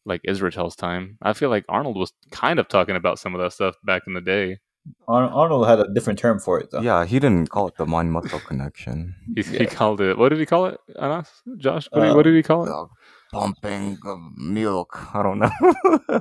like 0.06 0.22
Israetel's 0.28 0.76
time. 0.76 1.18
I 1.22 1.34
feel 1.34 1.50
like 1.50 1.66
Arnold 1.68 1.98
was 1.98 2.14
kind 2.32 2.60
of 2.60 2.68
talking 2.68 2.96
about 2.96 3.20
some 3.20 3.34
of 3.34 3.42
that 3.42 3.54
stuff 3.54 3.76
back 3.84 4.04
in 4.08 4.14
the 4.14 4.22
day. 4.22 4.60
Ar- 5.08 5.30
Arnold 5.30 5.68
had 5.68 5.80
a 5.80 5.88
different 5.94 6.18
term 6.20 6.40
for 6.40 6.60
it 6.60 6.72
though. 6.72 6.82
Yeah, 6.82 7.06
he 7.06 7.20
didn't 7.20 7.50
call 7.50 7.68
it 7.68 7.76
the 7.78 7.86
mind 7.86 8.12
muscle 8.12 8.40
connection. 8.40 9.16
He, 9.36 9.44
he 9.44 9.66
called 9.66 10.02
it. 10.02 10.18
What 10.18 10.30
did 10.30 10.40
he 10.40 10.46
call 10.46 10.66
it? 10.68 10.80
Anas, 11.00 11.30
Josh. 11.58 11.88
What, 11.92 12.02
did, 12.06 12.16
what 12.16 12.24
did 12.24 12.36
he 12.36 12.44
call 12.44 12.66
it? 12.66 12.72
Uh, 12.72 12.86
pumping 13.32 13.98
of 14.06 14.20
milk. 14.38 14.98
I 15.16 15.22
don't 15.24 15.40
know. 15.40 15.50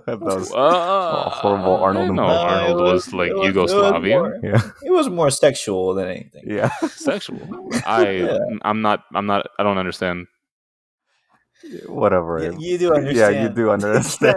that 0.06 0.18
was 0.20 0.52
Uh, 0.54 1.30
horrible 1.30 1.76
Arnold 1.76 2.10
I 2.10 2.14
know 2.14 2.22
impression. 2.24 2.48
Uh, 2.48 2.60
Arnold 2.60 2.80
it 2.80 2.92
was, 2.92 3.12
like 3.12 3.28
it 3.30 3.34
was- 3.54 3.72
it 3.72 3.76
was 3.76 4.02
more- 4.02 4.40
yeah, 4.42 4.70
It 4.82 4.90
was 4.92 5.08
more 5.08 5.30
sexual 5.30 5.94
than 5.94 6.08
anything. 6.08 6.42
yeah. 6.46 6.68
sexual. 6.88 7.40
I 7.86 8.10
Yeah. 8.10 8.38
I'm 8.62 8.82
not 8.82 9.04
I'm 9.14 9.26
not 9.26 9.46
I 9.58 9.62
don't 9.62 9.78
understand. 9.78 10.26
Whatever. 11.86 12.42
You, 12.42 12.56
you 12.58 12.78
do 12.78 12.92
understand. 12.94 13.16
Yeah, 13.34 13.42
you 13.42 13.48
do 13.48 13.70
understand. 13.76 14.36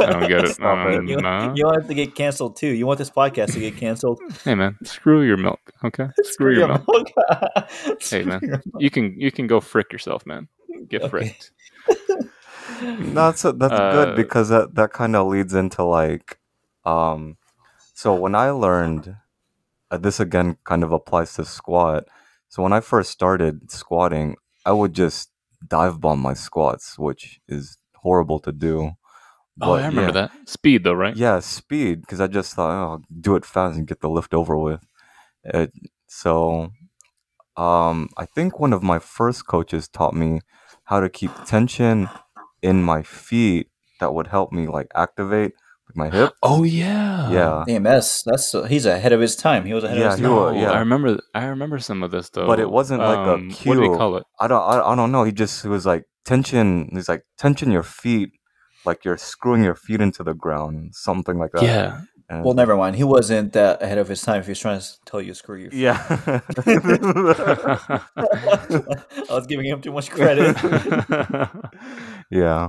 I 0.00 0.10
don't 0.12 0.28
get 0.28 0.44
it. 0.44 0.54
Stop 0.54 0.88
it. 0.88 0.96
Um, 0.98 1.06
You, 1.06 1.16
nah. 1.20 1.52
you 1.54 1.64
want 1.66 1.84
it 1.84 1.88
to 1.88 1.94
get 1.94 2.14
canceled 2.14 2.56
too. 2.56 2.68
You 2.68 2.86
want 2.86 2.98
this 2.98 3.10
podcast 3.10 3.52
to 3.54 3.60
get 3.60 3.76
canceled. 3.76 4.20
Hey 4.44 4.54
man, 4.54 4.76
screw 4.84 5.22
your 5.22 5.36
milk. 5.36 5.60
Okay, 5.84 6.08
screw 6.22 6.54
your 6.56 6.68
milk. 6.68 7.08
Hey 8.00 8.22
man, 8.24 8.40
milk. 8.42 8.62
you 8.78 8.90
can 8.90 9.14
you 9.18 9.30
can 9.30 9.46
go 9.46 9.60
frick 9.60 9.92
yourself, 9.92 10.24
man. 10.26 10.48
Get 10.88 11.02
Okay. 11.02 11.08
fricked. 11.10 11.52
that's 13.14 13.42
that's 13.42 13.72
Uh, 13.72 13.92
good 13.92 14.16
because 14.16 14.48
that 14.48 14.74
that 14.74 14.92
kind 14.92 15.16
of 15.16 15.26
leads 15.26 15.54
into 15.54 15.82
like 15.82 16.38
um 16.84 17.36
so 17.94 18.14
when 18.14 18.34
i 18.34 18.48
learned 18.50 19.16
uh, 19.90 19.98
this 19.98 20.20
again 20.20 20.56
kind 20.64 20.82
of 20.84 20.92
applies 20.92 21.34
to 21.34 21.44
squat 21.44 22.04
so 22.48 22.62
when 22.62 22.72
i 22.72 22.80
first 22.80 23.10
started 23.10 23.70
squatting 23.70 24.36
i 24.64 24.72
would 24.72 24.94
just 24.94 25.30
dive 25.68 26.00
bomb 26.00 26.20
my 26.20 26.34
squats 26.34 26.98
which 26.98 27.40
is 27.48 27.78
horrible 27.96 28.38
to 28.40 28.52
do 28.52 28.92
Oh, 29.62 29.72
I 29.72 29.86
remember 29.86 30.12
yeah. 30.12 30.12
that 30.12 30.30
speed 30.48 30.84
though, 30.84 30.94
right? 30.94 31.16
yeah 31.16 31.38
speed 31.40 32.00
because 32.00 32.20
i 32.20 32.26
just 32.26 32.54
thought 32.54 32.70
oh, 32.70 32.90
I'll 32.92 33.04
do 33.20 33.36
it 33.36 33.44
fast 33.44 33.76
and 33.76 33.86
get 33.86 34.00
the 34.00 34.08
lift 34.08 34.32
over 34.34 34.56
with 34.56 34.80
it, 35.44 35.72
so 36.06 36.70
um 37.56 38.08
i 38.16 38.24
think 38.24 38.58
one 38.60 38.72
of 38.72 38.82
my 38.82 38.98
first 38.98 39.46
coaches 39.46 39.88
taught 39.88 40.14
me 40.14 40.40
how 40.84 41.00
to 41.00 41.08
keep 41.08 41.30
tension 41.44 42.08
in 42.62 42.82
my 42.82 43.02
feet 43.02 43.68
that 44.00 44.14
would 44.14 44.28
help 44.28 44.52
me 44.52 44.66
like 44.66 44.88
activate 44.94 45.52
my 45.96 46.10
hip 46.10 46.32
Oh 46.42 46.62
yeah, 46.64 47.30
yeah 47.32 47.64
AMS. 47.68 48.22
That's 48.26 48.52
he's 48.68 48.86
ahead 48.86 49.12
of 49.12 49.20
his 49.20 49.36
time. 49.36 49.64
He 49.66 49.74
was 49.74 49.84
ahead 49.84 49.98
Yeah, 49.98 50.06
of 50.06 50.12
his 50.12 50.20
time. 50.20 50.30
wa- 50.34 50.50
yeah. 50.52 50.70
I 50.72 50.78
remember. 50.78 51.20
I 51.34 51.44
remember 51.46 51.78
some 51.78 52.02
of 52.02 52.10
this 52.10 52.30
though. 52.30 52.46
But 52.46 52.58
it 52.60 52.70
wasn't 52.70 53.00
like 53.02 53.18
a 53.26 53.34
Um, 53.34 53.50
What 53.64 53.74
did 53.76 53.82
he 53.82 53.88
cue. 53.88 53.96
call 53.96 54.16
it? 54.16 54.24
i 54.40 54.46
don't 54.48 54.62
I, 54.62 54.80
I 54.92 54.94
don't 54.96 55.12
know 55.12 55.24
he 55.24 55.32
just 55.32 55.64
was 55.64 55.84
like 55.86 56.04
tension 56.24 56.88
he's 56.92 57.08
like 57.08 57.24
tension 57.38 57.70
your 57.70 57.82
feet 57.82 58.30
like 58.86 59.04
you're 59.04 59.16
screwing 59.18 59.62
your 59.64 59.74
feet 59.74 60.00
into 60.00 60.22
the 60.24 60.34
ground 60.34 60.92
something 60.94 61.38
like 61.38 61.52
that 61.52 61.62
Yeah, 61.64 62.00
And 62.30 62.44
Well, 62.44 62.54
never 62.54 62.76
mind. 62.76 62.96
He 62.96 63.04
wasn't 63.04 63.52
that 63.52 63.82
ahead 63.82 63.98
of 63.98 64.08
his 64.08 64.22
time. 64.22 64.38
If 64.40 64.46
he 64.46 64.52
was 64.52 64.60
trying 64.60 64.80
to 64.80 64.86
tell 65.04 65.20
you, 65.20 65.34
screw 65.34 65.58
you. 65.58 65.70
yeah 65.72 65.98
I 68.16 69.34
was 69.38 69.46
giving 69.46 69.66
him 69.66 69.80
too 69.82 69.92
much 69.92 70.10
credit. 70.10 70.56
yeah 72.30 72.68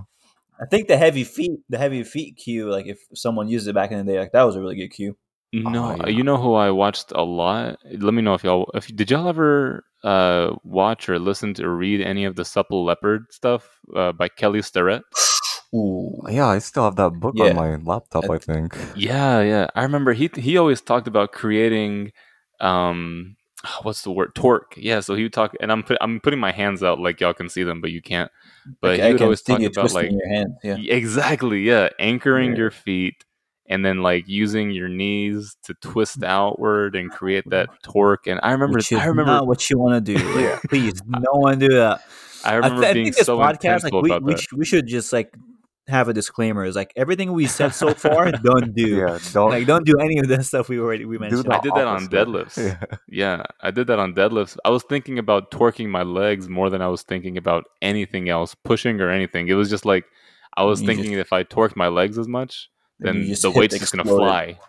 I 0.61 0.65
think 0.67 0.87
the 0.87 0.97
heavy 0.97 1.23
feet, 1.23 1.59
the 1.69 1.77
heavy 1.77 2.03
feet 2.03 2.37
cue, 2.37 2.69
like 2.69 2.85
if 2.85 2.99
someone 3.15 3.47
used 3.47 3.67
it 3.67 3.73
back 3.73 3.91
in 3.91 3.97
the 4.05 4.11
day, 4.11 4.19
like 4.19 4.31
that 4.33 4.43
was 4.43 4.55
a 4.55 4.61
really 4.61 4.75
good 4.75 4.89
cue. 4.89 5.17
no, 5.53 5.95
yeah. 5.95 6.07
you 6.07 6.23
know 6.23 6.37
who 6.37 6.53
I 6.53 6.69
watched 6.71 7.11
a 7.13 7.23
lot. 7.23 7.79
Let 7.91 8.13
me 8.13 8.21
know 8.21 8.35
if 8.35 8.43
y'all. 8.43 8.69
If 8.73 8.87
did 8.95 9.09
y'all 9.11 9.27
ever 9.27 9.83
uh, 10.03 10.51
watch 10.63 11.09
or 11.09 11.19
listen 11.19 11.53
to 11.55 11.65
or 11.65 11.75
read 11.75 12.01
any 12.01 12.25
of 12.25 12.35
the 12.35 12.45
Supple 12.45 12.85
Leopard 12.85 13.25
stuff 13.31 13.67
uh, 13.95 14.11
by 14.11 14.27
Kelly 14.29 14.61
Starrett? 14.61 15.03
Ooh, 15.73 16.19
yeah 16.29 16.47
i 16.47 16.59
still 16.59 16.83
have 16.83 16.97
that 16.97 17.11
book 17.11 17.33
Yeah. 17.37 17.51
on 17.51 17.55
my 17.55 17.75
laptop 17.77 18.29
i 18.29 18.37
think 18.37 18.75
Yeah, 18.93 19.39
yeah. 19.41 19.67
I 19.73 19.83
remember 19.83 20.11
he 20.11 20.29
he 20.35 20.57
always 20.57 20.81
talked 20.81 21.07
about 21.07 21.31
creating 21.31 22.11
um 22.59 23.37
what's 23.83 24.01
the 24.01 24.11
word 24.11 24.35
torque. 24.35 24.75
Yeah, 24.77 24.99
so 24.99 25.15
he 25.15 25.23
would 25.23 25.33
talk 25.33 25.55
and 25.59 25.71
I'm 25.71 25.83
put, 25.83 25.97
I'm 26.01 26.19
putting 26.19 26.39
my 26.39 26.51
hands 26.51 26.83
out 26.83 26.99
like 26.99 27.19
y'all 27.21 27.33
can 27.33 27.49
see 27.49 27.63
them 27.63 27.81
but 27.81 27.91
you 27.91 28.01
can't. 28.01 28.31
But 28.79 28.99
I 28.99 29.07
he 29.07 29.13
would 29.13 29.21
always 29.21 29.41
talk 29.41 29.61
about 29.61 29.93
like 29.93 30.11
your 30.11 30.27
hand. 30.27 30.55
Yeah, 30.63 30.75
exactly, 30.75 31.61
yeah, 31.61 31.89
anchoring 31.99 32.51
Yeah. 32.51 32.57
your 32.57 32.71
feet 32.71 33.25
and 33.67 33.85
then 33.85 34.01
like 34.01 34.27
using 34.27 34.71
your 34.71 34.89
knees 34.89 35.55
to 35.63 35.73
twist 35.75 36.19
mm. 36.19 36.27
outward 36.27 36.95
and 36.95 37.09
create 37.09 37.49
that 37.49 37.69
torque 37.83 38.27
and 38.27 38.39
I 38.43 38.51
remember 38.51 38.79
I 38.91 39.05
remember 39.05 39.43
what 39.43 39.69
you 39.69 39.77
want 39.77 40.05
to 40.05 40.13
do. 40.13 40.21
Like, 40.31 40.61
Please, 40.63 41.01
no 41.07 41.31
one 41.33 41.59
do 41.59 41.69
that. 41.69 42.01
I 42.43 42.53
I, 42.53 42.55
remember 42.55 42.81
th- 42.81 42.89
I 42.89 42.93
being 42.93 43.05
think 43.05 43.15
this 43.17 43.25
so 43.25 43.37
podcast, 43.37 43.83
like 43.83 43.93
we 43.93 44.33
we, 44.33 44.37
sh- 44.37 44.53
we 44.53 44.65
should 44.65 44.87
just 44.87 45.13
like 45.13 45.33
have 45.87 46.07
a 46.07 46.13
disclaimer. 46.13 46.63
Is 46.65 46.75
like 46.75 46.93
everything 46.95 47.33
we 47.33 47.47
said 47.47 47.69
so 47.75 47.93
far, 47.93 48.31
don't 48.43 48.73
do. 48.75 48.87
yeah 48.97 49.17
don't 49.33 49.49
Like 49.51 49.65
don't 49.67 49.85
do 49.85 49.97
any 49.99 50.19
of 50.19 50.27
the 50.27 50.43
stuff 50.51 50.69
we 50.69 50.79
already 50.79 51.05
we 51.05 51.17
mentioned. 51.17 51.45
the 51.45 51.53
I 51.55 51.59
did 51.59 51.73
that 51.75 51.87
on 51.87 52.07
deadlifts. 52.07 52.57
yeah. 52.57 52.97
Yeah, 53.07 53.43
I 53.61 53.71
did 53.71 53.87
that 53.87 53.99
on 53.99 54.13
deadlifts. 54.13 54.57
I 54.63 54.69
was 54.69 54.83
thinking 54.83 55.19
about 55.19 55.51
torquing 55.51 55.89
my 55.89 56.03
legs 56.03 56.47
more 56.47 56.69
than 56.69 56.81
I 56.81 56.87
was 56.87 57.01
thinking 57.03 57.37
about 57.37 57.65
anything 57.81 58.29
else, 58.29 58.55
pushing 58.55 59.01
or 59.01 59.09
anything. 59.09 59.47
It 59.47 59.55
was 59.55 59.69
just 59.69 59.85
like 59.85 60.05
I 60.55 60.63
was 60.63 60.81
You 60.81 60.87
thinking 60.87 61.13
if 61.13 61.33
I 61.33 61.43
torqued 61.43 61.75
my 61.75 61.87
legs 61.87 62.17
as 62.17 62.27
much, 62.27 62.69
Then 62.99 63.15
you 63.15 63.21
then 63.21 63.29
just 63.29 63.41
the 63.41 63.49
hip 63.51 63.57
weight's 63.59 63.79
just 63.79 63.91
gonna 63.93 64.05
fly. 64.05 64.59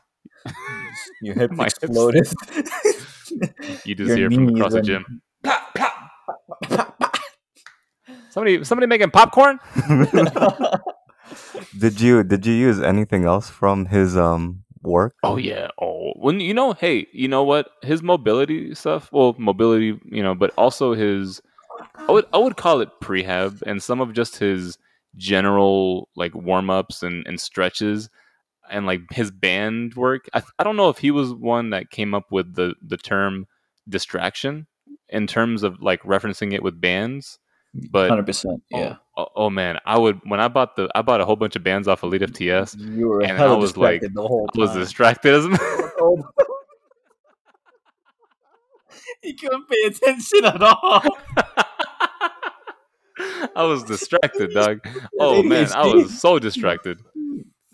Your 1.22 1.34
hip 1.34 1.50
My 1.52 1.64
hips- 1.64 1.78
exploded. 1.82 2.26
You 3.84 3.94
just 3.94 4.08
Your 4.08 4.16
hear 4.16 4.30
from 4.30 4.48
across 4.48 4.72
the 4.72 4.78
and- 4.78 4.86
gym. 4.86 5.22
Somebody, 8.30 8.64
somebody 8.64 8.86
making 8.86 9.10
popcorn. 9.10 9.58
Did 11.78 12.01
you 12.01 12.22
did 12.22 12.47
you 12.47 12.55
use 12.55 12.80
anything 12.80 13.24
else 13.24 13.49
from 13.51 13.87
his 13.87 14.16
um 14.16 14.64
work. 14.83 15.14
Oh 15.22 15.37
yeah. 15.37 15.68
Oh, 15.80 16.12
when 16.16 16.41
you 16.41 16.55
know, 16.55 16.72
hey, 16.72 17.07
you 17.12 17.28
know 17.28 17.43
what? 17.43 17.70
His 17.83 18.03
mobility 18.03 18.74
stuff. 18.74 19.11
Well, 19.12 19.35
mobility, 19.39 19.99
you 20.05 20.22
know, 20.22 20.35
but 20.35 20.53
also 20.57 20.95
his. 20.95 21.41
I 21.97 22.12
would 22.12 22.26
I 22.33 22.39
would 22.39 22.57
call 22.57 22.80
it 22.80 22.89
prehab, 23.01 23.62
and 23.62 23.83
some 23.83 24.01
of 24.01 24.12
just 24.12 24.39
his 24.39 24.78
general 25.16 26.09
like 26.16 26.35
warm 26.35 26.70
ups 26.70 27.03
and 27.03 27.26
and 27.26 27.41
stretches, 27.41 28.09
and 28.70 28.87
like 28.87 29.01
his 29.11 29.30
band 29.30 29.95
work. 29.95 30.28
I 30.35 30.43
I 30.59 30.64
don't 30.64 30.76
know 30.76 30.89
if 30.89 30.99
he 30.99 31.11
was 31.11 31.33
one 31.35 31.70
that 31.70 31.91
came 31.91 32.14
up 32.14 32.30
with 32.30 32.55
the 32.55 32.74
the 32.83 32.97
term 32.97 33.47
distraction 33.89 34.66
in 35.09 35.26
terms 35.26 35.62
of 35.62 35.80
like 35.83 36.03
referencing 36.03 36.53
it 36.53 36.62
with 36.62 36.80
bands, 36.80 37.39
but 37.74 38.08
Hundred 38.08 38.26
percent. 38.26 38.62
Oh, 38.72 38.78
yeah. 38.78 38.96
Oh, 39.16 39.26
oh, 39.36 39.50
man, 39.50 39.78
I 39.84 39.98
would 39.98 40.20
when 40.24 40.40
I 40.40 40.48
bought 40.48 40.76
the 40.76 40.88
I 40.94 41.02
bought 41.02 41.20
a 41.20 41.24
whole 41.24 41.36
bunch 41.36 41.56
of 41.56 41.62
bands 41.62 41.88
off 41.88 42.02
Elite 42.02 42.22
FTS. 42.22 42.78
You 42.78 43.08
were 43.08 43.22
and 43.22 43.38
I 43.38 43.52
was 43.54 43.76
like- 43.76 44.00
the 44.02 44.10
whole 44.22 44.48
I 44.54 44.58
was 44.58 44.72
distracted 44.72 45.34
as 45.34 45.44
he 49.22 49.34
couldn't 49.34 49.68
pay 49.68 49.86
attention 49.86 50.44
at 50.44 50.62
all. 50.62 51.02
I 53.54 53.64
was 53.64 53.84
distracted, 53.84 54.52
dog. 54.52 54.80
Oh 55.20 55.42
man, 55.42 55.70
I 55.74 55.86
was 55.86 56.18
so 56.20 56.38
distracted. 56.38 57.00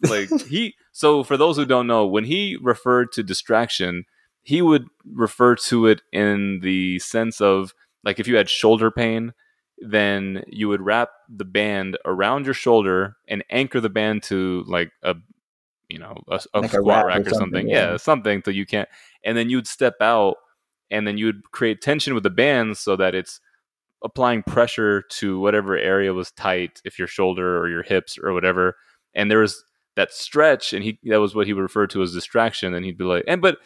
Like 0.02 0.28
he 0.46 0.74
so 0.92 1.22
for 1.24 1.36
those 1.36 1.56
who 1.56 1.64
don't 1.64 1.86
know, 1.86 2.06
when 2.06 2.24
he 2.24 2.56
referred 2.60 3.12
to 3.12 3.22
distraction, 3.22 4.04
he 4.42 4.62
would 4.62 4.86
refer 5.04 5.54
to 5.56 5.86
it 5.86 6.02
in 6.12 6.60
the 6.62 6.98
sense 6.98 7.40
of 7.40 7.72
like 8.04 8.18
if 8.18 8.26
you 8.26 8.36
had 8.36 8.48
shoulder 8.50 8.90
pain, 8.90 9.32
then 9.80 10.44
you 10.48 10.68
would 10.68 10.82
wrap 10.82 11.10
the 11.28 11.44
band 11.44 11.96
around 12.04 12.44
your 12.44 12.54
shoulder 12.54 13.16
and 13.28 13.44
anchor 13.50 13.80
the 13.80 13.88
band 13.90 14.22
to 14.24 14.64
like 14.66 14.90
a 15.02 15.14
you 15.88 15.98
know 15.98 16.16
a, 16.28 16.40
a 16.54 16.60
Like 16.60 16.72
a 16.72 16.76
squat 16.78 17.04
or 17.04 17.08
rack 17.08 17.20
or 17.20 17.30
something. 17.30 17.38
something, 17.38 17.68
Yeah. 17.68 17.92
yeah. 17.92 17.96
something 17.96 18.42
so 18.44 18.50
you 18.50 18.66
can't. 18.66 18.88
And 19.24 19.36
then 19.36 19.50
you'd 19.50 19.66
step 19.66 19.94
out, 20.00 20.36
and 20.90 21.06
then 21.06 21.18
you'd 21.18 21.50
create 21.52 21.80
tension 21.80 22.14
with 22.14 22.22
the 22.22 22.30
band 22.30 22.76
so 22.76 22.96
that 22.96 23.14
it's 23.14 23.40
applying 24.04 24.42
pressure 24.44 25.02
to 25.10 25.40
whatever 25.40 25.76
area 25.76 26.12
was 26.14 26.30
tight, 26.32 26.80
if 26.84 26.98
your 26.98 27.08
shoulder 27.08 27.58
or 27.58 27.68
your 27.68 27.82
hips 27.82 28.16
or 28.22 28.32
whatever. 28.32 28.76
And 29.14 29.30
there 29.30 29.40
was 29.40 29.64
that 29.96 30.12
stretch, 30.12 30.72
and 30.72 30.84
he 30.84 30.98
that 31.04 31.20
was 31.20 31.34
what 31.34 31.46
he 31.46 31.52
would 31.52 31.62
refer 31.62 31.86
to 31.88 32.02
as 32.02 32.12
distraction. 32.12 32.74
And 32.74 32.84
he'd 32.84 32.98
be 32.98 33.04
like, 33.04 33.24
and 33.26 33.40
but 33.42 33.58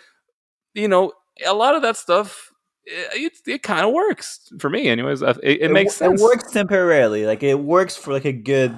you 0.74 0.88
know, 0.88 1.12
a 1.46 1.54
lot 1.54 1.74
of 1.74 1.82
that 1.82 1.96
stuff. 1.96 2.51
It, 2.84 3.32
it, 3.46 3.50
it 3.54 3.62
kind 3.62 3.86
of 3.86 3.92
works 3.92 4.52
for 4.58 4.68
me, 4.68 4.88
anyways. 4.88 5.22
It, 5.22 5.38
it, 5.42 5.70
makes 5.70 5.94
sense. 5.94 6.20
It 6.20 6.24
works 6.24 6.50
temporarily. 6.50 7.26
Like 7.26 7.42
it 7.42 7.58
works 7.58 7.96
for 7.96 8.12
like 8.12 8.24
a 8.24 8.32
good 8.32 8.76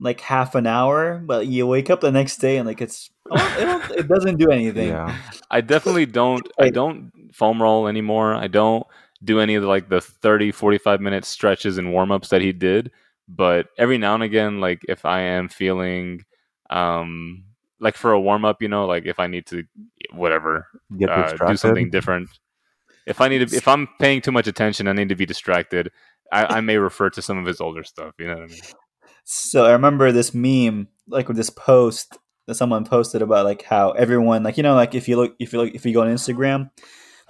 like 0.00 0.20
half 0.20 0.54
an 0.54 0.66
hour, 0.66 1.18
but 1.18 1.46
you 1.46 1.66
wake 1.66 1.90
up 1.90 2.00
the 2.00 2.10
next 2.10 2.38
day 2.38 2.56
and 2.56 2.66
like 2.66 2.80
it's 2.80 3.10
oh, 3.30 3.56
it, 3.58 3.64
don't, 3.64 3.98
it 3.98 4.08
doesn't 4.08 4.38
do 4.38 4.50
anything. 4.50 4.88
Yeah, 4.88 5.16
I 5.50 5.60
definitely 5.60 6.06
don't 6.06 6.46
I 6.58 6.70
don't 6.70 7.12
foam 7.32 7.62
roll 7.62 7.86
anymore. 7.86 8.34
I 8.34 8.46
don't 8.46 8.86
do 9.22 9.38
any 9.40 9.54
of 9.54 9.62
the 9.62 9.68
like 9.68 9.90
the 9.90 10.00
30 10.00 10.52
45 10.52 11.00
minute 11.00 11.24
stretches 11.26 11.76
and 11.76 11.92
warm-ups 11.92 12.30
that 12.30 12.40
he 12.40 12.52
did, 12.52 12.90
but 13.28 13.68
every 13.76 13.98
now 13.98 14.14
and 14.14 14.22
again 14.22 14.60
like 14.60 14.80
if 14.88 15.04
I 15.04 15.20
am 15.20 15.48
feeling 15.48 16.24
um 16.70 17.44
like 17.78 17.96
for 17.96 18.12
a 18.12 18.20
warm-up, 18.20 18.62
you 18.62 18.68
know, 18.68 18.86
like 18.86 19.06
if 19.06 19.18
I 19.18 19.26
need 19.26 19.46
to 19.46 19.64
whatever, 20.12 20.66
get 20.98 21.10
uh, 21.10 21.32
do 21.46 21.56
something 21.56 21.90
different. 21.90 22.28
If 23.06 23.20
I 23.20 23.28
need 23.28 23.48
to 23.48 23.56
if 23.56 23.66
I'm 23.66 23.88
paying 23.98 24.20
too 24.20 24.32
much 24.32 24.46
attention, 24.46 24.88
I 24.88 24.92
need 24.92 25.08
to 25.08 25.16
be 25.16 25.26
distracted. 25.26 25.90
I, 26.32 26.58
I 26.58 26.60
may 26.60 26.76
refer 26.76 27.10
to 27.10 27.22
some 27.22 27.38
of 27.38 27.46
his 27.46 27.60
older 27.60 27.82
stuff, 27.82 28.14
you 28.18 28.26
know 28.26 28.34
what 28.34 28.44
I 28.44 28.46
mean? 28.46 28.60
So 29.24 29.64
I 29.64 29.72
remember 29.72 30.12
this 30.12 30.34
meme, 30.34 30.88
like 31.08 31.28
with 31.28 31.36
this 31.36 31.50
post 31.50 32.18
that 32.46 32.54
someone 32.54 32.84
posted 32.84 33.22
about 33.22 33.44
like 33.44 33.62
how 33.62 33.90
everyone, 33.92 34.42
like 34.42 34.56
you 34.56 34.62
know, 34.62 34.74
like 34.74 34.94
if 34.94 35.08
you 35.08 35.16
look, 35.16 35.34
if 35.38 35.52
you 35.52 35.60
look, 35.60 35.74
if 35.74 35.84
you 35.84 35.92
go 35.92 36.02
on 36.02 36.08
Instagram, 36.08 36.70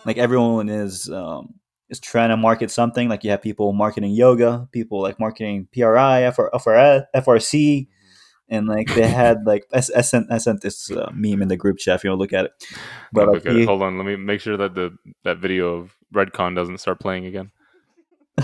like 0.04 0.18
everyone 0.18 0.68
is 0.68 1.08
um 1.10 1.54
is 1.90 2.00
trying 2.00 2.30
to 2.30 2.36
market 2.36 2.70
something. 2.70 3.08
Like 3.08 3.24
you 3.24 3.30
have 3.30 3.42
people 3.42 3.72
marketing 3.72 4.12
yoga, 4.12 4.68
people 4.72 5.02
like 5.02 5.18
marketing 5.20 5.68
PRI, 5.72 6.30
FR, 6.30 6.48
FR, 6.56 7.06
FRC, 7.14 7.88
and 8.50 8.66
like 8.66 8.92
they 8.94 9.06
had 9.06 9.46
like 9.46 9.66
I, 9.72 9.78
I 9.78 10.00
sent 10.02 10.30
I 10.30 10.38
sent 10.38 10.60
this 10.60 10.90
uh, 10.90 11.10
meme 11.14 11.40
in 11.42 11.48
the 11.48 11.56
group 11.56 11.78
chat 11.78 11.94
if 11.96 12.04
you 12.04 12.10
want 12.10 12.18
to 12.18 12.22
look 12.22 12.32
at 12.32 12.46
it. 12.46 12.52
But 13.12 13.28
like, 13.28 13.46
at 13.46 13.54
it. 13.56 13.60
he- 13.60 13.64
hold 13.64 13.82
on, 13.82 13.96
let 13.96 14.04
me 14.06 14.16
make 14.16 14.40
sure 14.40 14.56
that 14.56 14.74
the 14.74 14.96
that 15.24 15.38
video 15.38 15.74
of 15.76 15.94
Redcon 16.14 16.54
doesn't 16.54 16.78
start 16.78 16.98
playing 17.00 17.26
again. 17.26 17.50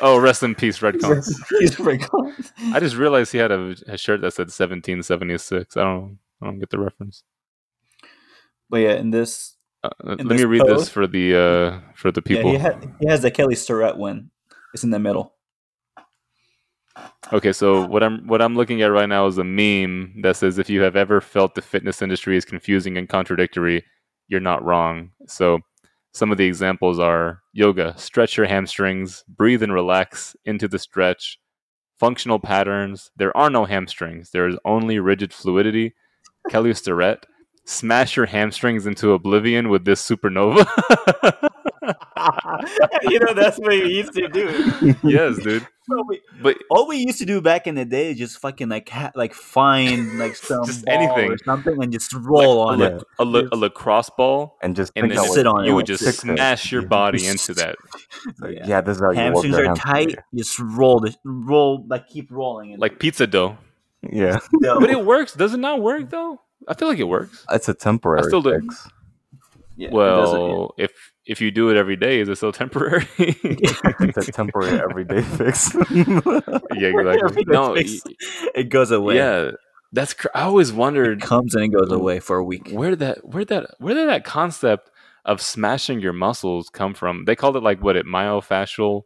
oh, 0.00 0.18
rest 0.18 0.42
in 0.42 0.54
peace, 0.54 0.78
Redcon. 0.78 1.24
he's 1.58 1.74
freaking- 1.74 2.50
I 2.74 2.80
just 2.80 2.96
realized 2.96 3.32
he 3.32 3.38
had 3.38 3.50
a, 3.52 3.74
a 3.86 3.96
shirt 3.96 4.20
that 4.22 4.32
said 4.32 4.48
1776. 4.48 5.76
I 5.76 5.82
don't 5.82 6.18
I 6.42 6.46
don't 6.46 6.58
get 6.58 6.70
the 6.70 6.78
reference. 6.78 7.22
But 8.68 8.78
yeah, 8.78 8.92
in 8.94 9.10
this, 9.10 9.56
Uh, 9.82 9.90
let 10.04 10.20
In 10.20 10.28
me 10.28 10.44
read 10.44 10.62
this 10.66 10.88
for 10.88 11.06
the 11.06 11.34
uh 11.34 11.80
for 11.94 12.12
the 12.12 12.22
people. 12.22 12.52
yeah, 12.52 12.58
he, 12.58 12.64
ha- 12.64 12.94
he 13.00 13.08
has 13.08 13.22
the 13.22 13.30
Kelly 13.30 13.54
Starrett 13.54 13.96
one. 13.96 14.30
It's 14.74 14.84
in 14.84 14.90
the 14.90 14.98
middle. 14.98 15.34
Okay, 17.32 17.52
so 17.52 17.86
what 17.86 18.02
I'm 18.02 18.26
what 18.26 18.42
I'm 18.42 18.56
looking 18.56 18.82
at 18.82 18.90
right 18.90 19.08
now 19.08 19.26
is 19.26 19.38
a 19.38 19.44
meme 19.44 20.20
that 20.22 20.36
says 20.36 20.58
if 20.58 20.68
you 20.68 20.82
have 20.82 20.96
ever 20.96 21.20
felt 21.20 21.54
the 21.54 21.62
fitness 21.62 22.02
industry 22.02 22.36
is 22.36 22.44
confusing 22.44 22.96
and 22.96 23.08
contradictory, 23.08 23.84
you're 24.28 24.40
not 24.40 24.64
wrong. 24.64 25.10
So 25.26 25.60
some 26.12 26.32
of 26.32 26.38
the 26.38 26.46
examples 26.46 26.98
are 26.98 27.40
yoga, 27.52 27.94
stretch 27.96 28.36
your 28.36 28.46
hamstrings, 28.46 29.24
breathe 29.28 29.62
and 29.62 29.72
relax 29.72 30.34
into 30.44 30.66
the 30.66 30.78
stretch. 30.78 31.38
Functional 31.98 32.40
patterns, 32.40 33.10
there 33.16 33.36
are 33.36 33.50
no 33.50 33.64
hamstrings. 33.64 34.30
There 34.30 34.48
is 34.48 34.56
only 34.64 34.98
rigid 34.98 35.32
fluidity. 35.32 35.94
Kelly 36.50 36.74
Starrett, 36.74 37.26
smash 37.64 38.16
your 38.16 38.26
hamstrings 38.26 38.86
into 38.86 39.12
oblivion 39.12 39.68
with 39.68 39.84
this 39.84 40.06
supernova. 40.06 40.66
you 43.04 43.18
know 43.20 43.32
that's 43.34 43.58
what 43.58 43.68
we 43.68 43.84
used 43.84 44.12
to 44.14 44.28
do. 44.28 44.94
yes, 45.02 45.38
dude. 45.38 45.66
So 45.88 46.04
we- 46.06 46.20
But 46.42 46.56
all 46.70 46.86
we 46.86 46.98
used 46.98 47.18
to 47.18 47.24
do 47.26 47.40
back 47.40 47.66
in 47.66 47.74
the 47.74 47.84
day 47.84 48.10
is 48.12 48.18
just 48.18 48.38
fucking 48.38 48.68
like 48.68 48.88
ha- 48.88 49.10
like 49.14 49.34
find 49.34 50.18
like 50.18 50.36
some 50.48 50.64
Just 50.64 50.84
ball 50.84 50.94
anything. 50.94 51.32
or 51.32 51.38
something 51.38 51.82
and 51.82 51.92
just 51.92 52.12
roll 52.12 52.64
like, 52.66 52.72
on 52.74 52.82
a, 52.82 52.96
it. 52.96 53.02
a, 53.18 53.24
la- 53.24 53.48
a 53.52 53.56
lacrosse 53.56 54.10
ball 54.16 54.56
and 54.62 54.76
just 54.76 54.92
and 54.94 55.04
pick 55.08 55.16
then 55.16 55.24
just, 55.24 55.34
sit 55.34 55.46
what- 55.46 55.56
on 55.56 55.64
it, 55.64 55.68
you 55.68 55.74
would 55.74 55.86
just 55.86 56.04
fix 56.04 56.18
it. 56.18 56.36
smash 56.36 56.70
your 56.70 56.82
body 56.82 57.26
into 57.32 57.54
that. 57.54 57.76
Like, 58.38 58.56
Yeah. 58.56 58.66
yeah. 58.66 58.80
this 58.82 58.96
is 58.96 59.02
how 59.02 59.10
you 59.10 59.16
work 59.16 59.16
Hamstrings 59.16 59.56
your 59.56 59.64
are 59.64 59.76
hamstring. 59.76 60.08
tight. 60.08 60.18
Just 60.34 60.58
roll 60.58 61.00
the 61.00 61.14
roll 61.24 61.84
like 61.88 62.06
keep 62.08 62.30
rolling. 62.30 62.70
it. 62.72 62.78
like 62.80 62.98
pizza 62.98 63.26
dough. 63.26 63.56
Yeah, 64.10 64.38
No. 64.52 64.80
But 64.80 64.90
it 64.90 65.04
works. 65.04 65.34
Does 65.34 65.52
it 65.54 65.58
not 65.58 65.82
work 65.82 66.08
though? 66.10 66.40
I 66.68 66.74
feel 66.74 66.88
like 66.88 66.98
it 66.98 67.04
works. 67.04 67.44
it's 67.50 67.68
a 67.68 67.74
temporary 67.74 68.22
still 68.24 68.42
do- 68.42 68.60
fix. 68.60 68.88
Yeah, 69.80 69.88
it 69.88 69.92
doesn't- 69.92 70.38
Well, 70.40 70.74
if 70.78 70.90
if 71.26 71.40
you 71.40 71.50
do 71.50 71.70
it 71.70 71.76
every 71.76 71.96
day, 71.96 72.20
is 72.20 72.28
it 72.28 72.36
still 72.36 72.52
temporary? 72.52 73.06
It's 73.18 74.28
a 74.28 74.32
temporary 74.32 74.78
everyday 74.80 75.22
fix. 75.38 75.74
yeah, 75.90 76.88
exactly. 76.88 77.20
Every 77.24 77.44
No, 77.46 77.74
day 77.74 77.82
y- 77.84 77.98
fix, 78.04 78.46
it 78.54 78.68
goes 78.68 78.90
away. 78.90 79.16
yeah, 79.16 79.50
that's. 79.92 80.14
Cr- 80.14 80.28
I 80.34 80.42
always 80.42 80.70
it 80.70 80.76
wondered 80.76 81.20
comes 81.22 81.54
and 81.54 81.64
it 81.64 81.68
goes 81.68 81.90
away 81.92 82.20
for 82.20 82.36
a 82.36 82.44
week. 82.44 82.70
where 82.72 82.94
that 82.96 83.24
where 83.26 83.44
that 83.46 83.70
where 83.78 83.94
did 83.94 84.08
that 84.08 84.24
concept 84.24 84.90
of 85.24 85.40
smashing 85.40 86.00
your 86.00 86.12
muscles 86.12 86.68
come 86.70 86.94
from? 86.94 87.24
They 87.26 87.36
called 87.36 87.56
it 87.56 87.62
like 87.62 87.82
what 87.82 87.96
it 87.96 88.06
myofascial 88.06 89.02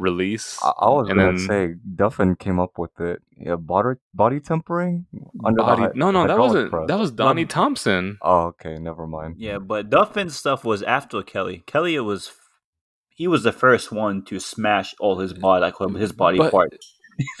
release. 0.00 0.58
I, 0.62 0.72
I 0.80 0.88
was 0.90 1.08
And 1.08 1.18
gonna 1.18 1.32
then- 1.32 1.38
say 1.46 1.74
Duffin 1.96 2.38
came 2.38 2.58
up 2.58 2.78
with 2.78 2.98
it. 3.00 3.22
Yeah, 3.36 3.56
body 3.56 3.98
body 4.14 4.40
tempering 4.40 5.06
under 5.44 5.62
Body- 5.62 5.82
the 5.82 5.92
no, 5.94 6.10
no, 6.10 6.26
that 6.26 6.38
wasn't. 6.38 6.70
press. 6.70 6.88
That 6.88 6.98
was 6.98 7.10
Donnie 7.10 7.46
Thompson. 7.46 8.18
Oh, 8.22 8.46
okay, 8.48 8.78
never 8.78 9.06
mind. 9.06 9.36
Yeah, 9.38 9.58
but 9.58 9.90
Duffin's 9.90 10.36
stuff 10.36 10.64
was 10.64 10.82
after 10.82 11.22
Kelly. 11.22 11.62
Kelly 11.66 11.98
was 12.00 12.32
he 13.14 13.28
was 13.28 13.42
the 13.42 13.52
first 13.52 13.92
one 13.92 14.24
to 14.24 14.40
smash 14.40 14.94
all 14.98 15.18
his 15.18 15.32
body 15.32 15.60
like 15.62 15.96
his 15.96 16.12
body 16.12 16.38
But- 16.38 16.50
part. 16.52 16.74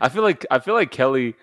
I 0.00 0.08
feel 0.08 0.22
like 0.22 0.44
I 0.50 0.58
feel 0.58 0.74
like 0.74 0.90
Kelly 0.90 1.34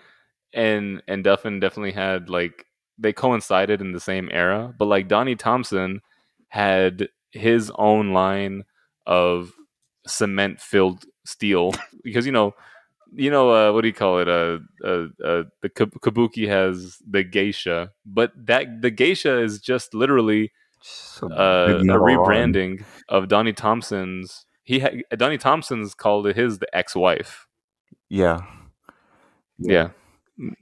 and 0.54 1.02
and 1.08 1.24
Duffin 1.24 1.60
definitely 1.60 1.92
had 1.94 2.30
like 2.30 2.66
they 3.00 3.14
coincided 3.14 3.82
in 3.82 3.92
the 3.92 4.00
same 4.00 4.30
era, 4.32 4.74
but 4.78 4.86
like 4.86 5.08
Donnie 5.08 5.36
Thompson 5.36 6.02
had 6.50 7.10
his 7.32 7.72
own 7.76 8.14
line 8.14 8.64
of 9.06 9.52
cement 10.08 10.60
filled 10.60 11.06
steel 11.26 11.74
because 12.04 12.26
you 12.26 12.32
know 12.32 12.54
you 13.14 13.32
know 13.32 13.50
uh, 13.52 13.72
what 13.72 13.82
do 13.82 13.88
you 13.88 13.94
call 13.94 14.20
it 14.20 14.28
uh, 14.28 14.58
uh, 14.84 15.08
uh 15.24 15.44
the 15.62 15.70
kabuki 15.70 16.48
has 16.48 16.98
the 17.10 17.24
geisha 17.24 17.92
but 18.06 18.32
that 18.36 18.82
the 18.82 18.92
geisha 18.92 19.40
is 19.42 19.60
just 19.60 19.94
literally 19.94 20.52
uh, 21.24 21.80
a 21.80 21.98
rebranding 22.00 22.84
of 23.10 23.28
Donnie 23.28 23.54
Thompson's. 23.54 24.46
He 24.64 24.80
ha- 24.80 25.02
Donnie 25.16 25.38
Thompson's 25.38 25.94
called 25.94 26.28
it 26.28 26.36
his 26.36 26.60
the 26.60 26.76
ex-wife. 26.76 27.48
Yeah, 28.10 28.42
Yeah. 29.60 29.90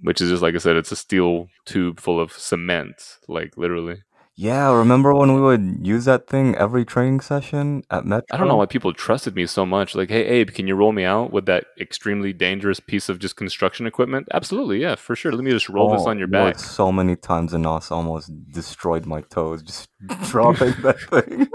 which 0.01 0.21
is 0.21 0.29
just 0.29 0.41
like 0.41 0.55
I 0.55 0.59
said, 0.59 0.77
it's 0.77 0.91
a 0.91 0.95
steel 0.95 1.47
tube 1.65 1.99
full 1.99 2.19
of 2.19 2.31
cement, 2.31 3.17
like 3.27 3.57
literally. 3.57 4.03
Yeah, 4.38 4.73
remember 4.73 5.13
when 5.13 5.33
we 5.33 5.39
would 5.39 5.88
use 5.88 6.03
that 6.05 6.27
thing 6.27 6.55
every 6.55 6.83
training 6.83 7.21
session 7.21 7.83
at 7.89 8.05
Metro? 8.05 8.25
I 8.33 8.38
don't 8.38 8.49
know 8.49 8.57
why 8.57 8.65
people 8.65 8.91
trusted 8.93 9.33
me 9.33 9.45
so 9.45 9.65
much. 9.65 9.95
Like, 9.95 10.09
hey, 10.09 10.25
Abe, 10.25 10.49
can 10.51 10.67
you 10.67 10.75
roll 10.75 10.91
me 10.91 11.05
out 11.05 11.31
with 11.31 11.45
that 11.45 11.67
extremely 11.79 12.33
dangerous 12.33 12.81
piece 12.81 13.07
of 13.07 13.19
just 13.19 13.38
construction 13.38 13.88
equipment? 13.88 14.27
Absolutely, 14.33 14.81
yeah, 14.81 14.95
for 14.95 15.15
sure. 15.15 15.31
Let 15.31 15.45
me 15.45 15.51
just 15.51 15.69
roll 15.69 15.89
this 15.93 16.01
Oh, 16.05 16.09
on 16.09 16.19
your 16.19 16.27
you 16.27 16.33
back. 16.33 16.59
So 16.59 16.91
many 16.91 17.15
times 17.15 17.53
and 17.53 17.63
Nos 17.63 17.91
almost 17.91 18.29
destroyed 18.51 19.05
my 19.05 19.21
toes 19.21 19.63
just 19.63 19.88
dropping 20.29 20.73
that 20.81 20.99
thing. 20.99 21.47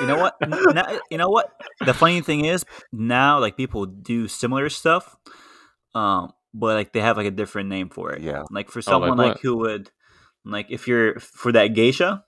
You 0.00 0.06
know 0.06 0.18
what? 0.18 0.36
Now, 0.74 0.98
you 1.10 1.18
know 1.18 1.28
what? 1.28 1.50
The 1.84 1.94
funny 1.94 2.20
thing 2.20 2.44
is 2.44 2.64
now, 2.92 3.40
like 3.40 3.56
people 3.56 3.84
do 3.86 4.28
similar 4.28 4.68
stuff, 4.68 5.16
um, 5.92 6.32
but 6.54 6.74
like 6.74 6.92
they 6.92 7.00
have 7.00 7.16
like 7.16 7.26
a 7.26 7.32
different 7.32 7.68
name 7.68 7.88
for 7.88 8.12
it. 8.12 8.22
Yeah. 8.22 8.44
Like 8.50 8.70
for 8.70 8.78
Oh, 8.78 8.98
like 8.98 9.08
someone 9.10 9.18
like, 9.18 9.40
who 9.40 9.56
would, 9.56 9.90
like 10.44 10.66
if 10.70 10.86
you're 10.88 11.18
for 11.20 11.52
that 11.52 11.68
geisha, 11.68 12.24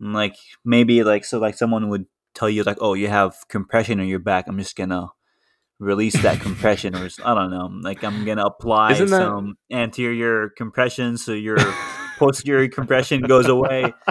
like 0.00 0.36
maybe 0.64 1.02
like 1.04 1.24
so 1.24 1.38
like 1.38 1.56
someone 1.56 1.88
would 1.88 2.06
tell 2.34 2.48
you 2.50 2.62
like, 2.62 2.78
oh, 2.80 2.94
you 2.94 3.08
have 3.08 3.36
compression 3.48 4.00
on 4.00 4.06
your 4.08 4.18
back. 4.18 4.46
I'm 4.48 4.58
just 4.58 4.76
gonna 4.76 5.08
release 5.78 6.20
that 6.22 6.40
compression, 6.46 6.94
or 6.96 7.08
i 7.24 7.34
don't 7.34 7.50
know, 7.50 7.68
like 7.82 8.04
I'm 8.04 8.24
gonna 8.24 8.44
apply 8.44 8.94
that- 8.94 9.08
some 9.08 9.56
anterior 9.70 10.48
compression 10.50 11.18
so 11.18 11.32
your 11.32 11.58
posterior 12.18 12.68
compression 12.68 13.22
goes 13.22 13.48
away. 13.48 13.92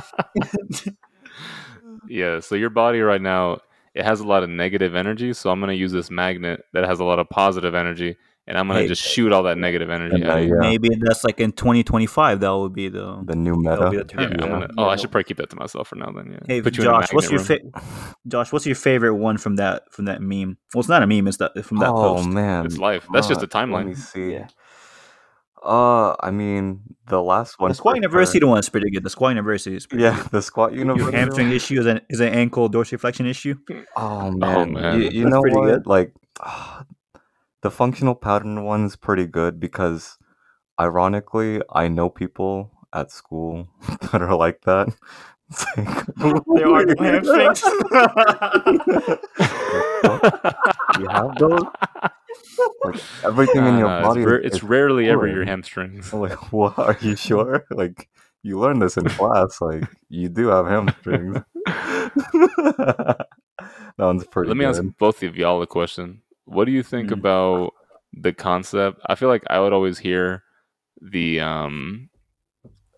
Yeah, 2.08 2.40
so 2.40 2.56
your 2.56 2.72
body 2.72 3.00
right 3.00 3.22
now 3.22 3.60
it 3.94 4.04
has 4.04 4.22
a 4.22 4.28
lot 4.28 4.44
of 4.44 4.50
negative 4.50 4.96
energy, 4.96 5.34
so 5.34 5.50
I'm 5.50 5.60
gonna 5.60 5.74
use 5.74 5.92
this 5.92 6.10
magnet 6.10 6.64
that 6.74 6.84
has 6.84 7.00
a 7.00 7.04
lot 7.04 7.20
of 7.20 7.30
positive 7.30 7.76
energy, 7.76 8.18
and 8.48 8.58
I'm 8.58 8.68
gonna 8.68 8.82
Hey. 8.82 8.88
just 8.88 9.02
shoot 9.04 9.32
all 9.32 9.44
that 9.44 9.58
negative 9.58 9.90
energy. 9.90 10.16
And, 10.16 10.26
out. 10.26 10.42
yeah. 10.44 10.54
Maybe 10.60 10.90
that's 11.00 11.24
like 11.24 11.40
in 11.40 11.52
2025. 11.52 12.40
That 12.40 12.50
would 12.56 12.74
be 12.74 12.90
the. 12.90 13.22
The 13.26 13.36
new 13.36 13.62
That'll 13.64 13.92
meta. 13.92 14.04
the 14.04 14.22
Yeah, 14.22 14.28
term. 14.30 14.44
I'm 14.44 14.50
gonna, 14.50 14.68
oh, 14.78 14.86
I 14.90 14.96
should 14.96 15.12
probably 15.12 15.26
keep 15.26 15.38
that 15.38 15.50
to 15.52 15.56
myself 15.56 15.88
for 15.90 15.96
now. 15.96 16.12
Then, 16.12 16.32
yeah. 16.32 16.40
Hey, 16.48 16.62
Put 16.62 16.78
you 16.78 16.84
Josh, 16.84 17.14
what's 17.14 17.30
your 17.32 17.40
magnet 17.42 17.72
fa- 17.76 18.16
Josh? 18.28 18.52
What's 18.52 18.66
your 18.66 18.76
favorite 18.76 19.16
one 19.16 19.38
from 19.38 19.56
that 19.58 19.84
from 19.92 20.06
that 20.06 20.22
meme? 20.22 20.58
Well, 20.74 20.80
it's 20.80 20.90
not 20.90 21.04
a 21.04 21.08
meme. 21.08 21.28
It's 21.28 21.38
that 21.38 21.52
from 21.64 21.78
that 21.78 21.90
oh 21.90 22.16
post. 22.16 22.30
man, 22.30 22.66
It's 22.66 22.78
life. 22.78 23.08
That's 23.14 23.28
just 23.28 23.42
Uh, 23.42 23.46
a 23.46 23.48
timeline. 23.48 23.74
Let 23.74 23.86
me 23.88 23.96
see. 23.96 24.32
Yeah. 24.34 24.48
Uh, 25.64 26.16
I 26.20 26.32
mean, 26.32 26.82
the 27.08 27.22
last 27.22 27.60
one. 27.60 27.70
The 27.70 27.76
Squat 27.76 27.94
University 27.96 28.40
sure. 28.40 28.50
one 28.50 28.58
is 28.58 28.68
pretty 28.70 28.90
good. 28.90 29.04
The 29.04 29.12
Squat 29.12 29.30
University 29.30 29.76
is 29.76 29.86
pretty 29.86 30.04
Yeah, 30.04 30.24
the 30.32 30.42
squat 30.42 30.72
good. 30.72 30.80
university. 30.80 31.12
Your 31.12 31.20
hamstring 31.20 31.48
one? 31.50 31.56
issue 31.56 31.80
is 31.80 31.86
an 31.86 32.02
is 32.10 32.20
an 32.20 32.30
ankle 32.30 32.68
dorsiflexion 32.68 33.30
issue. 33.30 33.54
Oh 33.96 34.32
man, 34.32 34.74
man. 34.74 35.00
You, 35.00 35.10
you 35.10 35.24
That's 35.26 35.36
know 35.36 35.42
pretty 35.42 35.58
what? 35.58 35.66
good. 35.68 35.86
Like, 35.86 36.14
the 37.62 37.72
functional 37.72 38.16
pattern 38.16 38.64
one's 38.64 38.96
pretty 38.96 39.26
good 39.28 39.60
because, 39.60 40.18
ironically, 40.80 41.62
I 41.72 41.88
know 41.88 42.10
people 42.10 42.72
at 42.94 43.12
school 43.12 43.68
that 44.12 44.22
are 44.22 44.36
like 44.36 44.62
that. 44.62 44.88
It's 45.50 45.66
like, 45.78 46.06
There 46.56 46.74
are 46.74 46.86
no 46.86 46.96
hamstrings. 47.00 47.64
you 51.00 51.08
have 51.10 51.36
those. 51.38 51.62
Like 52.84 53.00
everything 53.24 53.66
in 53.66 53.78
your 53.78 53.88
Nah, 53.88 54.02
body. 54.02 54.22
It's, 54.22 54.30
ra- 54.32 54.38
it's 54.44 54.56
is 54.58 54.64
rarely 54.64 55.10
ever 55.10 55.28
your 55.28 55.46
hamstrings. 55.46 56.14
I'm 56.14 56.20
like, 56.22 56.52
what? 56.52 56.78
Are 56.78 56.98
you 57.02 57.16
sure? 57.16 57.66
Like, 57.72 58.10
you 58.44 58.60
learned 58.60 58.82
this 58.82 58.98
in 58.98 59.06
class. 59.06 59.60
Like, 59.62 59.84
you 60.10 60.30
do 60.30 60.48
have 60.48 60.68
hamstrings. 60.68 61.38
that 61.66 63.28
one's 63.98 64.26
pretty 64.26 64.50
Let 64.50 64.58
me 64.58 64.66
ask 64.66 64.82
both 64.98 65.24
of 65.24 65.36
y'all 65.36 65.62
a 65.62 65.68
question. 65.68 66.22
What 66.52 66.66
do 66.66 66.72
you 66.72 66.84
think 66.84 67.10
Mm. 67.10 67.14
about 67.14 67.74
the 68.14 68.34
concept? 68.34 69.00
I 69.08 69.16
feel 69.16 69.30
like 69.30 69.44
I 69.50 69.60
would 69.60 69.74
always 69.74 69.98
hear 70.00 70.44
the 71.02 71.40
um 71.40 72.10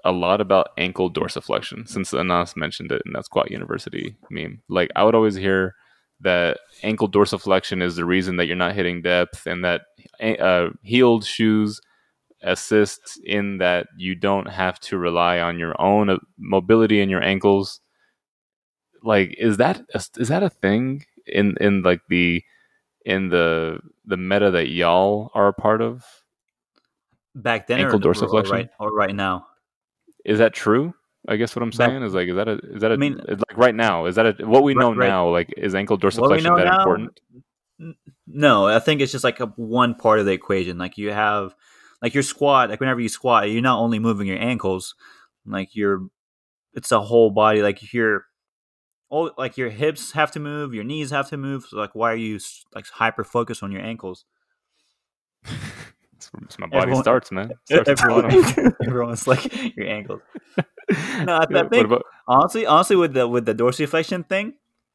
a 0.05 0.11
lot 0.11 0.41
about 0.41 0.69
ankle 0.77 1.09
dorsiflexion 1.09 1.87
since 1.87 2.13
Anas 2.13 2.57
mentioned 2.57 2.91
it 2.91 3.01
in 3.05 3.13
that 3.13 3.25
Squat 3.25 3.51
University 3.51 4.15
meme. 4.29 4.61
Like 4.69 4.89
I 4.95 5.03
would 5.03 5.15
always 5.15 5.35
hear 5.35 5.75
that 6.21 6.59
ankle 6.83 7.09
dorsiflexion 7.09 7.81
is 7.81 7.95
the 7.95 8.05
reason 8.05 8.35
that 8.37 8.45
you're 8.47 8.55
not 8.55 8.75
hitting 8.75 9.01
depth 9.01 9.45
and 9.45 9.63
that 9.63 9.81
uh, 10.21 10.69
heeled 10.81 11.25
shoes 11.25 11.79
assist 12.41 13.19
in 13.25 13.57
that 13.59 13.87
you 13.97 14.15
don't 14.15 14.47
have 14.49 14.79
to 14.81 14.97
rely 14.97 15.39
on 15.39 15.57
your 15.59 15.79
own 15.81 16.09
uh, 16.09 16.17
mobility 16.37 16.99
in 17.01 17.09
your 17.09 17.23
ankles 17.23 17.79
like 19.03 19.35
is 19.37 19.57
that 19.57 19.81
is 20.17 20.27
that 20.27 20.43
a 20.43 20.49
thing 20.49 21.05
in 21.25 21.55
in 21.61 21.81
like 21.83 22.01
the 22.09 22.43
in 23.05 23.29
the 23.29 23.79
the 24.05 24.17
meta 24.17 24.51
that 24.51 24.69
y'all 24.69 25.31
are 25.33 25.47
a 25.47 25.53
part 25.53 25.81
of 25.81 26.03
Back 27.35 27.65
then, 27.67 27.79
Ankle 27.79 27.99
or, 28.05 28.13
or, 28.23 28.41
right, 28.43 28.69
or 28.79 28.91
right 28.93 29.15
now. 29.15 29.47
is 30.23 30.37
that 30.39 30.53
true 30.53 30.93
i 31.27 31.35
guess 31.35 31.55
what 31.55 31.63
i'm 31.63 31.69
Back- 31.69 31.89
saying 31.89 32.03
is 32.03 32.13
like 32.13 32.27
is 32.27 32.35
that 32.35 32.47
a 32.47 32.59
is 32.75 32.81
that 32.81 32.91
a 32.91 32.93
I 32.95 32.97
mean- 32.97 33.17
like 33.27 33.57
right 33.57 33.73
now 33.75 34.05
is 34.05 34.15
that 34.15 34.41
a 34.41 34.45
what 34.45 34.63
we 34.63 34.73
Right- 34.75 34.81
know 34.81 34.93
right- 34.93 35.07
now 35.07 35.29
like 35.29 35.53
is 35.57 35.73
ankle 35.73 35.97
dorsiflexion 35.97 36.55
that 36.57 36.65
now- 36.65 36.77
important 36.79 37.19
No, 38.27 38.67
I 38.67 38.79
think 38.79 39.01
it's 39.01 39.11
just 39.11 39.23
like 39.23 39.39
a 39.39 39.47
one 39.57 39.95
part 39.95 40.19
of 40.19 40.25
the 40.25 40.31
equation. 40.31 40.77
Like 40.77 40.97
you 40.97 41.11
have, 41.11 41.53
like 42.01 42.13
your 42.13 42.23
squat. 42.23 42.69
Like 42.69 42.79
whenever 42.79 43.01
you 43.01 43.09
squat, 43.09 43.49
you're 43.49 43.61
not 43.61 43.79
only 43.79 43.99
moving 43.99 44.27
your 44.27 44.39
ankles. 44.39 44.95
Like 45.45 45.75
you're, 45.75 46.07
it's 46.73 46.91
a 46.91 47.01
whole 47.01 47.29
body. 47.31 47.61
Like 47.61 47.91
your, 47.93 48.25
all 49.13 49.31
like 49.37 49.57
your 49.57 49.69
hips 49.69 50.11
have 50.13 50.31
to 50.31 50.39
move, 50.39 50.73
your 50.73 50.83
knees 50.83 51.11
have 51.11 51.29
to 51.29 51.37
move. 51.37 51.65
So 51.69 51.77
like, 51.77 51.93
why 51.93 52.11
are 52.11 52.15
you 52.29 52.39
like 52.75 52.87
hyper 52.87 53.23
focused 53.23 53.61
on 53.63 53.71
your 53.71 53.81
ankles? 53.81 54.25
That's 55.43 56.57
my 56.57 56.67
body 56.67 56.81
Everyone- 56.83 57.03
starts 57.03 57.31
man 57.31 57.51
Starts 57.65 57.89
Everyone, 57.89 58.73
everyone's 58.87 59.27
like 59.27 59.43
your 59.77 59.87
ankles. 59.87 60.21
No, 61.25 61.35
I- 61.37 61.43
I 61.49 61.67
think- 61.69 61.85
about- 61.85 62.03
honestly, 62.27 62.65
honestly, 62.65 62.95
with 62.95 63.13
the 63.13 63.27
with 63.27 63.45
the 63.45 63.55
dorsiflexion 63.55 64.27
thing, 64.27 64.53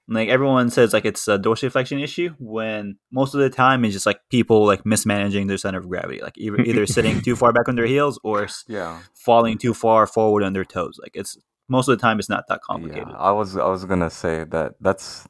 like 0.08 0.28
everyone 0.28 0.70
says, 0.70 0.92
like 0.92 1.04
it's 1.04 1.26
a 1.28 1.38
dorsiflexion 1.38 2.02
issue. 2.02 2.30
When 2.38 2.98
most 3.10 3.34
of 3.34 3.40
the 3.40 3.50
time 3.50 3.84
it's 3.84 3.94
just 3.94 4.06
like 4.06 4.20
people 4.30 4.66
like 4.66 4.84
mismanaging 4.86 5.46
their 5.46 5.58
center 5.58 5.78
of 5.78 5.88
gravity, 5.88 6.20
like 6.22 6.36
either, 6.38 6.60
either 6.60 6.86
sitting 6.86 7.20
too 7.26 7.36
far 7.36 7.52
back 7.52 7.68
on 7.68 7.74
their 7.76 7.86
heels 7.86 8.18
or 8.22 8.48
Yeah. 8.68 9.00
falling 9.14 9.58
too 9.58 9.74
far 9.74 10.06
forward 10.06 10.42
on 10.44 10.52
their 10.52 10.64
toes. 10.64 10.98
Like 11.00 11.12
it's 11.14 11.36
most 11.68 11.88
of 11.88 11.96
the 11.98 12.02
time 12.02 12.18
it's 12.18 12.28
not 12.28 12.44
that 12.48 12.60
complicated. 12.62 13.08
Yeah, 13.08 13.18
I 13.18 13.32
was 13.32 13.56
I 13.56 13.66
was 13.68 13.84
gonna 13.84 14.10
say 14.10 14.44
that 14.44 14.74
that's 14.80 15.26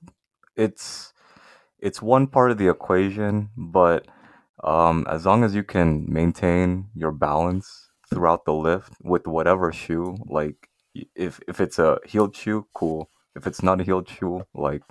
it's 0.56 1.12
it's 1.78 2.02
one 2.02 2.26
part 2.26 2.50
of 2.50 2.58
the 2.58 2.68
equation, 2.68 3.50
but 3.56 4.06
um, 4.64 5.06
as 5.08 5.26
long 5.26 5.44
as 5.44 5.54
you 5.54 5.62
can 5.64 6.06
maintain 6.12 6.88
your 6.94 7.12
balance 7.12 7.90
throughout 8.10 8.44
the 8.44 8.54
lift 8.54 8.94
with 9.02 9.26
whatever 9.26 9.72
shoe, 9.72 10.16
like 10.26 10.68
if 11.14 11.40
if 11.48 11.60
it's 11.60 11.78
a 11.78 11.98
heeled 12.06 12.34
shoe, 12.36 12.66
cool. 12.74 13.10
If 13.36 13.46
it's 13.46 13.62
not 13.62 13.80
a 13.80 13.84
heeled 13.84 14.08
shoe, 14.08 14.44
like 14.54 14.82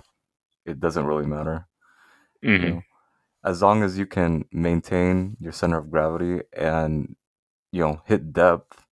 it 0.66 0.80
doesn't 0.80 1.06
really 1.06 1.26
matter. 1.26 1.66
you 2.42 2.50
Mhm. 2.50 2.70
know. 2.70 2.82
As 3.44 3.62
long 3.62 3.82
as 3.82 3.98
you 3.98 4.06
can 4.06 4.44
maintain 4.52 5.36
your 5.40 5.52
center 5.52 5.78
of 5.78 5.90
gravity 5.90 6.42
and 6.52 7.16
you 7.72 7.82
know 7.82 8.02
hit 8.06 8.32
depth, 8.32 8.84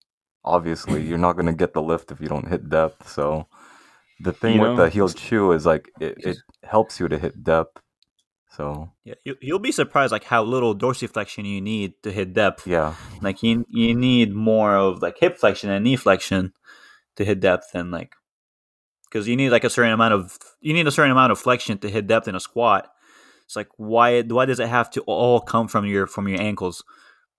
obviously 0.47 1.03
you're 1.03 1.17
not 1.17 1.33
gonna 1.37 1.53
get 1.53 1.73
the 1.73 1.81
lift 1.81 2.11
if 2.11 2.21
you 2.21 2.27
don't 2.29 2.47
hit 2.47 2.69
depth. 2.69 3.09
So 3.09 3.47
the 4.19 4.33
thing 4.33 4.55
You 4.55 4.61
with 4.61 4.69
know, 4.69 4.77
the 4.77 4.89
heel 4.89 5.09
shoe 5.09 5.51
is 5.51 5.65
like 5.65 5.89
it, 5.99 6.17
it 6.23 6.37
helps 6.63 6.99
you 6.99 7.07
to 7.07 7.17
hit 7.17 7.43
depth. 7.43 7.81
So 8.49 8.91
Yeah, 9.05 9.15
you, 9.23 9.35
you'll 9.41 9.59
be 9.59 9.71
surprised 9.71 10.11
like 10.11 10.25
how 10.25 10.43
little 10.43 10.75
dorsiflexion 10.75 11.45
you 11.45 11.61
need 11.61 11.93
to 12.03 12.11
hit 12.11 12.33
depth. 12.33 12.67
yeah, 12.67 12.95
Like 13.21 13.43
you 13.43 13.65
you 13.69 13.95
need 13.95 14.33
more 14.33 14.75
of 14.75 15.01
like 15.01 15.17
hip 15.19 15.37
flexion 15.37 15.69
and 15.69 15.83
knee 15.83 15.95
flexion 15.95 16.53
to 17.15 17.25
hit 17.25 17.39
depth 17.39 17.71
and 17.73 17.91
like 17.91 18.13
because 19.09 19.27
you 19.27 19.35
need 19.35 19.49
like 19.51 19.63
a 19.63 19.69
certain 19.69 19.93
amount 19.93 20.13
of 20.13 20.37
you 20.61 20.73
need 20.73 20.87
a 20.87 20.91
certain 20.91 21.11
amount 21.11 21.31
of 21.31 21.39
flexion 21.39 21.77
to 21.79 21.89
hit 21.89 22.07
depth 22.07 22.27
in 22.27 22.35
a 22.35 22.39
squat. 22.39 22.89
It's 23.45 23.55
like 23.55 23.69
why 23.77 24.21
why 24.23 24.45
does 24.45 24.59
it 24.59 24.69
have 24.69 24.89
to 24.91 25.01
all 25.01 25.39
come 25.39 25.67
from 25.67 25.85
your 25.85 26.07
from 26.07 26.27
your 26.27 26.41
ankles? 26.41 26.83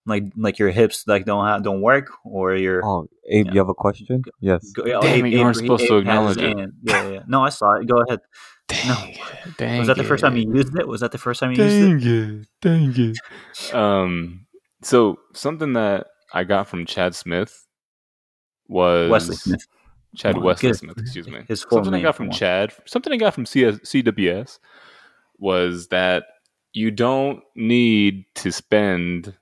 Like 0.08 0.24
like 0.36 0.58
your 0.58 0.70
hips 0.70 1.04
like 1.06 1.24
don't 1.26 1.44
have, 1.46 1.62
don't 1.62 1.82
work 1.82 2.06
or 2.24 2.54
your 2.56 2.84
Oh, 2.84 3.06
Abe, 3.28 3.46
Yeah. 3.46 3.52
you 3.52 3.58
have 3.60 3.68
a 3.68 3.74
question? 3.74 4.22
Yes. 4.40 4.72
Go- 4.72 4.86
yeah, 4.86 4.98
Damn 5.00 5.26
it, 5.26 5.30
you 5.30 5.38
Abe- 5.38 5.44
aren't 5.44 5.56
supposed 5.56 5.86
to 5.86 5.98
Abe 5.98 6.06
has 6.06 6.28
his 6.28 6.36
acknowledge 6.38 6.38
it. 6.38 6.58
hand. 6.58 6.72
Yeah, 6.82 7.08
yeah. 7.10 7.22
No, 7.28 7.42
I 7.44 7.50
saw 7.50 7.72
it. 7.74 7.86
Go 7.86 8.02
ahead. 8.08 8.20
No. 8.86 8.96
Dang 9.58 9.78
Was 9.78 9.88
that 9.88 9.96
the 9.96 10.04
first 10.04 10.22
time 10.22 10.36
you 10.36 10.52
used 10.52 10.76
it? 10.78 10.86
Was 10.88 11.00
that 11.00 11.12
the 11.12 11.18
first 11.18 11.40
time 11.40 11.52
you 11.52 11.62
used 11.62 12.04
it? 12.06 12.48
Dang 12.60 12.86
it, 12.92 12.94
dang 12.96 13.12
it. 13.12 13.74
Um, 13.74 14.46
so 14.82 15.18
something 15.34 15.72
that 15.74 16.06
I 16.34 16.44
got 16.44 16.68
from 16.68 16.84
Chad 16.86 17.14
Smith 17.14 17.66
was 18.68 19.10
Wesley 19.10 19.36
Smith. 19.36 19.66
Chad 20.16 20.34
Come 20.34 20.42
on, 20.42 20.46
Wesley 20.46 20.68
good. 20.70 20.76
Smith, 20.78 20.98
excuse 20.98 21.28
me. 21.28 21.40
His 21.48 21.62
full 21.64 21.78
something 21.84 21.94
I 21.94 22.02
got 22.02 22.16
from. 22.16 22.30
Chad, 22.30 22.72
something 22.86 23.12
I 23.12 23.16
got 23.16 23.34
from 23.34 23.46
CS, 23.46 23.78
CWS 23.80 24.58
was 25.38 25.88
that 25.88 26.24
you 26.72 26.90
don't 26.90 27.40
need 27.56 28.24
to 28.36 28.50
spend, 28.52 29.28
l- 29.28 29.34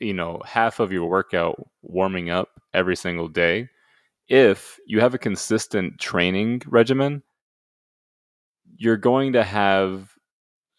you 0.00 0.14
know, 0.14 0.40
half 0.44 0.80
of 0.80 0.92
your 0.92 1.08
workout 1.08 1.56
warming 1.82 2.30
up 2.30 2.48
every 2.72 2.96
single 2.96 3.28
day. 3.28 3.68
If 4.28 4.78
you 4.86 5.00
have 5.00 5.14
a 5.14 5.18
consistent 5.18 5.98
training 5.98 6.62
regimen, 6.66 7.22
you're 8.76 8.96
going 8.96 9.34
to 9.34 9.44
have 9.44 10.14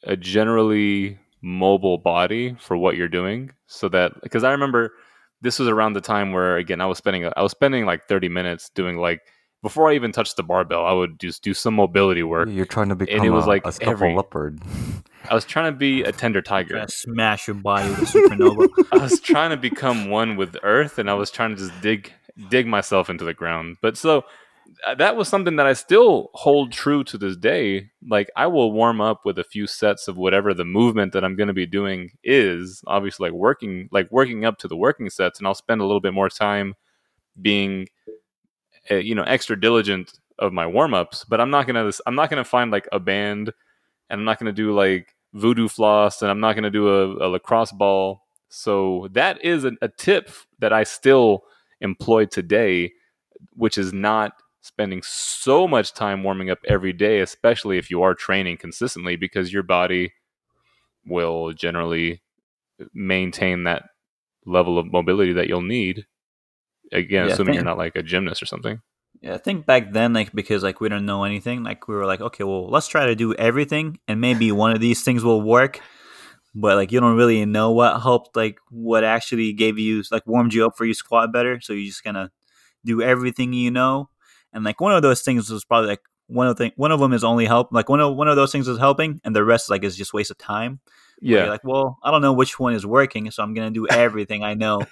a 0.04 0.18
generally 0.18 1.20
mobile 1.42 1.98
body 1.98 2.56
for 2.60 2.76
what 2.76 2.98
you're 2.98 3.08
doing. 3.08 3.52
So 3.68 3.88
that, 3.90 4.14
because 4.22 4.44
I 4.44 4.52
remember 4.52 4.94
this 5.42 5.60
was 5.60 5.68
around 5.68 5.94
the 5.94 6.02
time 6.02 6.32
where 6.32 6.58
again 6.58 6.82
I 6.82 6.86
was 6.86 6.98
spending 6.98 7.30
I 7.36 7.42
was 7.42 7.52
spending 7.52 7.86
like 7.86 8.08
30 8.08 8.30
minutes 8.30 8.70
doing 8.70 8.98
like 8.98 9.22
before 9.62 9.90
I 9.90 9.96
even 9.96 10.12
touched 10.12 10.38
the 10.38 10.44
barbell, 10.44 10.86
I 10.86 10.92
would 10.92 11.20
just 11.20 11.44
do 11.44 11.54
some 11.54 11.76
mobility 11.76 12.24
work. 12.24 12.50
You're 12.52 12.66
trying 12.66 12.90
to 12.90 12.96
become 12.96 13.26
it 13.26 13.30
was 13.30 13.46
a, 13.46 13.50
like 13.50 13.66
a 13.66 13.74
every- 13.82 14.16
leopard. 14.16 14.62
I 15.30 15.34
was 15.34 15.46
trying 15.46 15.72
to 15.72 15.78
be 15.78 16.04
a 16.04 16.12
tender 16.12 16.42
tiger. 16.42 16.86
Smash 16.88 17.48
your 17.48 17.56
body 17.56 17.90
with 17.90 18.00
a 18.00 18.06
supernova. 18.06 18.68
I 18.92 18.98
was 18.98 19.20
trying 19.20 19.52
to 19.52 19.58
become 19.58 20.10
one 20.10 20.36
with 20.36 20.58
earth, 20.64 21.00
and 21.00 21.10
I 21.10 21.14
was 21.14 21.32
trying 21.32 21.52
to 21.52 21.56
just 21.56 21.80
dig 21.82 22.12
dig 22.50 22.68
myself 22.68 23.10
into 23.10 23.24
the 23.24 23.34
ground. 23.34 23.78
But 23.82 23.98
so 23.98 24.24
uh, 24.86 24.96
that 24.96 25.16
was 25.16 25.28
something 25.28 25.56
that 25.56 25.68
I 25.68 25.74
still 25.74 26.30
hold 26.34 26.72
true 26.72 27.04
to 27.06 27.18
this 27.18 27.38
day. 27.38 27.90
Like 28.08 28.30
I 28.36 28.48
will 28.48 28.72
warm 28.72 29.02
up 29.02 29.22
with 29.26 29.40
a 29.40 29.44
few 29.44 29.68
sets 29.68 30.08
of 30.08 30.18
whatever 30.18 30.54
the 30.54 30.66
movement 30.66 31.14
that 31.14 31.24
I'm 31.24 31.36
going 31.36 31.48
to 31.48 31.54
be 31.54 31.66
doing 31.66 32.12
is. 32.24 32.82
Obviously, 32.88 33.30
like 33.30 33.38
working 33.38 33.90
like 33.92 34.08
working 34.12 34.46
up 34.46 34.58
to 34.60 34.68
the 34.68 34.78
working 34.78 35.10
sets, 35.10 35.40
and 35.40 35.48
I'll 35.48 35.56
spend 35.56 35.82
a 35.82 35.86
little 35.86 36.02
bit 36.02 36.14
more 36.14 36.30
time 36.30 36.76
being, 37.42 37.88
uh, 38.90 38.96
you 38.96 39.16
know, 39.16 39.24
extra 39.24 39.60
diligent 39.60 40.12
of 40.40 40.54
my 40.54 40.66
warm 40.68 40.94
ups. 40.94 41.24
But 41.24 41.42
I'm 41.42 41.50
not 41.50 41.68
gonna 41.68 41.92
I'm 42.06 42.16
not 42.16 42.30
gonna 42.30 42.44
find 42.44 42.72
like 42.72 42.88
a 42.92 43.00
band, 43.00 43.52
and 44.10 44.20
I'm 44.20 44.26
not 44.26 44.40
gonna 44.40 44.52
do 44.54 44.74
like 44.74 45.16
voodoo 45.34 45.68
floss, 45.68 46.22
and 46.22 46.32
I'm 46.32 46.40
not 46.40 46.56
gonna 46.56 46.72
do 46.72 46.88
a, 46.88 47.28
a 47.28 47.30
lacrosse 47.30 47.72
ball. 47.72 48.22
So 48.50 49.10
that 49.12 49.44
is 49.44 49.66
a, 49.66 49.72
a 49.82 49.90
tip 49.90 50.30
that 50.60 50.72
I 50.72 50.84
still 50.84 51.44
employ 51.82 52.26
today, 52.26 52.94
which 53.54 53.78
is 53.78 53.92
not 53.92 54.34
spending 54.62 55.02
so 55.04 55.68
much 55.68 55.94
time 55.94 56.24
warming 56.24 56.50
up 56.50 56.60
every 56.68 56.94
day, 56.94 57.20
especially 57.20 57.78
if 57.78 57.92
you 57.92 58.02
are 58.02 58.16
training 58.16 58.58
consistently, 58.58 59.16
because 59.16 59.54
your 59.54 59.64
body 59.64 60.14
will 61.06 61.54
generally 61.54 62.22
maintain 62.94 63.64
that 63.66 63.84
level 64.46 64.80
of 64.80 64.92
mobility 64.92 65.34
that 65.34 65.48
you'll 65.48 65.62
need. 65.62 66.06
Again, 66.92 67.28
Yeah, 67.28 67.34
assuming 67.34 67.56
you're 67.56 67.64
not 67.64 67.78
like 67.78 67.96
a 67.96 68.04
gymnast 68.04 68.42
or 68.42 68.46
something. 68.46 68.82
Yeah, 69.26 69.34
I 69.34 69.38
think 69.40 69.66
back 69.66 69.92
then, 69.92 70.14
like 70.14 70.34
because 70.34 70.62
like 70.62 70.80
we 70.80 70.88
don't 70.88 71.08
know 71.08 71.24
anything, 71.24 71.64
like 71.64 71.88
we 71.88 71.96
were 71.96 72.06
like, 72.06 72.22
okay, 72.22 72.44
well, 72.44 72.70
let's 72.70 72.88
try 72.88 73.08
to 73.08 73.16
do 73.16 73.34
everything, 73.34 73.98
and 74.08 74.22
maybe 74.22 74.52
one 74.52 74.72
of 74.72 74.80
these 74.80 75.02
things 75.04 75.24
will 75.24 75.42
work. 75.42 75.80
But 76.54 76.76
like 76.76 76.92
you 76.92 77.00
don't 77.00 77.18
really 77.18 77.44
know 77.44 77.72
what 77.72 78.04
helped, 78.04 78.36
like 78.36 78.60
what 78.70 79.04
actually 79.04 79.52
gave 79.54 79.80
you, 79.80 80.04
like 80.12 80.28
warmed 80.28 80.54
you 80.54 80.68
up 80.68 80.78
for 80.78 80.86
your 80.86 80.94
squat 80.94 81.34
better. 81.34 81.60
So 81.60 81.74
you 81.74 81.88
just 81.88 82.04
kind 82.04 82.18
of 82.18 82.30
do 82.86 83.02
everything 83.02 83.52
you 83.52 83.72
know, 83.72 84.10
and 84.54 84.64
like 84.64 84.80
one 84.80 84.94
of 84.94 85.02
those 85.02 85.24
things 85.24 85.50
was 85.50 85.66
probably 85.66 85.90
like 85.90 86.04
one 86.28 86.46
of 86.46 86.58
the 86.58 86.72
one 86.76 86.92
of 86.92 87.00
them 87.00 87.12
is 87.12 87.24
only 87.24 87.48
help, 87.48 87.70
like 87.72 87.90
one 87.90 88.02
of 88.02 88.16
one 88.16 88.28
of 88.28 88.36
those 88.36 88.52
things 88.52 88.68
is 88.68 88.78
helping, 88.78 89.22
and 89.24 89.36
the 89.36 89.44
rest 89.44 89.72
like 89.72 89.84
is 89.84 89.98
just 89.98 90.14
waste 90.14 90.30
of 90.30 90.38
time. 90.38 90.82
Yeah. 91.20 91.40
you're 91.40 91.50
like, 91.50 91.64
well, 91.64 91.98
I 92.04 92.12
don't 92.12 92.22
know 92.22 92.34
which 92.34 92.60
one 92.60 92.74
is 92.74 92.86
working, 92.86 93.32
so 93.32 93.42
I'm 93.42 93.56
gonna 93.56 93.72
do 93.72 93.88
everything 93.88 94.44
I 94.44 94.54
know, 94.54 94.84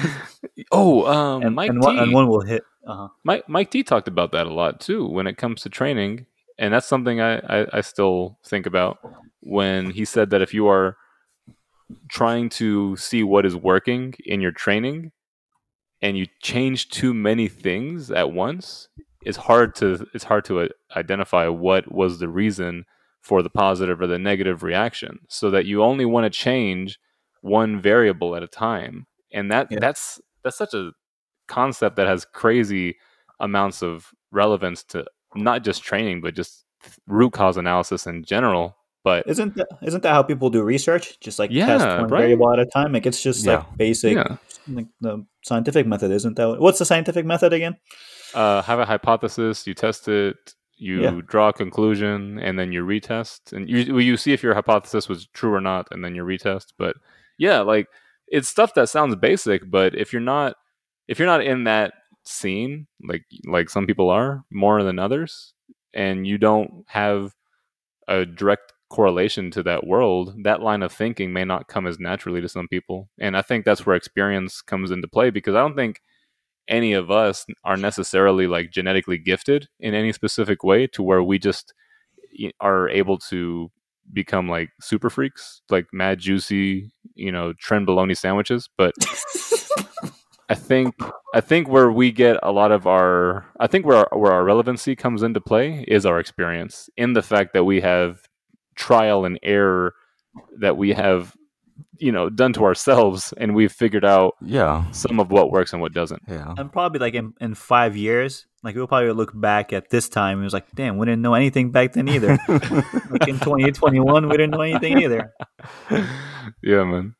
oh, 0.70 1.06
um, 1.06 1.42
and, 1.44 1.54
Mike 1.54 1.70
and, 1.70 1.80
one, 1.80 1.98
and 1.98 2.12
one 2.12 2.28
will 2.28 2.42
hit. 2.42 2.62
Uh-huh. 2.86 3.08
Mike 3.24 3.48
Mike 3.48 3.70
T 3.70 3.82
talked 3.82 4.08
about 4.08 4.32
that 4.32 4.46
a 4.46 4.52
lot 4.52 4.80
too 4.80 5.06
when 5.06 5.26
it 5.26 5.36
comes 5.36 5.62
to 5.62 5.68
training, 5.68 6.26
and 6.58 6.72
that's 6.72 6.86
something 6.86 7.20
I, 7.20 7.38
I, 7.38 7.66
I 7.74 7.80
still 7.82 8.38
think 8.44 8.66
about 8.66 8.98
when 9.40 9.90
he 9.90 10.04
said 10.04 10.30
that 10.30 10.42
if 10.42 10.54
you 10.54 10.66
are 10.68 10.96
trying 12.08 12.48
to 12.48 12.96
see 12.96 13.22
what 13.22 13.44
is 13.46 13.56
working 13.56 14.14
in 14.24 14.40
your 14.40 14.52
training 14.52 15.12
and 16.02 16.16
you 16.16 16.26
change 16.40 16.88
too 16.88 17.12
many 17.12 17.48
things 17.48 18.10
at 18.10 18.32
once, 18.32 18.88
it's 19.24 19.36
hard 19.36 19.74
to 19.76 20.06
it's 20.14 20.24
hard 20.24 20.44
to 20.46 20.60
uh, 20.60 20.68
identify 20.96 21.46
what 21.48 21.92
was 21.92 22.18
the 22.18 22.28
reason 22.28 22.84
for 23.20 23.42
the 23.42 23.50
positive 23.50 24.00
or 24.00 24.06
the 24.06 24.18
negative 24.18 24.62
reaction. 24.62 25.18
So 25.28 25.50
that 25.50 25.66
you 25.66 25.82
only 25.82 26.06
want 26.06 26.24
to 26.24 26.30
change 26.30 26.98
one 27.42 27.80
variable 27.80 28.34
at 28.36 28.42
a 28.42 28.48
time, 28.48 29.06
and 29.32 29.50
that 29.52 29.68
Yeah. 29.70 29.78
that's 29.80 30.20
that's 30.42 30.56
such 30.56 30.72
a 30.72 30.92
concept 31.50 31.96
that 31.96 32.06
has 32.06 32.24
crazy 32.24 32.96
amounts 33.40 33.82
of 33.82 34.10
relevance 34.30 34.84
to 34.84 35.04
not 35.34 35.64
just 35.64 35.82
training 35.82 36.20
but 36.20 36.34
just 36.34 36.64
root 37.06 37.32
cause 37.32 37.56
analysis 37.56 38.06
in 38.06 38.24
general. 38.24 38.76
But 39.02 39.26
Isn't 39.26 39.54
that 39.56 39.68
isn't 39.82 40.02
that 40.02 40.12
how 40.12 40.22
people 40.22 40.50
do 40.50 40.62
research? 40.62 41.18
Just 41.20 41.38
like 41.38 41.50
Yeah, 41.50 41.66
test 41.66 41.86
one 41.98 42.08
right. 42.10 42.20
variable 42.24 42.52
at 42.52 42.58
a 42.58 42.66
time. 42.66 42.92
Like 42.92 43.06
it's 43.06 43.22
just 43.22 43.46
Yeah. 43.46 43.56
like 43.56 43.64
basic, 43.78 44.14
yeah, 44.16 44.36
like 44.68 44.88
the 45.00 45.24
scientific 45.42 45.86
method, 45.86 46.10
isn't 46.10 46.36
that? 46.36 46.60
What's 46.60 46.78
the 46.78 46.84
scientific 46.84 47.24
method 47.24 47.52
again? 47.52 47.76
uh, 48.34 48.62
have 48.62 48.78
a 48.78 48.84
hypothesis, 48.84 49.66
you 49.66 49.74
test 49.74 50.06
it, 50.08 50.36
you 50.76 51.02
Yeah. 51.02 51.20
draw 51.26 51.48
a 51.48 51.52
conclusion, 51.52 52.38
and 52.38 52.58
then 52.58 52.72
you 52.72 52.84
retest, 52.86 53.52
and 53.52 53.68
you 53.68 53.98
you 53.98 54.16
see 54.16 54.32
if 54.32 54.42
your 54.42 54.54
hypothesis 54.54 55.08
was 55.08 55.26
true 55.38 55.52
or 55.54 55.60
not, 55.60 55.88
and 55.90 56.04
then 56.04 56.14
you 56.14 56.22
retest. 56.24 56.66
But 56.78 56.94
yeah, 57.38 57.60
like 57.72 57.86
it's 58.28 58.48
stuff 58.48 58.74
that 58.74 58.88
sounds 58.88 59.16
basic, 59.16 59.60
but 59.70 59.94
if 59.94 60.12
you're 60.12 60.22
not 60.36 60.54
if 61.10 61.18
you're 61.18 61.26
not 61.26 61.44
in 61.44 61.64
that 61.64 61.92
scene, 62.24 62.86
like 63.02 63.24
like 63.44 63.68
some 63.68 63.84
people 63.84 64.10
are 64.10 64.44
more 64.50 64.84
than 64.84 65.00
others, 65.00 65.52
and 65.92 66.24
you 66.24 66.38
don't 66.38 66.84
have 66.86 67.34
a 68.06 68.24
direct 68.24 68.72
correlation 68.90 69.50
to 69.50 69.62
that 69.64 69.86
world, 69.86 70.34
that 70.44 70.62
line 70.62 70.82
of 70.82 70.92
thinking 70.92 71.32
may 71.32 71.44
not 71.44 71.66
come 71.66 71.86
as 71.86 71.98
naturally 71.98 72.40
to 72.40 72.48
some 72.48 72.68
people. 72.68 73.08
And 73.18 73.36
I 73.36 73.42
think 73.42 73.64
that's 73.64 73.84
where 73.84 73.96
experience 73.96 74.62
comes 74.62 74.92
into 74.92 75.08
play 75.08 75.30
because 75.30 75.56
I 75.56 75.60
don't 75.60 75.76
think 75.76 76.00
any 76.68 76.92
of 76.92 77.10
us 77.10 77.44
are 77.64 77.76
necessarily 77.76 78.46
like 78.46 78.70
genetically 78.70 79.18
gifted 79.18 79.68
in 79.80 79.94
any 79.94 80.12
specific 80.12 80.62
way 80.62 80.86
to 80.88 81.02
where 81.02 81.24
we 81.24 81.40
just 81.40 81.74
are 82.60 82.88
able 82.88 83.18
to 83.18 83.68
become 84.12 84.48
like 84.48 84.70
super 84.80 85.10
freaks, 85.10 85.62
like 85.70 85.86
mad 85.92 86.20
juicy, 86.20 86.92
you 87.14 87.32
know, 87.32 87.52
trend 87.54 87.86
bologna 87.86 88.14
sandwiches. 88.14 88.68
But 88.78 88.94
I 90.50 90.54
think 90.54 90.94
I 91.34 91.40
think 91.40 91.68
where 91.68 91.90
we 91.90 92.10
get 92.12 92.38
a 92.42 92.50
lot 92.52 92.72
of 92.72 92.86
our 92.86 93.46
I 93.58 93.66
think 93.68 93.86
where 93.86 93.98
our, 93.98 94.18
where 94.18 94.32
our 94.32 94.44
relevancy 94.44 94.96
comes 94.96 95.22
into 95.22 95.40
play 95.40 95.84
is 95.88 96.04
our 96.04 96.18
experience 96.18 96.90
in 96.96 97.12
the 97.14 97.22
fact 97.22 97.52
that 97.54 97.64
we 97.64 97.80
have 97.80 98.28
trial 98.74 99.24
and 99.24 99.38
error 99.42 99.94
that 100.58 100.76
we 100.76 100.92
have 100.92 101.34
you 101.98 102.10
know 102.12 102.28
done 102.30 102.52
to 102.54 102.64
ourselves 102.64 103.32
and 103.36 103.54
we've 103.54 103.72
figured 103.72 104.04
out 104.04 104.34
Yeah, 104.42 104.90
some 104.90 105.20
of 105.20 105.30
what 105.30 105.50
works 105.52 105.72
and 105.72 105.80
what 105.82 105.92
doesn't. 105.92 106.22
yeah. 106.28 106.54
And 106.56 106.72
probably 106.72 106.98
like 106.98 107.14
in, 107.14 107.34
in 107.40 107.54
five 107.54 107.96
years, 107.96 108.46
like 108.62 108.74
we'll 108.74 108.86
probably 108.86 109.12
look 109.12 109.32
back 109.38 109.72
at 109.72 109.90
this 109.90 110.08
time. 110.08 110.38
and 110.38 110.44
It 110.44 110.46
was 110.46 110.52
like, 110.54 110.70
damn, 110.74 110.96
we 110.98 111.06
didn't 111.06 111.22
know 111.22 111.34
anything 111.34 111.70
back 111.72 111.92
then 111.92 112.08
either. 112.08 112.38
like 112.48 113.28
in 113.28 113.38
2021, 113.38 114.28
we 114.28 114.36
didn't 114.36 114.50
know 114.50 114.62
anything 114.62 114.98
either. 115.02 115.32
yeah, 116.62 116.84
man. 116.84 117.14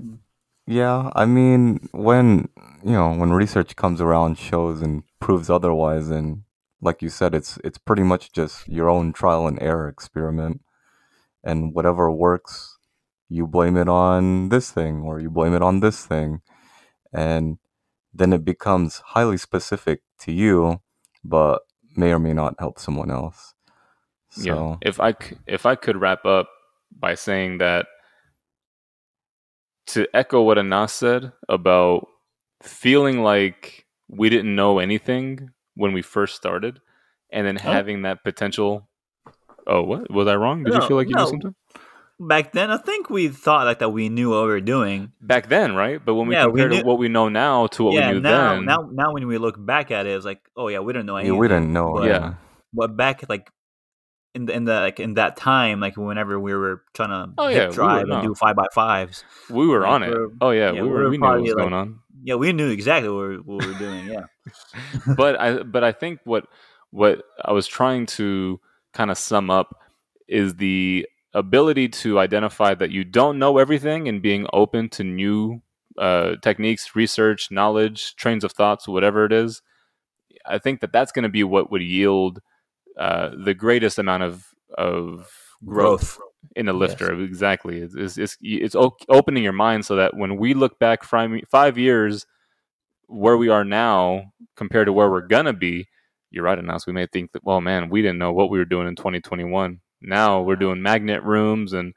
Mm. 0.00 0.18
Yeah, 0.66 1.10
I 1.14 1.26
mean, 1.26 1.88
when 1.92 2.48
you 2.84 2.92
know 2.92 3.12
when 3.14 3.32
research 3.32 3.76
comes 3.76 4.00
around, 4.00 4.38
shows 4.38 4.82
and 4.82 5.04
proves 5.20 5.48
otherwise, 5.48 6.08
and 6.10 6.42
like 6.80 7.02
you 7.02 7.08
said, 7.08 7.34
it's 7.34 7.58
it's 7.64 7.78
pretty 7.78 8.02
much 8.02 8.32
just 8.32 8.66
your 8.68 8.88
own 8.90 9.12
trial 9.12 9.46
and 9.46 9.60
error 9.62 9.88
experiment, 9.88 10.62
and 11.44 11.72
whatever 11.74 12.10
works, 12.10 12.78
you 13.28 13.46
blame 13.46 13.76
it 13.76 13.88
on 13.88 14.48
this 14.48 14.70
thing 14.72 15.02
or 15.02 15.20
you 15.20 15.30
blame 15.30 15.54
it 15.54 15.62
on 15.62 15.80
this 15.80 16.04
thing, 16.04 16.40
and 17.12 17.58
then 18.12 18.32
it 18.32 18.44
becomes 18.44 19.02
highly 19.14 19.36
specific 19.36 20.02
to 20.20 20.32
you, 20.32 20.80
but 21.24 21.62
may 21.96 22.12
or 22.12 22.18
may 22.18 22.32
not 22.32 22.56
help 22.58 22.78
someone 22.78 23.10
else. 23.10 23.54
So 24.30 24.42
Yeah. 24.42 24.76
If 24.82 25.00
I 25.00 25.12
c- 25.12 25.38
if 25.46 25.66
I 25.66 25.76
could 25.76 26.00
wrap 26.00 26.24
up 26.26 26.48
by 26.98 27.14
saying 27.14 27.58
that 27.58 27.86
to 29.88 30.06
echo 30.14 30.42
what 30.42 30.58
Anas 30.58 30.92
said 30.92 31.32
about 31.48 32.08
feeling 32.62 33.22
like 33.22 33.86
we 34.08 34.28
didn't 34.28 34.54
know 34.54 34.78
anything 34.78 35.50
when 35.74 35.92
we 35.92 36.02
first 36.02 36.34
started, 36.36 36.80
and 37.30 37.46
then 37.46 37.56
Oh. 37.58 37.72
having 37.72 38.02
that 38.02 38.24
potential. 38.24 38.88
Oh, 39.66 39.82
what 39.82 40.10
was 40.10 40.26
I 40.28 40.36
wrong? 40.36 40.64
Did 40.64 40.74
you 40.74 40.80
feel 40.82 40.96
like 40.96 41.08
you 41.08 41.14
no. 41.16 41.24
knew 41.24 41.30
something 41.30 41.54
Back 42.18 42.52
then, 42.52 42.70
I 42.70 42.78
think 42.78 43.10
we 43.10 43.28
thought 43.28 43.66
like 43.66 43.78
that 43.80 43.90
we 43.90 44.08
knew 44.08 44.30
what 44.30 44.42
we 44.44 44.48
were 44.48 44.60
doing. 44.62 45.12
back 45.20 45.50
then, 45.50 45.74
right? 45.76 46.02
But 46.02 46.14
when 46.14 46.28
we 46.28 46.34
Yeah, 46.34 46.46
we 46.46 46.62
compare 46.62 46.78
knew- 46.80 46.86
what 46.88 46.96
we 46.98 47.08
know 47.08 47.28
now 47.28 47.66
to 47.66 47.84
what 47.84 47.92
yeah, 47.94 48.06
we 48.08 48.14
knew 48.14 48.20
now, 48.20 48.54
then, 48.54 48.64
now, 48.64 48.88
now 48.90 49.12
when 49.12 49.26
we 49.26 49.36
look 49.36 49.56
back 49.62 49.90
at 49.90 50.06
it, 50.06 50.16
it's 50.16 50.24
like, 50.24 50.40
oh 50.56 50.68
yeah, 50.68 50.78
we 50.78 50.94
didn't 50.94 51.04
know 51.04 51.16
yeah, 51.16 51.24
anything. 51.24 51.38
we 51.38 51.48
didn't 51.48 51.72
know. 51.74 51.92
But, 51.96 52.06
Yeah. 52.08 52.34
but 52.72 52.96
back 52.96 53.28
like 53.28 53.50
in 54.36 54.46
the, 54.46 54.52
in 54.54 54.64
the 54.64 54.74
like 54.80 55.00
in 55.00 55.14
that 55.14 55.36
time, 55.36 55.80
like 55.80 55.96
whenever 55.96 56.38
we 56.38 56.54
were 56.54 56.82
trying 56.94 57.08
to 57.08 57.32
Oh, 57.38 57.48
yeah, 57.48 57.68
we 57.68 57.74
drive 57.74 58.00
and 58.02 58.08
no. 58.10 58.22
do 58.22 58.34
five 58.34 58.54
by 58.56 58.66
fives, 58.74 59.24
we 59.50 59.66
were 59.66 59.80
like, 59.80 59.90
on 59.90 60.02
it. 60.04 60.10
we're- 60.10 60.28
Oh 60.40 60.50
yeah, 60.50 60.72
yeah, 60.72 60.82
we 60.82 60.88
we 60.88 60.88
were. 60.94 61.02
were 61.04 61.10
We 61.10 61.18
knew 61.18 61.26
what 61.26 61.40
was 61.40 61.48
like- 61.50 61.56
going 61.58 61.72
on. 61.72 61.98
yeah, 62.22 62.34
we 62.36 62.52
knew 62.52 62.68
exactly 62.70 63.08
what 63.10 63.28
we, 63.28 63.36
what 63.38 63.64
we 63.66 63.72
were 63.72 63.78
doing. 63.78 64.06
Yeah, 64.06 64.26
but 65.16 65.40
I 65.40 65.62
but 65.62 65.82
I 65.82 65.92
think 65.92 66.20
what 66.24 66.46
what 66.90 67.22
I 67.44 67.52
was 67.52 67.66
trying 67.66 68.06
to 68.06 68.60
kind 68.94 69.10
of 69.10 69.18
sum 69.18 69.50
up 69.50 69.76
is 70.28 70.54
the 70.56 71.06
ability 71.34 71.88
to 71.88 72.18
identify 72.18 72.74
that 72.74 72.90
you 72.90 73.04
don't 73.04 73.38
know 73.38 73.58
everything 73.58 74.08
and 74.08 74.22
being 74.22 74.46
open 74.52 74.88
to 74.88 75.04
new 75.04 75.60
uh, 75.98 76.36
techniques, 76.42 76.94
research, 76.96 77.50
knowledge, 77.50 78.16
trains 78.16 78.44
of 78.44 78.52
thoughts, 78.52 78.86
whatever 78.88 79.24
it 79.24 79.32
is. 79.32 79.62
I 80.46 80.58
think 80.58 80.80
that 80.80 80.92
that's 80.92 81.12
going 81.12 81.24
to 81.24 81.28
be 81.28 81.42
what 81.44 81.70
would 81.70 81.82
yield 81.82 82.40
uh, 82.96 83.30
the 83.44 83.54
greatest 83.54 83.98
amount 83.98 84.22
of 84.22 84.46
of 84.76 85.30
growth, 85.64 86.18
in 86.54 86.68
a 86.68 86.72
lifter. 86.72 87.12
Exactly. 87.22 87.80
It's 87.80 87.94
it's 87.94 88.18
it's, 88.18 88.36
it's 88.40 88.76
opening 89.08 89.42
your 89.42 89.52
mind 89.52 89.84
so 89.84 89.96
that 89.96 90.16
when 90.16 90.36
we 90.36 90.54
look 90.54 90.78
back 90.78 91.04
five 91.04 91.30
five 91.50 91.78
years 91.78 92.26
where 93.08 93.36
we 93.36 93.48
are 93.48 93.64
now 93.64 94.32
compared 94.56 94.86
to 94.86 94.92
where 94.92 95.10
we're 95.10 95.26
gonna 95.26 95.52
be, 95.52 95.86
you're 96.30 96.44
right, 96.44 96.58
Anas. 96.58 96.86
We 96.86 96.92
may 96.92 97.06
think 97.06 97.32
that, 97.32 97.44
well, 97.44 97.60
man, 97.60 97.88
we 97.88 98.02
didn't 98.02 98.18
know 98.18 98.32
what 98.32 98.50
we 98.50 98.58
were 98.58 98.64
doing 98.64 98.88
in 98.88 98.96
2021. 98.96 99.80
Now 100.02 100.42
we're 100.42 100.56
doing 100.56 100.82
magnet 100.82 101.22
rooms, 101.22 101.72
and 101.72 101.94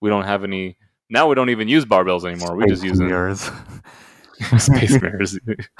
we 0.00 0.10
don't 0.10 0.24
have 0.24 0.44
any. 0.44 0.76
Now 1.10 1.28
we 1.28 1.34
don't 1.34 1.50
even 1.50 1.68
use 1.68 1.84
barbells 1.84 2.24
anymore. 2.24 2.56
We 2.56 2.66
just 2.66 2.82
use 2.84 2.98
them. 2.98 3.08
space 4.58 5.00
mirrors. 5.00 5.38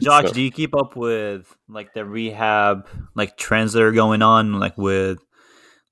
Josh, 0.00 0.26
So- 0.28 0.32
do 0.32 0.42
you 0.42 0.50
keep 0.50 0.74
up 0.74 0.96
with 0.96 1.54
like 1.68 1.94
the 1.94 2.04
rehab 2.04 2.86
like 3.14 3.36
trends 3.36 3.72
that 3.72 3.82
are 3.82 3.92
going 3.92 4.22
on, 4.22 4.54
like 4.60 4.76
with 4.78 5.18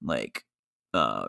like 0.03 0.45
uh 0.95 1.27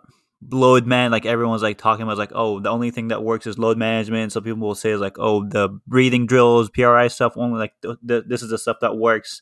load 0.50 0.86
man? 0.86 1.12
Like 1.12 1.26
everyone's 1.26 1.62
like 1.62 1.78
talking 1.78 2.04
about 2.04 2.18
like, 2.18 2.32
oh, 2.34 2.60
the 2.60 2.70
only 2.70 2.92
thing 2.92 3.10
that 3.10 3.24
works 3.24 3.48
is 3.48 3.58
load 3.58 3.78
management. 3.78 4.32
Some 4.32 4.44
people 4.44 4.60
will 4.60 4.76
say 4.76 4.92
is 4.92 5.02
like, 5.02 5.18
oh, 5.20 5.48
the 5.48 5.70
breathing 5.88 6.26
drills, 6.26 6.70
PRI 6.70 7.08
stuff, 7.08 7.34
only 7.38 7.60
like 7.60 7.74
th- 7.82 7.98
th- 8.08 8.24
this 8.28 8.42
is 8.42 8.50
the 8.50 8.58
stuff 8.58 8.78
that 8.82 8.98
works. 8.98 9.42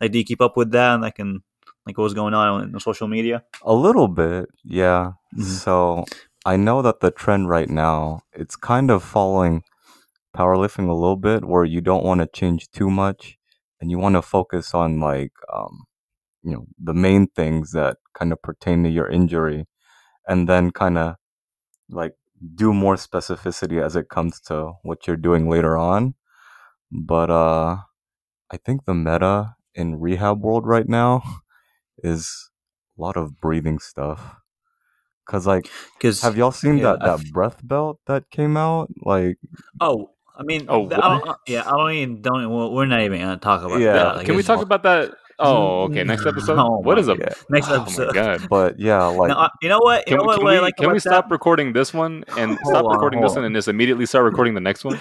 Like, 0.00 0.12
do 0.12 0.18
you 0.18 0.24
keep 0.24 0.40
up 0.40 0.56
with 0.56 0.70
that? 0.72 0.94
And 0.94 1.02
like, 1.02 1.18
and 1.18 1.40
like 1.86 1.96
what's 1.98 2.14
going 2.14 2.34
on 2.34 2.72
on 2.74 2.80
social 2.80 3.08
media? 3.08 3.42
A 3.62 3.74
little 3.74 4.08
bit, 4.08 4.48
yeah. 4.64 5.12
Mhm. 5.36 5.44
So 5.44 6.04
I 6.44 6.56
know 6.56 6.82
that 6.82 7.00
the 7.00 7.10
trend 7.10 7.48
right 7.48 7.68
now 7.68 8.22
it's 8.32 8.56
kind 8.56 8.90
of 8.90 9.02
following 9.02 9.62
powerlifting 10.36 10.88
a 10.88 10.94
little 10.94 11.16
bit, 11.16 11.44
where 11.44 11.64
you 11.64 11.80
don't 11.80 12.04
want 12.04 12.20
to 12.20 12.26
change 12.28 12.70
too 12.70 12.90
much, 12.90 13.38
and 13.80 13.90
you 13.90 13.98
want 13.98 14.14
to 14.16 14.22
focus 14.22 14.74
on 14.74 15.00
like 15.00 15.32
um, 15.52 15.84
you 16.42 16.52
know 16.52 16.66
the 16.82 16.94
main 16.94 17.28
things 17.28 17.72
that 17.72 17.98
kind 18.14 18.32
of 18.32 18.42
pertain 18.42 18.84
to 18.84 18.90
your 18.90 19.08
injury, 19.08 19.66
and 20.28 20.48
then 20.48 20.70
kind 20.72 20.98
of 20.98 21.16
like 21.90 22.14
do 22.54 22.72
more 22.74 22.96
specificity 22.96 23.82
as 23.84 23.96
it 23.96 24.08
comes 24.08 24.40
to 24.42 24.72
what 24.82 25.06
you're 25.06 25.16
doing 25.16 25.48
later 25.48 25.76
on. 25.78 26.14
But 26.92 27.30
uh, 27.30 27.78
I 28.50 28.56
think 28.58 28.84
the 28.86 28.94
meta 28.94 29.56
in 29.74 30.00
rehab 30.00 30.40
world 30.42 30.66
right 30.66 30.88
now 30.88 31.22
is 31.98 32.50
a 32.98 33.02
lot 33.02 33.16
of 33.16 33.40
breathing 33.40 33.78
stuff. 33.78 34.36
Cause 35.26 35.46
like, 35.46 35.70
Because 35.98 36.20
have 36.22 36.36
y'all 36.36 36.52
seen 36.52 36.76
yeah, 36.76 36.82
that 36.82 37.04
that 37.04 37.30
breath 37.32 37.60
belt 37.66 38.00
that 38.06 38.30
came 38.30 38.56
out? 38.56 38.90
Like, 39.02 39.38
oh, 39.80 40.10
I 40.36 40.42
mean, 40.42 40.66
Oh, 40.68 40.86
I 40.86 40.96
don't, 41.08 41.28
uh, 41.28 41.34
yeah, 41.46 41.62
I 41.66 41.76
don't 41.76 41.92
even 41.92 42.22
don't. 42.22 42.50
Well, 42.50 42.72
we're 42.72 42.86
not 42.86 43.00
even 43.02 43.20
gonna 43.20 43.36
talk 43.36 43.62
about 43.62 43.80
Yeah. 43.80 43.92
that. 43.92 44.16
Like, 44.16 44.26
Can 44.26 44.36
we 44.36 44.42
talk 44.42 44.62
about 44.62 44.82
that? 44.84 45.12
Oh, 45.42 45.84
okay. 45.84 46.04
Next 46.04 46.26
episode. 46.26 46.58
Oh 46.58 46.80
what 46.80 46.98
my 46.98 47.14
a 47.14 47.16
God. 47.16 47.34
next 47.48 47.68
oh 47.70 47.80
episode? 47.80 48.12
god? 48.12 48.46
but 48.50 48.78
yeah, 48.78 49.06
like 49.06 49.30
No, 49.30 49.36
uh, 49.36 49.48
you 49.62 49.70
know 49.70 49.78
what? 49.78 50.06
You 50.06 50.10
Can, 50.12 50.18
know 50.18 50.24
what? 50.24 50.38
can 50.38 50.46
we, 50.46 50.60
like 50.60 50.76
can 50.76 50.92
we 50.92 50.98
stop 50.98 51.24
that? 51.24 51.32
recording 51.32 51.72
this 51.72 51.94
one 51.94 52.24
and 52.36 52.58
Hold 52.62 52.74
stop 52.74 52.84
on, 52.84 52.92
recording 52.92 53.20
this 53.22 53.30
hold 53.30 53.36
one 53.38 53.44
and 53.46 53.54
just 53.54 53.66
immediately 53.66 54.04
start 54.04 54.26
recording 54.26 54.52
the 54.52 54.60
next 54.60 54.84
one? 54.84 55.00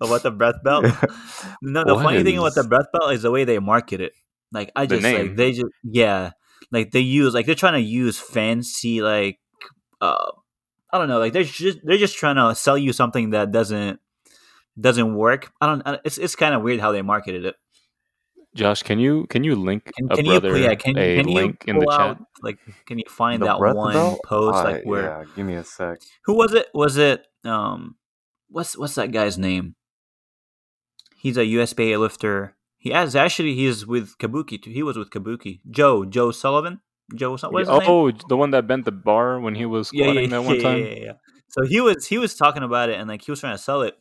about 0.00 0.22
the 0.22 0.30
breath 0.30 0.62
belt. 0.62 0.84
No, 1.60 1.82
the 1.84 1.94
What 1.96 2.04
funny 2.04 2.22
thing 2.22 2.38
about 2.38 2.54
the 2.54 2.62
breath 2.68 2.86
belt 2.92 3.12
is 3.12 3.22
the 3.22 3.32
way 3.32 3.42
they 3.44 3.58
market 3.58 4.00
it. 4.00 4.12
Like 4.52 4.70
I 4.76 4.86
The 4.86 4.94
just 4.94 5.02
name. 5.02 5.26
like 5.26 5.36
they 5.36 5.50
just 5.50 5.72
yeah, 5.82 6.30
like 6.70 6.92
they 6.92 7.00
use 7.00 7.34
like 7.34 7.46
they're 7.46 7.56
trying 7.56 7.82
to 7.82 7.88
use 7.88 8.16
fancy 8.16 9.02
like 9.02 9.40
uh 10.00 10.30
I 10.92 10.98
don't 10.98 11.08
know 11.08 11.18
like 11.18 11.32
they're 11.32 11.42
just 11.42 11.78
they're 11.82 11.98
just 11.98 12.16
trying 12.16 12.36
to 12.36 12.54
sell 12.54 12.78
you 12.78 12.92
something 12.92 13.30
that 13.30 13.50
doesn't 13.50 13.98
doesn't 14.80 15.14
work. 15.14 15.50
I 15.60 15.66
don't. 15.66 16.00
It's 16.04 16.18
it's 16.18 16.36
kind 16.36 16.54
of 16.54 16.62
weird 16.62 16.80
how 16.80 16.92
they 16.92 17.02
marketed 17.02 17.44
it. 17.44 17.56
Josh, 18.54 18.82
can 18.82 18.98
you 18.98 19.26
can 19.26 19.44
you 19.44 19.54
link 19.54 19.92
Can, 19.96 20.10
a 20.10 20.16
can 20.16 20.26
you 20.26 20.40
brother 20.40 20.58
yeah, 20.58 20.74
can, 20.74 20.98
a 20.98 21.16
can 21.16 21.28
link 21.28 21.64
you 21.66 21.70
in 21.70 21.78
the 21.78 21.86
pull 21.86 21.96
chat? 21.96 22.18
like 22.42 22.58
can 22.86 22.98
you 22.98 23.04
find 23.08 23.42
the 23.42 23.46
that 23.46 23.58
breath 23.58 23.76
one 23.76 23.92
belt? 23.92 24.20
post 24.24 24.64
I- 24.64 24.72
like 24.72 24.84
where 24.84 25.04
yeah, 25.04 25.24
give 25.36 25.46
me 25.46 25.54
a 25.54 25.64
sec. 25.64 26.00
who 26.24 26.34
was 26.34 26.54
it? 26.54 26.68
Was 26.74 26.96
it 26.96 27.26
um 27.44 27.96
what's 28.48 28.76
what's 28.76 28.94
that 28.96 29.12
guy's 29.12 29.38
name? 29.38 29.74
He's 31.16 31.36
a 31.36 31.42
USPA 31.44 31.98
lifter. 31.98 32.56
He 32.78 32.90
has 32.90 33.14
actually 33.16 33.54
he's 33.54 33.86
with 33.86 34.16
Kabuki 34.18 34.60
too. 34.62 34.70
He 34.70 34.82
was 34.82 34.96
with 34.96 35.10
Kabuki. 35.10 35.60
Joe 35.70 36.04
Joe 36.04 36.30
Sullivan. 36.30 36.80
Joe 37.14 37.36
Sul- 37.36 37.52
what 37.52 37.62
is 37.62 37.68
his 37.68 37.78
name? 37.78 37.88
oh, 37.88 38.10
the 38.28 38.36
one 38.36 38.50
that 38.52 38.66
bent 38.66 38.84
the 38.84 38.92
bar 38.92 39.40
when 39.40 39.54
he 39.54 39.66
was 39.66 39.88
yeah, 39.92 40.06
squatting 40.06 40.22
yeah, 40.24 40.28
that 40.30 40.44
one 40.44 40.56
yeah, 40.56 40.62
time. 40.62 40.78
yeah, 40.78 40.94
yeah, 40.94 41.04
yeah. 41.04 41.12
So 41.48 41.64
he 41.64 41.80
was 41.80 42.06
he 42.06 42.18
was 42.18 42.34
talking 42.34 42.62
about 42.62 42.88
it 42.88 42.98
and 42.98 43.08
like 43.08 43.22
he 43.22 43.30
was 43.30 43.40
trying 43.40 43.56
to 43.56 43.62
sell 43.62 43.82
it, 43.82 43.96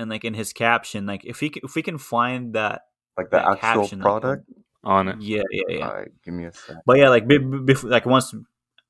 and 0.00 0.10
like 0.10 0.24
in 0.24 0.34
his 0.34 0.52
caption, 0.52 1.06
like 1.06 1.24
if 1.24 1.40
he 1.40 1.52
if 1.62 1.74
we 1.74 1.82
can 1.82 1.98
find 1.98 2.54
that, 2.54 2.82
Like 3.16 3.30
the 3.30 3.36
that 3.36 3.52
actual 3.52 3.82
caption, 3.82 3.98
like, 3.98 4.04
product. 4.06 4.50
On 4.82 5.08
it. 5.08 5.16
yeah, 5.20 5.42
yeah, 5.50 5.62
yeah. 5.68 5.88
Alright, 5.88 6.08
give 6.24 6.32
me 6.32 6.46
a 6.46 6.52
sec. 6.52 6.76
But 6.86 6.96
yeah, 6.96 7.10
like 7.10 7.28
be, 7.28 7.36
be, 7.36 7.74
like 7.74 8.06
once 8.06 8.34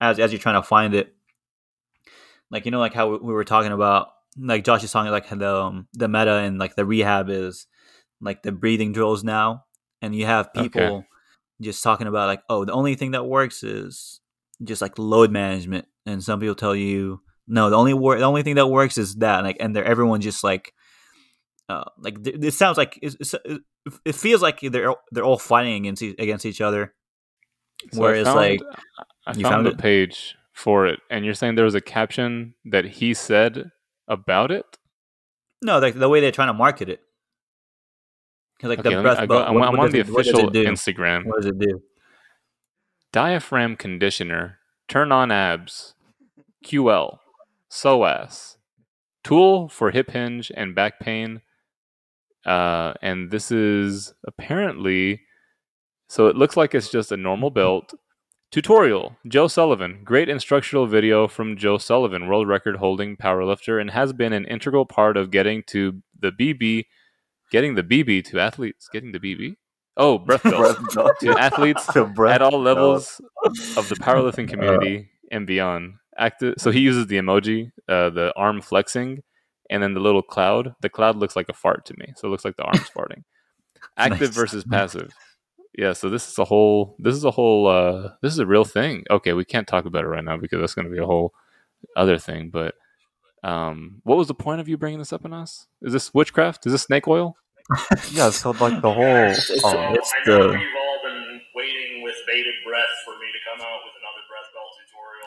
as 0.00 0.20
as 0.20 0.30
you're 0.32 0.38
trying 0.38 0.54
to 0.62 0.62
find 0.62 0.94
it, 0.94 1.12
like 2.50 2.64
you 2.64 2.70
know, 2.70 2.78
like 2.78 2.94
how 2.94 3.10
we, 3.10 3.18
we 3.18 3.32
were 3.34 3.44
talking 3.44 3.72
about, 3.72 4.08
like 4.38 4.62
Josh 4.62 4.84
is 4.84 4.92
talking 4.92 5.10
like 5.10 5.28
the 5.28 5.52
um, 5.52 5.88
the 5.94 6.06
meta 6.06 6.34
and 6.34 6.58
like 6.60 6.76
the 6.76 6.84
rehab 6.86 7.28
is 7.28 7.66
like 8.20 8.42
the 8.44 8.52
breathing 8.52 8.92
drills 8.92 9.24
now, 9.24 9.64
and 10.00 10.14
you 10.14 10.26
have 10.26 10.50
Okay. 10.56 10.68
people 10.68 11.04
just 11.60 11.82
talking 11.82 12.06
about 12.06 12.28
like, 12.28 12.42
oh, 12.48 12.64
the 12.64 12.72
only 12.72 12.94
thing 12.94 13.10
that 13.10 13.24
works 13.26 13.64
is 13.64 14.20
just 14.62 14.80
like 14.80 14.96
load 14.96 15.32
management, 15.32 15.86
and 16.06 16.22
some 16.22 16.38
people 16.38 16.54
tell 16.54 16.76
you 16.76 17.20
no, 17.48 17.68
the 17.68 17.76
only 17.76 17.94
wor- 17.94 18.18
the 18.18 18.24
only 18.24 18.44
thing 18.44 18.54
that 18.54 18.68
works 18.68 18.96
is 18.96 19.16
that, 19.16 19.42
like, 19.42 19.56
and 19.58 19.74
they're 19.74 19.84
everyone 19.84 20.20
just 20.20 20.44
like. 20.44 20.72
Uh, 21.70 21.84
like 21.98 22.22
th- 22.24 22.36
it 22.42 22.50
sounds 22.52 22.76
like 22.76 22.98
it, 23.00 24.14
feels 24.14 24.42
like 24.42 24.58
they're 24.60 24.92
they're 25.12 25.24
all 25.24 25.38
fighting 25.38 25.76
against 25.76 26.02
against 26.02 26.44
each 26.44 26.60
other. 26.60 26.92
So 27.92 28.00
Whereas, 28.00 28.26
found, 28.26 28.36
like, 28.36 28.60
I 29.26 29.32
you 29.36 29.42
found 29.42 29.54
found 29.54 29.66
the 29.66 29.76
page 29.76 30.34
for 30.52 30.86
it, 30.86 30.98
and 31.10 31.24
you're 31.24 31.34
saying 31.34 31.54
there 31.54 31.64
was 31.64 31.76
a 31.76 31.80
caption 31.80 32.54
that 32.64 32.84
he 32.84 33.14
said 33.14 33.70
about 34.08 34.50
it. 34.50 34.66
No, 35.62 35.78
like 35.78 35.94
the 35.94 36.08
way 36.08 36.20
they're 36.20 36.32
trying 36.32 36.48
to 36.48 36.54
market 36.54 36.88
it. 36.88 37.00
like 38.62 38.80
Okay, 38.80 38.94
the 38.94 39.00
breath 39.02 39.18
I 39.18 39.26
go, 39.26 39.40
I'm, 39.42 39.54
what- 39.54 39.68
I'm 39.68 39.76
what 39.76 39.86
on 39.86 39.92
the 39.92 40.00
it- 40.00 40.08
official? 40.08 40.50
Instagram. 40.50 41.24
What 41.26 41.36
does 41.36 41.46
it 41.46 41.58
do? 41.58 41.80
Diaphragm 43.12 43.76
conditioner, 43.76 44.58
turn 44.88 45.12
on 45.12 45.30
abs, 45.30 45.94
QL, 46.64 47.18
psoas, 47.70 48.56
tool 49.22 49.68
for 49.68 49.90
hip 49.92 50.10
hinge 50.10 50.50
and 50.56 50.74
back 50.74 50.98
pain. 51.00 51.42
Uh, 52.46 52.94
and 53.02 53.30
this 53.30 53.50
is 53.52 54.14
apparently, 54.26 55.20
so 56.08 56.26
it 56.26 56.36
looks 56.36 56.56
like 56.56 56.74
it's 56.74 56.90
just 56.90 57.12
a 57.12 57.16
normal 57.16 57.50
belt. 57.50 57.94
Tutorial 58.50 59.16
Joe 59.28 59.46
Sullivan. 59.46 60.00
Great 60.04 60.28
instructional 60.28 60.86
video 60.86 61.28
from 61.28 61.56
Joe 61.56 61.78
Sullivan, 61.78 62.26
world 62.26 62.48
record 62.48 62.76
holding 62.76 63.16
powerlifter, 63.16 63.80
and 63.80 63.90
has 63.90 64.12
been 64.12 64.32
an 64.32 64.44
integral 64.46 64.86
part 64.86 65.16
of 65.16 65.30
getting 65.30 65.62
to 65.68 66.02
the 66.18 66.32
BB, 66.32 66.86
getting 67.52 67.76
the 67.76 67.84
BB 67.84 68.24
to 68.24 68.40
athletes, 68.40 68.88
getting 68.92 69.12
the 69.12 69.20
BB. 69.20 69.54
Oh, 69.96 70.18
breath 70.26 70.42
belt 70.42 70.78
to 71.20 71.30
athletes 71.38 71.86
To 71.92 72.06
breath 72.06 72.36
at 72.36 72.42
all 72.42 72.50
belt. 72.52 72.62
levels 72.62 73.20
of 73.76 73.88
the 73.88 73.94
powerlifting 73.96 74.48
community 74.52 75.10
and 75.30 75.46
beyond. 75.46 75.94
Active. 76.18 76.54
So 76.58 76.70
he 76.72 76.80
uses 76.80 77.06
the 77.06 77.16
emoji, 77.18 77.70
uh, 77.88 78.10
the 78.10 78.32
arm 78.36 78.60
flexing, 78.62 79.22
and 79.70 79.82
then 79.82 79.94
the 79.94 80.00
little 80.00 80.22
cloud. 80.22 80.74
The 80.82 80.90
cloud 80.90 81.16
looks 81.16 81.34
like 81.36 81.48
a 81.48 81.54
fart 81.54 81.86
to 81.86 81.94
me, 81.96 82.12
so 82.16 82.28
it 82.28 82.30
looks 82.30 82.44
like 82.44 82.56
the 82.56 82.64
arm's 82.64 82.90
farting. 82.96 83.24
Active 83.96 84.20
Nice. 84.28 84.36
versus 84.36 84.64
passive. 84.64 85.10
Yeah. 85.78 85.94
So 85.94 86.10
this 86.10 86.28
is 86.30 86.38
a 86.38 86.44
whole. 86.44 86.96
This 86.98 87.14
is 87.14 87.24
a 87.24 87.30
whole. 87.30 87.66
Uh, 87.66 88.10
this 88.20 88.32
is 88.34 88.38
a 88.38 88.46
real 88.46 88.64
thing. 88.64 89.04
Okay, 89.10 89.32
we 89.32 89.44
can't 89.46 89.66
talk 89.66 89.86
about 89.86 90.04
it 90.04 90.08
right 90.08 90.24
now 90.24 90.36
because 90.36 90.60
that's 90.60 90.74
going 90.74 90.86
to 90.86 90.92
be 90.92 90.98
a 91.00 91.06
whole 91.06 91.32
other 91.96 92.18
thing. 92.18 92.50
But 92.50 92.74
um, 93.42 94.00
what 94.04 94.18
was 94.18 94.28
the 94.28 94.34
point 94.34 94.60
of 94.60 94.68
you 94.68 94.76
bringing 94.76 94.98
this 94.98 95.12
up 95.14 95.24
in 95.24 95.32
us? 95.32 95.66
Is 95.80 95.92
this 95.94 96.12
witchcraft? 96.12 96.66
Is 96.66 96.72
this 96.72 96.82
snake 96.82 97.08
oil? 97.08 97.36
Yeah, 98.10 98.30
so 98.30 98.50
like 98.50 98.82
the 98.82 98.92
whole. 98.92 99.04
It's- 99.30 99.64
um, 99.64 99.94
it's 99.94 100.12
I 100.26 100.30
the- 100.30 100.60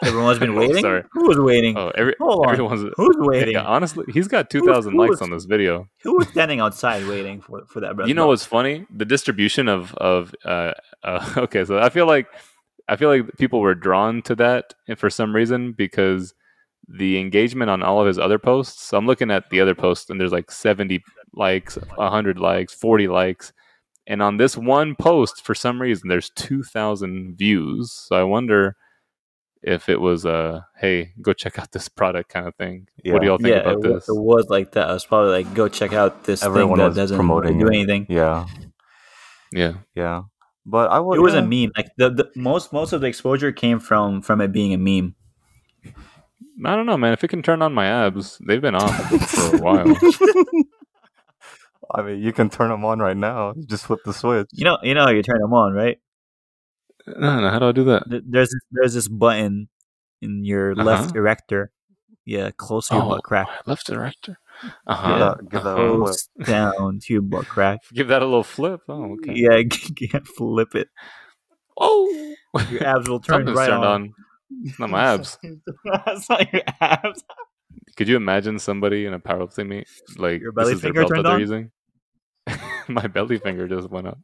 Everyone's 0.05 0.39
been 0.39 0.55
waiting. 0.61 0.81
sorry. 0.81 1.03
Who 1.11 1.27
was 1.27 1.37
waiting? 1.39 1.77
Oh, 1.77 1.91
every 1.95 2.15
Hold 2.19 2.45
on. 2.47 2.53
everyone's. 2.53 2.91
Who's 2.97 3.15
waiting? 3.19 3.53
Yeah, 3.53 3.63
honestly, 3.63 4.05
he's 4.13 4.27
got 4.27 4.49
two 4.49 4.61
thousand 4.65 4.95
likes 4.95 5.11
was- 5.11 5.21
on 5.21 5.29
this 5.31 5.45
video. 5.45 5.87
Who 6.03 6.17
was 6.17 6.27
standing 6.29 6.59
outside 6.59 7.05
waiting 7.07 7.41
for 7.41 7.65
for 7.67 7.79
that? 7.81 8.07
you 8.07 8.13
know 8.13 8.27
what's 8.27 8.45
funny? 8.45 8.85
The 8.95 9.05
distribution 9.05 9.67
of 9.67 9.93
of 9.95 10.33
uh, 10.45 10.73
uh, 11.03 11.33
okay, 11.37 11.65
so 11.65 11.79
I 11.79 11.89
feel 11.89 12.07
like 12.07 12.27
I 12.87 12.95
feel 12.95 13.09
like 13.09 13.37
people 13.37 13.59
were 13.61 13.75
drawn 13.75 14.21
to 14.23 14.35
that 14.35 14.73
for 14.97 15.09
some 15.09 15.35
reason 15.35 15.71
because 15.73 16.33
the 16.89 17.17
engagement 17.17 17.69
on 17.71 17.81
all 17.81 18.01
of 18.01 18.07
his 18.07 18.19
other 18.19 18.37
posts. 18.37 18.83
So 18.83 18.97
I'm 18.97 19.05
looking 19.07 19.31
at 19.31 19.49
the 19.49 19.61
other 19.61 19.73
posts 19.73 20.09
and 20.09 20.19
there's 20.19 20.33
like 20.33 20.51
70 20.51 21.01
likes, 21.33 21.75
100 21.95 22.37
likes, 22.37 22.73
40 22.73 23.07
likes, 23.07 23.53
and 24.05 24.21
on 24.21 24.35
this 24.35 24.57
one 24.57 24.93
post 24.95 25.45
for 25.45 25.55
some 25.55 25.81
reason 25.81 26.09
there's 26.09 26.29
2,000 26.31 27.37
views. 27.37 27.89
So 27.93 28.17
I 28.17 28.23
wonder 28.23 28.75
if 29.63 29.89
it 29.89 29.99
was 29.99 30.25
a 30.25 30.67
hey, 30.77 31.13
go 31.21 31.33
check 31.33 31.57
out 31.57 31.71
this 31.71 31.87
product 31.89 32.29
kind 32.29 32.47
of 32.47 32.55
thing. 32.55 32.87
What 33.05 33.21
do 33.21 33.27
y'all 33.27 33.37
think 33.37 33.49
yeah, 33.49 33.61
about 33.61 33.73
it, 33.73 33.77
wa- 33.87 33.93
this? 33.95 34.09
it 34.09 34.15
was 34.15 34.47
like 34.49 34.71
that. 34.73 34.89
I 34.89 34.93
was 34.93 35.05
probably 35.05 35.31
like, 35.31 35.53
go 35.53 35.67
check 35.69 35.93
out 35.93 36.23
this 36.25 36.43
Everyone 36.43 36.79
thing 36.79 36.89
that 36.89 36.95
doesn't 36.95 37.17
promoting 37.17 37.59
do 37.59 37.67
it. 37.67 37.75
anything. 37.75 38.05
yeah, 38.09 38.45
Yeah. 39.51 39.73
yeah. 39.95 40.23
But 40.65 40.91
I 40.91 40.99
would. 40.99 41.17
It 41.17 41.21
was 41.21 41.33
yeah. 41.33 41.41
a 41.41 41.45
meme. 41.45 41.71
Like 41.75 41.89
the, 41.97 42.09
the 42.09 42.31
most 42.35 42.71
most 42.71 42.93
of 42.93 43.01
the 43.01 43.07
exposure 43.07 43.51
came 43.51 43.79
from 43.79 44.21
from 44.21 44.39
it 44.41 44.51
being 44.53 44.73
a 44.73 44.77
meme. 44.77 45.15
I 46.65 46.75
don't 46.75 46.85
know, 46.85 46.97
man. 46.97 47.11
If 47.13 47.23
it 47.23 47.27
can 47.29 47.41
turn 47.41 47.61
on 47.61 47.73
my 47.73 47.85
abs, 47.87 48.37
they've 48.45 48.61
been 48.61 48.75
off 48.75 49.09
for 49.29 49.57
a 49.57 49.59
while. 49.59 49.93
I 51.93 52.01
mean, 52.01 52.21
you 52.21 52.31
can 52.31 52.49
turn 52.49 52.69
them 52.69 52.85
on 52.85 52.99
right 52.99 53.17
now. 53.17 53.53
You 53.55 53.65
just 53.65 53.85
flip 53.85 53.99
the 54.05 54.13
switch. 54.13 54.47
You 54.53 54.63
know, 54.65 54.77
you 54.83 54.93
know 54.93 55.03
how 55.03 55.09
you 55.11 55.21
turn 55.21 55.39
them 55.39 55.53
on, 55.53 55.73
right? 55.73 55.99
No, 57.07 57.41
no. 57.41 57.49
How 57.49 57.59
do 57.59 57.67
I 57.69 57.71
do 57.71 57.83
that? 57.85 58.09
Th- 58.09 58.23
There's 58.25 58.53
there's 58.71 58.93
this 58.93 59.07
button 59.07 59.69
in 60.21 60.45
your 60.45 60.73
left 60.75 61.09
Uh-huh. 61.11 61.19
erector. 61.19 61.71
Yeah, 62.25 62.51
close 62.55 62.87
to 62.87 62.95
your 62.95 63.03
Oh, 63.03 63.09
butt 63.09 63.23
crack. 63.23 63.47
left 63.65 63.85
director. 63.87 64.37
Uh 64.87 64.95
Give 64.95 64.95
huh. 64.95 65.19
that, 65.19 65.49
give 65.49 65.63
that 65.63 65.77
a 65.77 65.97
flip. 65.97 66.47
Down 66.47 66.99
to 67.01 67.13
your 67.13 67.21
butt 67.21 67.45
crack. 67.47 67.79
Give 67.93 68.07
that 68.07 68.21
a 68.21 68.25
little 68.25 68.43
flip. 68.45 68.79
Oh, 68.87 69.13
okay. 69.15 69.33
Yeah, 69.35 69.61
yeah, 69.99 70.19
flip 70.37 70.73
it. 70.75 70.87
Oh, 71.77 72.35
Your 72.69 72.83
abs 72.85 73.09
will 73.09 73.19
turn 73.19 73.45
right 73.47 73.69
on. 73.69 73.83
on. 73.83 74.13
It's 74.63 74.79
not 74.79 74.89
my 74.91 75.03
abs. 75.15 75.37
That's 76.05 76.29
not 76.29 76.53
your 76.53 76.61
abs. 76.79 77.23
Could 77.97 78.07
you 78.07 78.15
imagine 78.15 78.57
somebody 78.59 79.05
in 79.05 79.13
a 79.13 79.19
powerlifting 79.19 79.67
meet 79.67 79.87
like 80.17 80.39
Your 80.39 80.51
this 80.53 80.55
belly 80.63 80.73
is 80.73 80.81
their 80.81 80.93
finger 80.93 81.01
belt 81.01 81.09
that 81.09 81.15
turned 81.15 81.25
they're 81.25 81.33
on? 81.33 81.39
using? 81.41 81.71
My 82.87 83.07
belly 83.07 83.39
finger 83.39 83.67
just 83.67 83.89
went 83.89 84.07
up. 84.07 84.19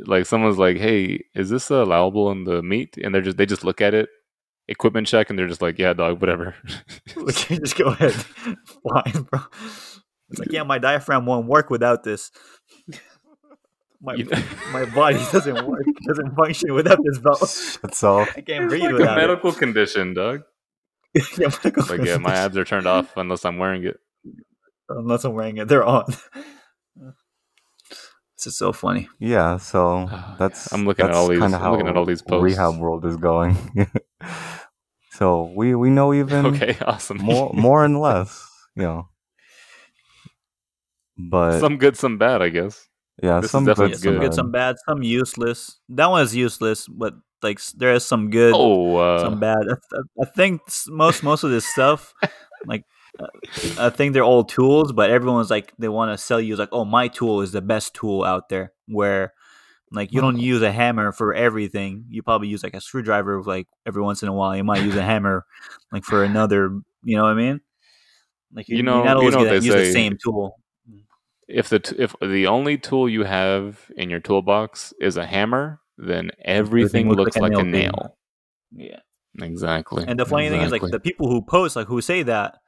Like 0.00 0.26
someone's 0.26 0.58
like, 0.58 0.78
"Hey, 0.78 1.24
is 1.34 1.48
this 1.50 1.70
uh, 1.70 1.82
allowable 1.84 2.30
in 2.32 2.44
the 2.44 2.62
meet?" 2.62 2.96
And 2.96 3.14
they're 3.14 3.22
just 3.22 3.36
they 3.36 3.46
just 3.46 3.64
look 3.64 3.80
at 3.80 3.94
it, 3.94 4.08
equipment 4.68 5.06
check, 5.06 5.30
and 5.30 5.38
they're 5.38 5.46
just 5.48 5.62
like, 5.62 5.78
"Yeah, 5.78 5.92
dog, 5.92 6.20
whatever." 6.20 6.54
Okay, 7.16 7.58
just 7.58 7.76
go 7.76 7.86
ahead. 7.86 8.12
Fine, 8.12 9.22
bro. 9.30 9.40
It's 10.30 10.38
like, 10.40 10.50
yeah, 10.52 10.64
my 10.64 10.78
diaphragm 10.78 11.24
won't 11.26 11.46
work 11.46 11.70
without 11.70 12.02
this. 12.02 12.30
My 14.02 14.14
You- 14.14 14.28
my 14.72 14.84
body 14.86 15.18
doesn't 15.32 15.66
work, 15.66 15.84
doesn't 16.06 16.34
function 16.34 16.74
without 16.74 16.98
this 17.04 17.18
belt. 17.18 17.40
That's 17.82 18.02
all. 18.04 18.20
I 18.36 18.40
can't 18.42 18.64
It's 18.64 18.70
breathe 18.70 18.82
like 18.82 18.90
a 18.90 18.94
without 18.94 19.16
medical 19.16 19.52
condition, 19.52 20.14
dog. 20.14 20.42
yeah, 21.14 21.48
medical 21.62 21.84
Like, 21.86 22.06
yeah, 22.06 22.16
my 22.18 22.34
abs 22.34 22.56
are 22.56 22.64
turned 22.64 22.86
off 22.86 23.16
unless 23.16 23.44
I'm 23.44 23.58
wearing 23.58 23.84
it. 23.84 23.98
Unless 24.88 25.24
I'm 25.24 25.32
wearing 25.34 25.56
it, 25.58 25.68
they're 25.68 25.84
on. 25.84 26.04
This 28.46 28.52
is 28.52 28.58
so 28.58 28.72
funny. 28.72 29.08
Yeah, 29.18 29.56
so 29.56 30.08
that's 30.38 30.72
I'm 30.72 30.86
looking 30.86 31.04
at 31.04 31.08
that's 31.08 31.18
all 31.18 31.26
these- 31.26 31.40
kinda 31.40 31.58
I'm 31.58 31.72
looking 31.72 31.88
at 31.88 31.96
all 31.96 32.04
these 32.04 32.22
posts. 32.22 32.44
Rehab 32.44 32.78
world 32.78 33.04
is 33.04 33.16
going. 33.16 33.56
so 35.10 35.50
we 35.56 35.74
we 35.74 35.90
know 35.90 36.14
even 36.14 36.46
Okay, 36.54 36.76
awesome. 36.86 37.18
more 37.18 37.50
more 37.66 37.84
and 37.84 37.98
less, 37.98 38.46
you 38.76 38.82
know. 38.84 39.08
But 41.18 41.58
some 41.60 41.76
good, 41.78 41.96
some 41.96 42.18
bad, 42.18 42.40
I 42.42 42.50
guess. 42.50 42.86
yeah, 43.20 43.40
this 43.40 43.50
some 43.50 43.64
definitely 43.64 43.94
good, 43.94 43.98
some 44.00 44.12
some 44.14 44.20
good, 44.20 44.28
bad. 44.30 44.34
some 44.34 44.50
bad, 44.52 44.76
some 44.88 45.02
useless. 45.02 45.80
That 45.88 46.06
one 46.10 46.22
is 46.22 46.36
useless, 46.36 46.86
but 46.86 47.14
like 47.42 47.58
there 47.74 47.94
is 47.94 48.04
some 48.06 48.30
good, 48.30 48.54
Oh, 48.54 48.96
uh, 48.96 49.20
some 49.24 49.40
bad. 49.40 49.58
I, 49.58 49.74
th- 49.90 50.04
I 50.22 50.24
think 50.36 50.60
most 50.86 51.24
most 51.24 51.42
of 51.42 51.50
this 51.50 51.66
stuff, 51.66 52.14
like 52.66 52.84
I 53.78 53.90
think 53.90 54.12
they're 54.12 54.24
all 54.24 54.44
tools, 54.44 54.92
but 54.92 55.10
everyone's 55.10 55.50
like 55.50 55.72
they 55.78 55.88
want 55.88 56.12
to 56.12 56.22
sell 56.22 56.40
you 56.40 56.56
like, 56.56 56.68
oh, 56.72 56.84
my 56.84 57.08
tool 57.08 57.40
is 57.40 57.52
the 57.52 57.62
best 57.62 57.94
tool 57.94 58.24
out 58.24 58.48
there. 58.48 58.72
Where 58.88 59.32
like 59.90 60.12
you 60.12 60.20
don't 60.20 60.34
mm-hmm. 60.34 60.42
use 60.42 60.62
a 60.62 60.72
hammer 60.72 61.12
for 61.12 61.34
everything. 61.34 62.06
You 62.08 62.22
probably 62.22 62.48
use 62.48 62.62
like 62.62 62.74
a 62.74 62.80
screwdriver 62.80 63.42
like 63.42 63.68
every 63.86 64.02
once 64.02 64.22
in 64.22 64.28
a 64.28 64.32
while. 64.32 64.56
You 64.56 64.64
might 64.64 64.82
use 64.82 64.96
a 64.96 65.02
hammer 65.12 65.44
like 65.92 66.04
for 66.04 66.24
another. 66.24 66.80
You 67.04 67.16
know 67.16 67.22
what 67.22 67.30
I 67.30 67.34
mean? 67.34 67.60
Like 68.52 68.68
You 68.68 68.76
you're 68.76 68.84
know- 68.84 69.04
not 69.04 69.12
you 69.12 69.18
always 69.18 69.34
know 69.34 69.40
what 69.40 69.46
gonna 69.46 69.60
use 69.60 69.74
the 69.74 69.92
same 69.92 70.18
tool. 70.22 70.56
Mm. 70.90 71.02
if 71.48 71.68
the 71.68 71.78
t- 71.78 71.96
if 71.98 72.14
the 72.20 72.46
only 72.46 72.78
tool 72.78 73.08
you 73.08 73.24
have 73.24 73.90
in 73.96 74.10
your 74.10 74.20
toolbox 74.20 74.92
is 75.00 75.16
a 75.16 75.26
hammer, 75.26 75.80
then 75.98 76.30
everything, 76.44 77.08
looks, 77.08 77.36
like, 77.36 77.52
a 77.52 77.62
nail 77.62 77.64
nail. 77.64 78.16
Yeah. 78.72 79.00
Exactly. 79.40 80.04
And 80.06 80.18
the 80.18 80.26
funny 80.26 80.48
thing 80.48 80.62
is, 80.62 80.72
like 80.72 80.82
the 80.82 81.00
people 81.00 81.28
who 81.28 81.42
post, 81.42 81.76
like 81.76 81.86
who 81.86 82.00
say 82.00 82.22
that, 82.24 82.58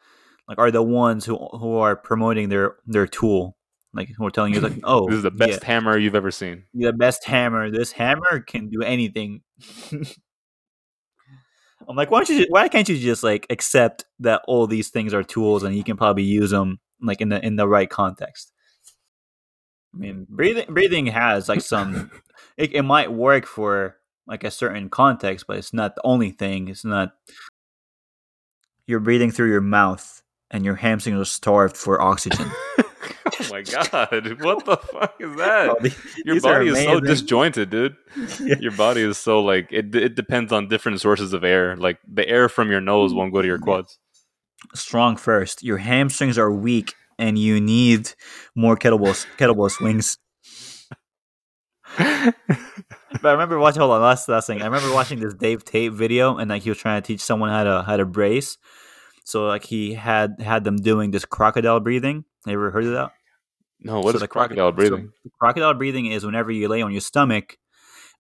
like 0.49 0.59
are 0.59 0.71
the 0.71 0.83
ones 0.83 1.25
who 1.25 1.37
who 1.37 1.77
are 1.77 1.95
promoting 1.95 2.49
their 2.49 2.77
their 2.87 3.07
tool, 3.07 3.57
like 3.93 4.09
who 4.17 4.27
are 4.27 4.31
telling 4.31 4.55
you, 4.55 4.61
like, 4.61 4.79
oh, 4.85 5.07
this 5.07 5.19
is 5.19 5.23
the 5.23 5.31
best 5.31 5.61
yeah, 5.61 5.67
hammer 5.67 5.99
you've 5.99 6.15
ever 6.15 6.31
seen. 6.31 6.65
the 6.75 6.93
best 6.93 7.25
hammer. 7.25 7.71
This 7.71 7.93
hammer 7.93 8.41
can 8.41 8.71
do 8.71 8.83
anything. 8.83 9.43
I'm 11.89 11.97
like, 11.97 12.11
why 12.11 12.19
don't 12.19 12.29
you? 12.29 12.45
ju- 12.45 12.51
Why 12.51 12.69
can't 12.69 12.89
you 12.89 12.99
just 12.99 13.23
like 13.23 13.47
accept 13.51 14.05
that 14.21 14.43
all 14.47 14.67
these 14.67 14.89
things 14.89 15.15
are 15.15 15.23
tools 15.23 15.63
and 15.63 15.77
you 15.77 15.85
can 15.85 15.97
probably 15.97 16.25
use 16.25 16.51
them 16.51 16.81
like 17.01 17.21
in 17.21 17.29
the 17.29 17.45
in 17.45 17.57
the 17.57 17.69
right 17.69 17.89
context? 17.89 18.53
I 19.95 19.99
mean, 19.99 20.27
breathing 20.29 20.67
breathing 20.69 21.07
has 21.07 21.49
like 21.49 21.61
some. 21.61 22.11
it, 22.57 22.75
it 22.75 22.83
might 22.83 23.13
work 23.13 23.47
for 23.47 23.97
like 24.27 24.45
a 24.45 24.51
certain 24.51 24.91
context, 24.91 25.47
but 25.47 25.57
it's 25.57 25.73
not 25.73 25.95
the 25.95 26.03
only 26.05 26.31
thing. 26.31 26.69
It's 26.69 26.85
not. 26.85 27.13
You're 28.87 29.01
breathing 29.01 29.31
through 29.31 29.51
your 29.51 29.61
mouth, 29.61 30.18
and 30.51 30.65
your 30.65 30.75
hamstrings 30.77 31.21
are 31.21 31.25
starved 31.25 31.77
for 31.77 32.01
oxygen. 32.01 32.47
oh 32.79 33.49
my 33.51 33.63
god, 33.63 34.43
what 34.43 34.65
the 34.65 34.77
fuck 34.77 35.15
is 35.21 35.37
that? 35.37 35.71
Oh, 35.71 35.77
the- 35.81 35.95
Your 36.25 36.35
these 36.35 36.43
body 36.43 36.69
is 36.69 36.83
so 36.85 37.01
disjointed, 37.01 37.71
dude. 37.71 37.97
Yeah. 38.41 38.57
Your 38.61 38.73
body 38.73 39.03
is 39.03 39.19
so 39.19 39.41
like 39.41 39.69
it. 39.71 39.95
It 39.95 40.15
depends 40.15 40.53
on 40.53 40.69
different 40.69 41.01
sources 41.01 41.33
of 41.33 41.45
air. 41.45 41.77
Like 41.77 41.99
the 42.11 42.27
air 42.29 42.49
from 42.49 42.71
your 42.71 42.81
nose 42.81 43.13
won't 43.15 43.33
go 43.33 43.43
to 43.43 43.49
your 43.49 43.59
quads. 43.59 43.99
StrongFirst. 44.77 45.63
Your 45.63 45.79
hamstrings 45.79 46.39
are 46.39 46.51
weak, 46.51 46.95
and 47.19 47.39
you 47.39 47.61
need 47.61 48.11
more 48.55 48.77
kettlebell 48.77 49.27
kettlebell 49.37 49.71
swings. 49.71 50.19
But 53.21 53.31
I 53.31 53.33
remember 53.33 53.59
watching. 53.59 53.81
Hold 53.81 53.93
on, 53.93 54.03
last 54.03 54.29
last 54.29 54.47
thing. 54.47 54.61
I 54.63 54.67
remember 54.67 54.93
watching 54.93 55.19
this 55.19 55.35
Dave 55.35 55.65
Tate 55.65 55.93
video, 55.93 56.37
and 56.37 56.51
like 56.51 56.63
he 56.63 56.69
was 56.69 56.79
trying 56.79 57.01
to 57.03 57.07
teach 57.07 57.21
someone 57.21 57.49
how 57.51 57.65
to 57.65 57.83
how 57.83 57.97
to 57.97 58.05
brace. 58.05 58.59
So 59.29 59.47
like 59.47 59.65
he 59.65 59.93
had 59.93 60.41
had 60.41 60.65
them 60.65 60.77
doing 60.77 61.11
this 61.11 61.27
crocodile 61.27 61.81
breathing. 61.81 62.25
You 62.47 62.55
ever 62.55 62.71
heard 62.71 62.85
of 62.85 62.93
that? 62.93 63.13
No, 63.81 64.01
what 64.01 64.13
So 64.13 64.17
is 64.17 64.21
the 64.23 64.27
croco- 64.29 64.33
crocodile 64.49 64.73
breathing? 64.73 65.13
the 65.23 65.31
crocodile 65.39 65.75
breathing 65.75 66.07
is 66.07 66.25
whenever 66.25 66.51
you 66.51 66.67
lay 66.67 66.81
on 66.81 66.93
your 66.93 67.03
stomach 67.03 67.59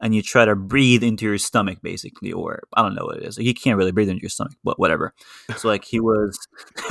and 0.02 0.14
you 0.14 0.20
try 0.20 0.44
to 0.44 0.54
breathe 0.54 1.02
into 1.02 1.24
your 1.24 1.38
stomach, 1.38 1.78
basically, 1.82 2.30
or 2.30 2.62
I 2.74 2.82
don't 2.82 2.94
know 2.94 3.06
what 3.06 3.16
it 3.16 3.22
is. 3.24 3.38
You 3.38 3.54
can't 3.54 3.78
really 3.78 3.90
breathe 3.90 4.10
into 4.10 4.20
your 4.20 4.28
stomach, 4.28 4.52
but 4.62 4.78
whatever. 4.78 5.14
So 5.56 5.66
like 5.68 5.84
he 5.84 5.98
was, 5.98 6.38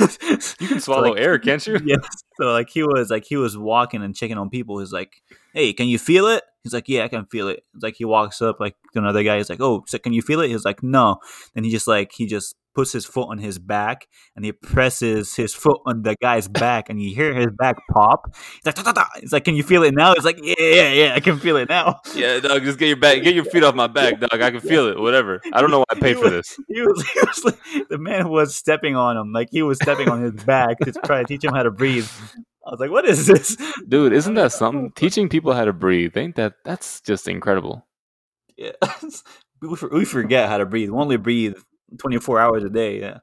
you 0.60 0.66
can 0.68 0.80
swallow 0.86 1.12
like, 1.12 1.20
air, 1.20 1.38
can't 1.38 1.64
you? 1.64 1.78
Yes. 1.84 2.04
So 2.40 2.46
like 2.52 2.68
he 2.70 2.82
was 2.82 3.10
like 3.10 3.24
he 3.24 3.36
was 3.36 3.56
walking 3.56 4.02
and 4.02 4.16
checking 4.16 4.36
on 4.36 4.50
people. 4.50 4.80
He's 4.80 4.92
like, 4.92 5.12
"Hey, 5.54 5.72
can 5.72 5.86
you 5.86 5.96
feel 5.98 6.26
it?" 6.26 6.42
He's 6.64 6.74
like, 6.74 6.88
"Yeah, 6.88 7.04
I 7.04 7.08
can 7.08 7.24
feel 7.26 7.48
it." 7.48 7.62
It's 7.74 7.84
like 7.84 7.94
he 7.96 8.04
walks 8.04 8.42
up 8.42 8.58
like 8.58 8.74
to 8.92 8.98
another 8.98 9.22
guy. 9.22 9.36
He's 9.38 9.48
like, 9.48 9.60
"Oh, 9.60 9.84
so 9.86 9.96
can 9.98 10.12
you 10.12 10.22
feel 10.22 10.40
it?" 10.40 10.48
He's 10.50 10.64
like, 10.64 10.82
"No." 10.82 11.18
Then 11.54 11.62
he 11.64 11.70
just 11.70 11.86
like 11.86 12.10
he 12.12 12.26
just 12.26 12.56
puts 12.78 12.92
his 12.92 13.04
foot 13.04 13.28
on 13.28 13.38
his 13.38 13.58
back 13.58 14.06
and 14.36 14.44
he 14.44 14.52
presses 14.52 15.34
his 15.34 15.52
foot 15.52 15.80
on 15.84 16.02
the 16.02 16.14
guy's 16.22 16.46
back 16.46 16.88
and 16.88 17.02
you 17.02 17.12
hear 17.12 17.34
his 17.34 17.48
back 17.58 17.74
pop. 17.90 18.32
He's 18.36 18.66
like, 18.66 18.76
"Da, 18.76 18.82
da, 18.82 18.92
da." 18.92 19.04
"He's 19.20 19.32
like, 19.32 19.42
can 19.42 19.56
you 19.56 19.64
feel 19.64 19.82
it 19.82 19.92
now?" 19.96 20.14
He's 20.14 20.24
like, 20.24 20.38
"Yeah, 20.40 20.54
yeah, 20.60 20.92
yeah, 20.92 21.12
I 21.12 21.18
can 21.18 21.40
feel 21.40 21.56
it 21.56 21.68
now." 21.68 21.98
Yeah, 22.14 22.38
dog, 22.38 22.62
just 22.62 22.78
get 22.78 22.86
your 22.86 22.96
back, 22.96 23.24
get 23.24 23.34
your 23.34 23.44
feet 23.46 23.64
off 23.64 23.74
my 23.74 23.88
back, 23.88 24.20
dog. 24.20 24.40
I 24.40 24.52
can 24.52 24.60
feel 24.60 24.86
it. 24.86 24.96
Whatever. 24.96 25.40
I 25.52 25.60
don't 25.60 25.72
know 25.72 25.80
why 25.80 25.86
I 25.90 25.98
paid 25.98 26.18
for 26.18 26.30
this. 26.30 26.56
He 26.68 26.80
was, 26.80 27.04
he 27.14 27.18
was 27.18 27.44
like, 27.44 27.88
the 27.88 27.98
man 27.98 28.28
was 28.28 28.54
stepping 28.54 28.94
on 28.94 29.16
him, 29.16 29.32
like 29.32 29.48
he 29.50 29.62
was 29.62 29.78
stepping 29.82 30.08
on 30.08 30.22
his 30.22 30.44
back 30.44 30.78
to 30.78 30.92
try 31.04 31.22
to 31.22 31.24
teach 31.26 31.42
him 31.42 31.52
how 31.52 31.64
to 31.64 31.72
breathe. 31.72 32.08
I 32.64 32.70
was 32.70 32.78
like, 32.78 32.92
"What 32.92 33.06
is 33.06 33.26
this?" 33.26 33.56
Dude, 33.88 34.12
isn't 34.12 34.34
that 34.34 34.52
something? 34.60 34.92
Teaching 34.92 35.28
people 35.28 35.52
how 35.52 35.64
to 35.64 35.72
breathe, 35.72 36.16
ain't 36.16 36.36
that 36.36 36.54
that's 36.64 37.00
just 37.00 37.26
incredible. 37.26 37.88
Yeah. 38.56 38.70
we 39.60 40.04
forget 40.04 40.48
how 40.48 40.58
to 40.58 40.66
breathe. 40.66 40.90
We 40.90 40.96
only 40.96 41.16
breathe 41.16 41.56
24 41.98 42.38
hours 42.40 42.64
a 42.64 42.68
day. 42.70 43.00
Yeah. 43.00 43.18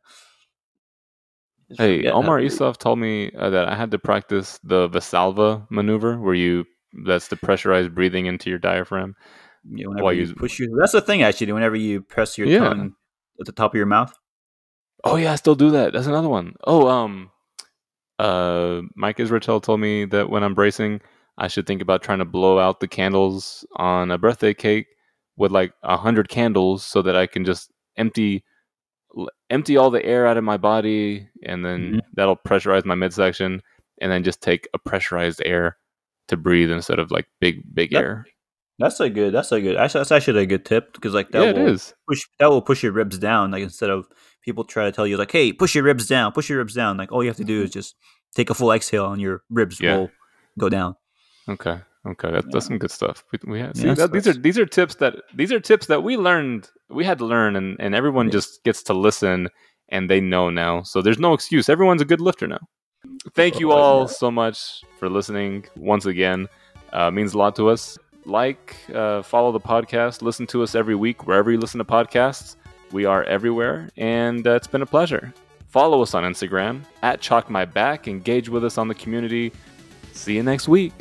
Just 1.70 1.82
Hey, 1.82 2.08
Omar. 2.10 2.40
Isov 2.40 2.78
told 2.78 3.00
me 3.00 3.32
uh, 3.38 3.50
that 3.50 3.68
I 3.68 3.76
had 3.76 3.92
to 3.92 4.00
practice 4.00 4.60
the 4.64 4.88
Valsalva 4.90 5.66
maneuver 5.70 6.20
where 6.20 6.36
you 6.36 6.66
that's 7.06 7.28
the 7.28 7.36
pressurized 7.36 7.94
breathing 7.94 8.26
into 8.26 8.50
your 8.50 8.60
diaphragm. 8.60 9.16
Yeah, 9.68 9.88
whenever 9.88 10.04
while 10.04 10.14
you 10.14 10.26
you- 10.26 10.36
push 10.36 10.60
your, 10.60 10.70
that's 10.80 10.92
the 10.94 11.02
thing 11.02 11.24
actually. 11.24 11.52
Whenever 11.52 11.76
you 11.76 12.02
press 12.02 12.38
your 12.38 12.48
Yeah. 12.48 12.60
tongue 12.60 12.94
at 13.40 13.46
the 13.46 13.52
top 13.52 13.72
of 13.74 13.78
your 13.78 13.86
mouth, 13.88 14.14
Oh 15.04 15.18
yeah, 15.18 15.34
I 15.34 15.36
still 15.36 15.56
do 15.56 15.72
that. 15.72 15.94
That's 15.94 16.08
another 16.08 16.30
one. 16.30 16.54
Oh, 16.66 16.88
um 16.88 17.32
uh 18.20 18.82
Mike 18.96 19.18
Israetel 19.18 19.62
told 19.62 19.80
me 19.80 20.06
that 20.06 20.30
when 20.30 20.44
I'm 20.44 20.54
bracing, 20.56 21.02
I 21.38 21.48
should 21.48 21.68
think 21.68 21.82
about 21.82 22.02
trying 22.02 22.20
to 22.20 22.26
blow 22.26 22.60
out 22.60 22.80
the 22.80 22.88
candles 22.88 23.66
on 23.76 24.10
a 24.12 24.18
birthday 24.18 24.54
cake 24.54 24.88
with 25.36 25.52
like 25.52 25.74
a 25.84 25.98
hundred 25.98 26.30
candles 26.30 26.84
so 26.84 27.02
that 27.02 27.16
I 27.16 27.26
can 27.28 27.44
just 27.44 27.72
empty 27.98 28.44
empty 29.50 29.78
all 29.78 29.90
the 29.92 30.04
air 30.06 30.28
out 30.28 30.38
of 30.38 30.44
my 30.44 30.58
body 30.58 31.28
and 31.44 31.64
then 31.66 31.94
Mhm. 31.96 32.00
that'll 32.16 32.36
pressurize 32.36 32.84
my 32.86 32.96
midsection 32.96 33.62
and 34.02 34.12
then 34.12 34.24
just 34.24 34.42
take 34.42 34.68
a 34.74 34.80
pressurized 34.80 35.42
air 35.46 35.78
to 36.28 36.36
breathe 36.38 36.72
instead 36.72 37.00
of 37.00 37.12
like 37.12 37.28
big 37.40 37.64
big 37.74 37.92
That- 37.92 38.04
air. 38.04 38.26
that's 38.80 39.00
a 39.00 39.10
good. 39.10 39.34
That's 39.34 39.52
a 39.54 39.62
good. 39.62 39.78
Actually, 39.78 40.00
that's 40.02 40.12
actually 40.12 40.44
a 40.44 40.46
good 40.46 40.66
tip 40.66 40.92
because 40.94 41.14
like 41.14 41.30
that 41.32 41.42
yeah, 41.44 41.52
will 41.54 41.68
is. 41.74 41.94
push 42.10 42.24
that 42.40 42.50
will 42.50 42.62
push 42.62 42.84
your 42.84 42.92
ribs 42.92 43.18
down. 43.18 43.52
Like 43.52 43.64
instead 43.64 43.90
of 43.90 44.08
people 44.44 44.64
try 44.66 44.86
to 44.86 44.92
tell 44.92 45.08
you 45.08 45.16
like, 45.18 45.32
hey, 45.32 45.54
push 45.54 45.76
your 45.76 45.84
ribs 45.86 46.08
down, 46.08 46.32
push 46.34 46.50
your 46.50 46.58
ribs 46.58 46.74
down. 46.74 46.98
Like 46.98 47.12
all 47.12 47.24
you 47.24 47.30
have 47.30 47.38
to 47.38 47.44
do 47.46 47.62
is 47.64 47.72
just 47.72 47.96
take 48.36 48.50
a 48.50 48.54
full 48.54 48.72
exhale 48.74 49.12
and 49.14 49.22
your 49.22 49.44
ribs 49.50 49.80
Yeah. 49.80 49.98
will 49.98 50.12
go 50.60 50.68
down. 50.68 50.96
Okay. 51.48 51.80
Okay, 52.08 52.32
that's, 52.32 52.46
that's 52.52 52.66
some 52.68 52.78
good 52.78 52.92
stuff. 52.92 53.24
We, 53.32 53.40
we 53.52 53.60
have, 53.60 53.76
see, 53.76 53.88
Yeah, 53.88 53.96
that, 53.96 54.12
these 54.12 54.28
are 54.28 54.34
these 54.34 54.60
are 54.60 54.66
tips 54.66 54.96
that 54.96 55.16
these 55.34 55.52
are 55.52 55.60
tips 55.60 55.88
that 55.88 56.04
we 56.04 56.18
learned. 56.18 56.70
We 56.90 57.04
had 57.04 57.18
to 57.18 57.26
learn, 57.26 57.56
and, 57.56 57.76
and 57.80 57.96
everyone 57.96 58.30
just 58.30 58.64
gets 58.64 58.84
to 58.84 58.94
listen, 58.94 59.50
and 59.90 60.10
they 60.10 60.22
know 60.22 60.50
now. 60.50 60.84
So 60.84 61.02
there's 61.02 61.20
no 61.20 61.34
excuse. 61.34 61.68
Everyone's 61.68 62.02
a 62.02 62.06
good 62.06 62.22
lifter 62.22 62.48
now. 62.48 62.60
Thank 63.34 63.60
you 63.60 63.72
all 63.72 64.08
so 64.08 64.30
much 64.30 64.84
for 65.00 65.10
listening 65.10 65.66
once 65.76 66.06
again. 66.06 66.48
Uh, 66.94 67.10
means 67.12 67.34
a 67.34 67.38
lot 67.38 67.56
to 67.56 67.70
us. 67.70 67.98
Like, 68.26 68.76
uh, 68.94 69.22
follow 69.22 69.52
the 69.52 69.60
podcast, 69.60 70.22
listen 70.24 70.48
to 70.48 70.64
us 70.64 70.74
every 70.74 70.96
week 70.96 71.28
wherever 71.28 71.52
you 71.52 71.60
listen 71.60 71.78
to 71.78 71.86
podcasts. 71.86 72.56
We 72.92 73.06
are 73.06 73.24
everywhere, 73.24 73.90
and 73.98 74.46
uh, 74.48 74.52
it's 74.52 74.68
been 74.68 74.82
a 74.82 74.86
pleasure. 74.86 75.34
Follow 75.68 76.02
us 76.02 76.14
on 76.14 76.24
Instagram 76.24 76.82
at 77.04 77.20
Chalk 77.20 77.50
My 77.50 77.66
Back. 77.66 78.08
Engage 78.08 78.48
with 78.50 78.64
us 78.64 78.78
on 78.78 78.88
the 78.88 78.96
community. 78.96 79.52
See 80.14 80.36
you 80.36 80.44
next 80.44 80.68
week. 80.68 80.94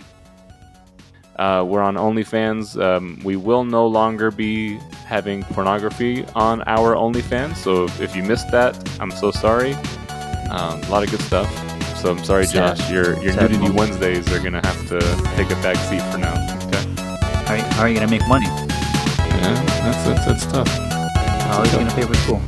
Uh, 1.36 1.64
we're 1.66 1.82
on 1.82 1.96
OnlyFans. 1.96 2.80
Um, 2.80 3.18
we 3.24 3.36
will 3.36 3.64
no 3.64 3.86
longer 3.86 4.30
be 4.30 4.76
having 5.06 5.42
pornography 5.44 6.24
on 6.34 6.62
our 6.66 6.94
OnlyFans. 6.94 7.56
So 7.56 7.84
if, 7.84 8.00
if 8.00 8.16
you 8.16 8.22
missed 8.22 8.50
that, 8.52 8.76
I'm 9.00 9.10
so 9.10 9.30
sorry. 9.30 9.74
Um, 10.50 10.80
a 10.82 10.88
lot 10.90 11.02
of 11.02 11.10
good 11.10 11.20
stuff. 11.22 11.48
So 11.98 12.10
I'm 12.10 12.22
sorry, 12.22 12.46
Sad. 12.46 12.76
Josh. 12.76 12.90
Your 12.90 13.20
your 13.22 13.32
Sad 13.32 13.42
nudity 13.50 13.58
moment. 13.60 13.76
Wednesdays 13.78 14.30
are 14.32 14.40
gonna 14.40 14.64
have 14.64 14.88
to 14.88 15.00
take 15.36 15.50
a 15.50 15.60
back 15.62 15.76
seat 15.88 16.02
for 16.12 16.18
now. 16.18 16.34
Okay. 16.68 16.84
How, 17.46 17.54
are 17.54 17.56
you- 17.56 17.62
how 17.64 17.82
are 17.82 17.88
you 17.88 17.94
gonna 17.94 18.10
make 18.10 18.26
money? 18.28 18.46
Yeah, 18.46 19.54
that's 19.82 20.04
that's, 20.04 20.26
that's 20.26 20.46
tough. 20.46 20.68
How 20.68 21.60
are 21.60 21.66
you 21.66 21.72
gonna 21.72 21.90
pay 21.94 22.02
for 22.02 22.14
school? 22.14 22.40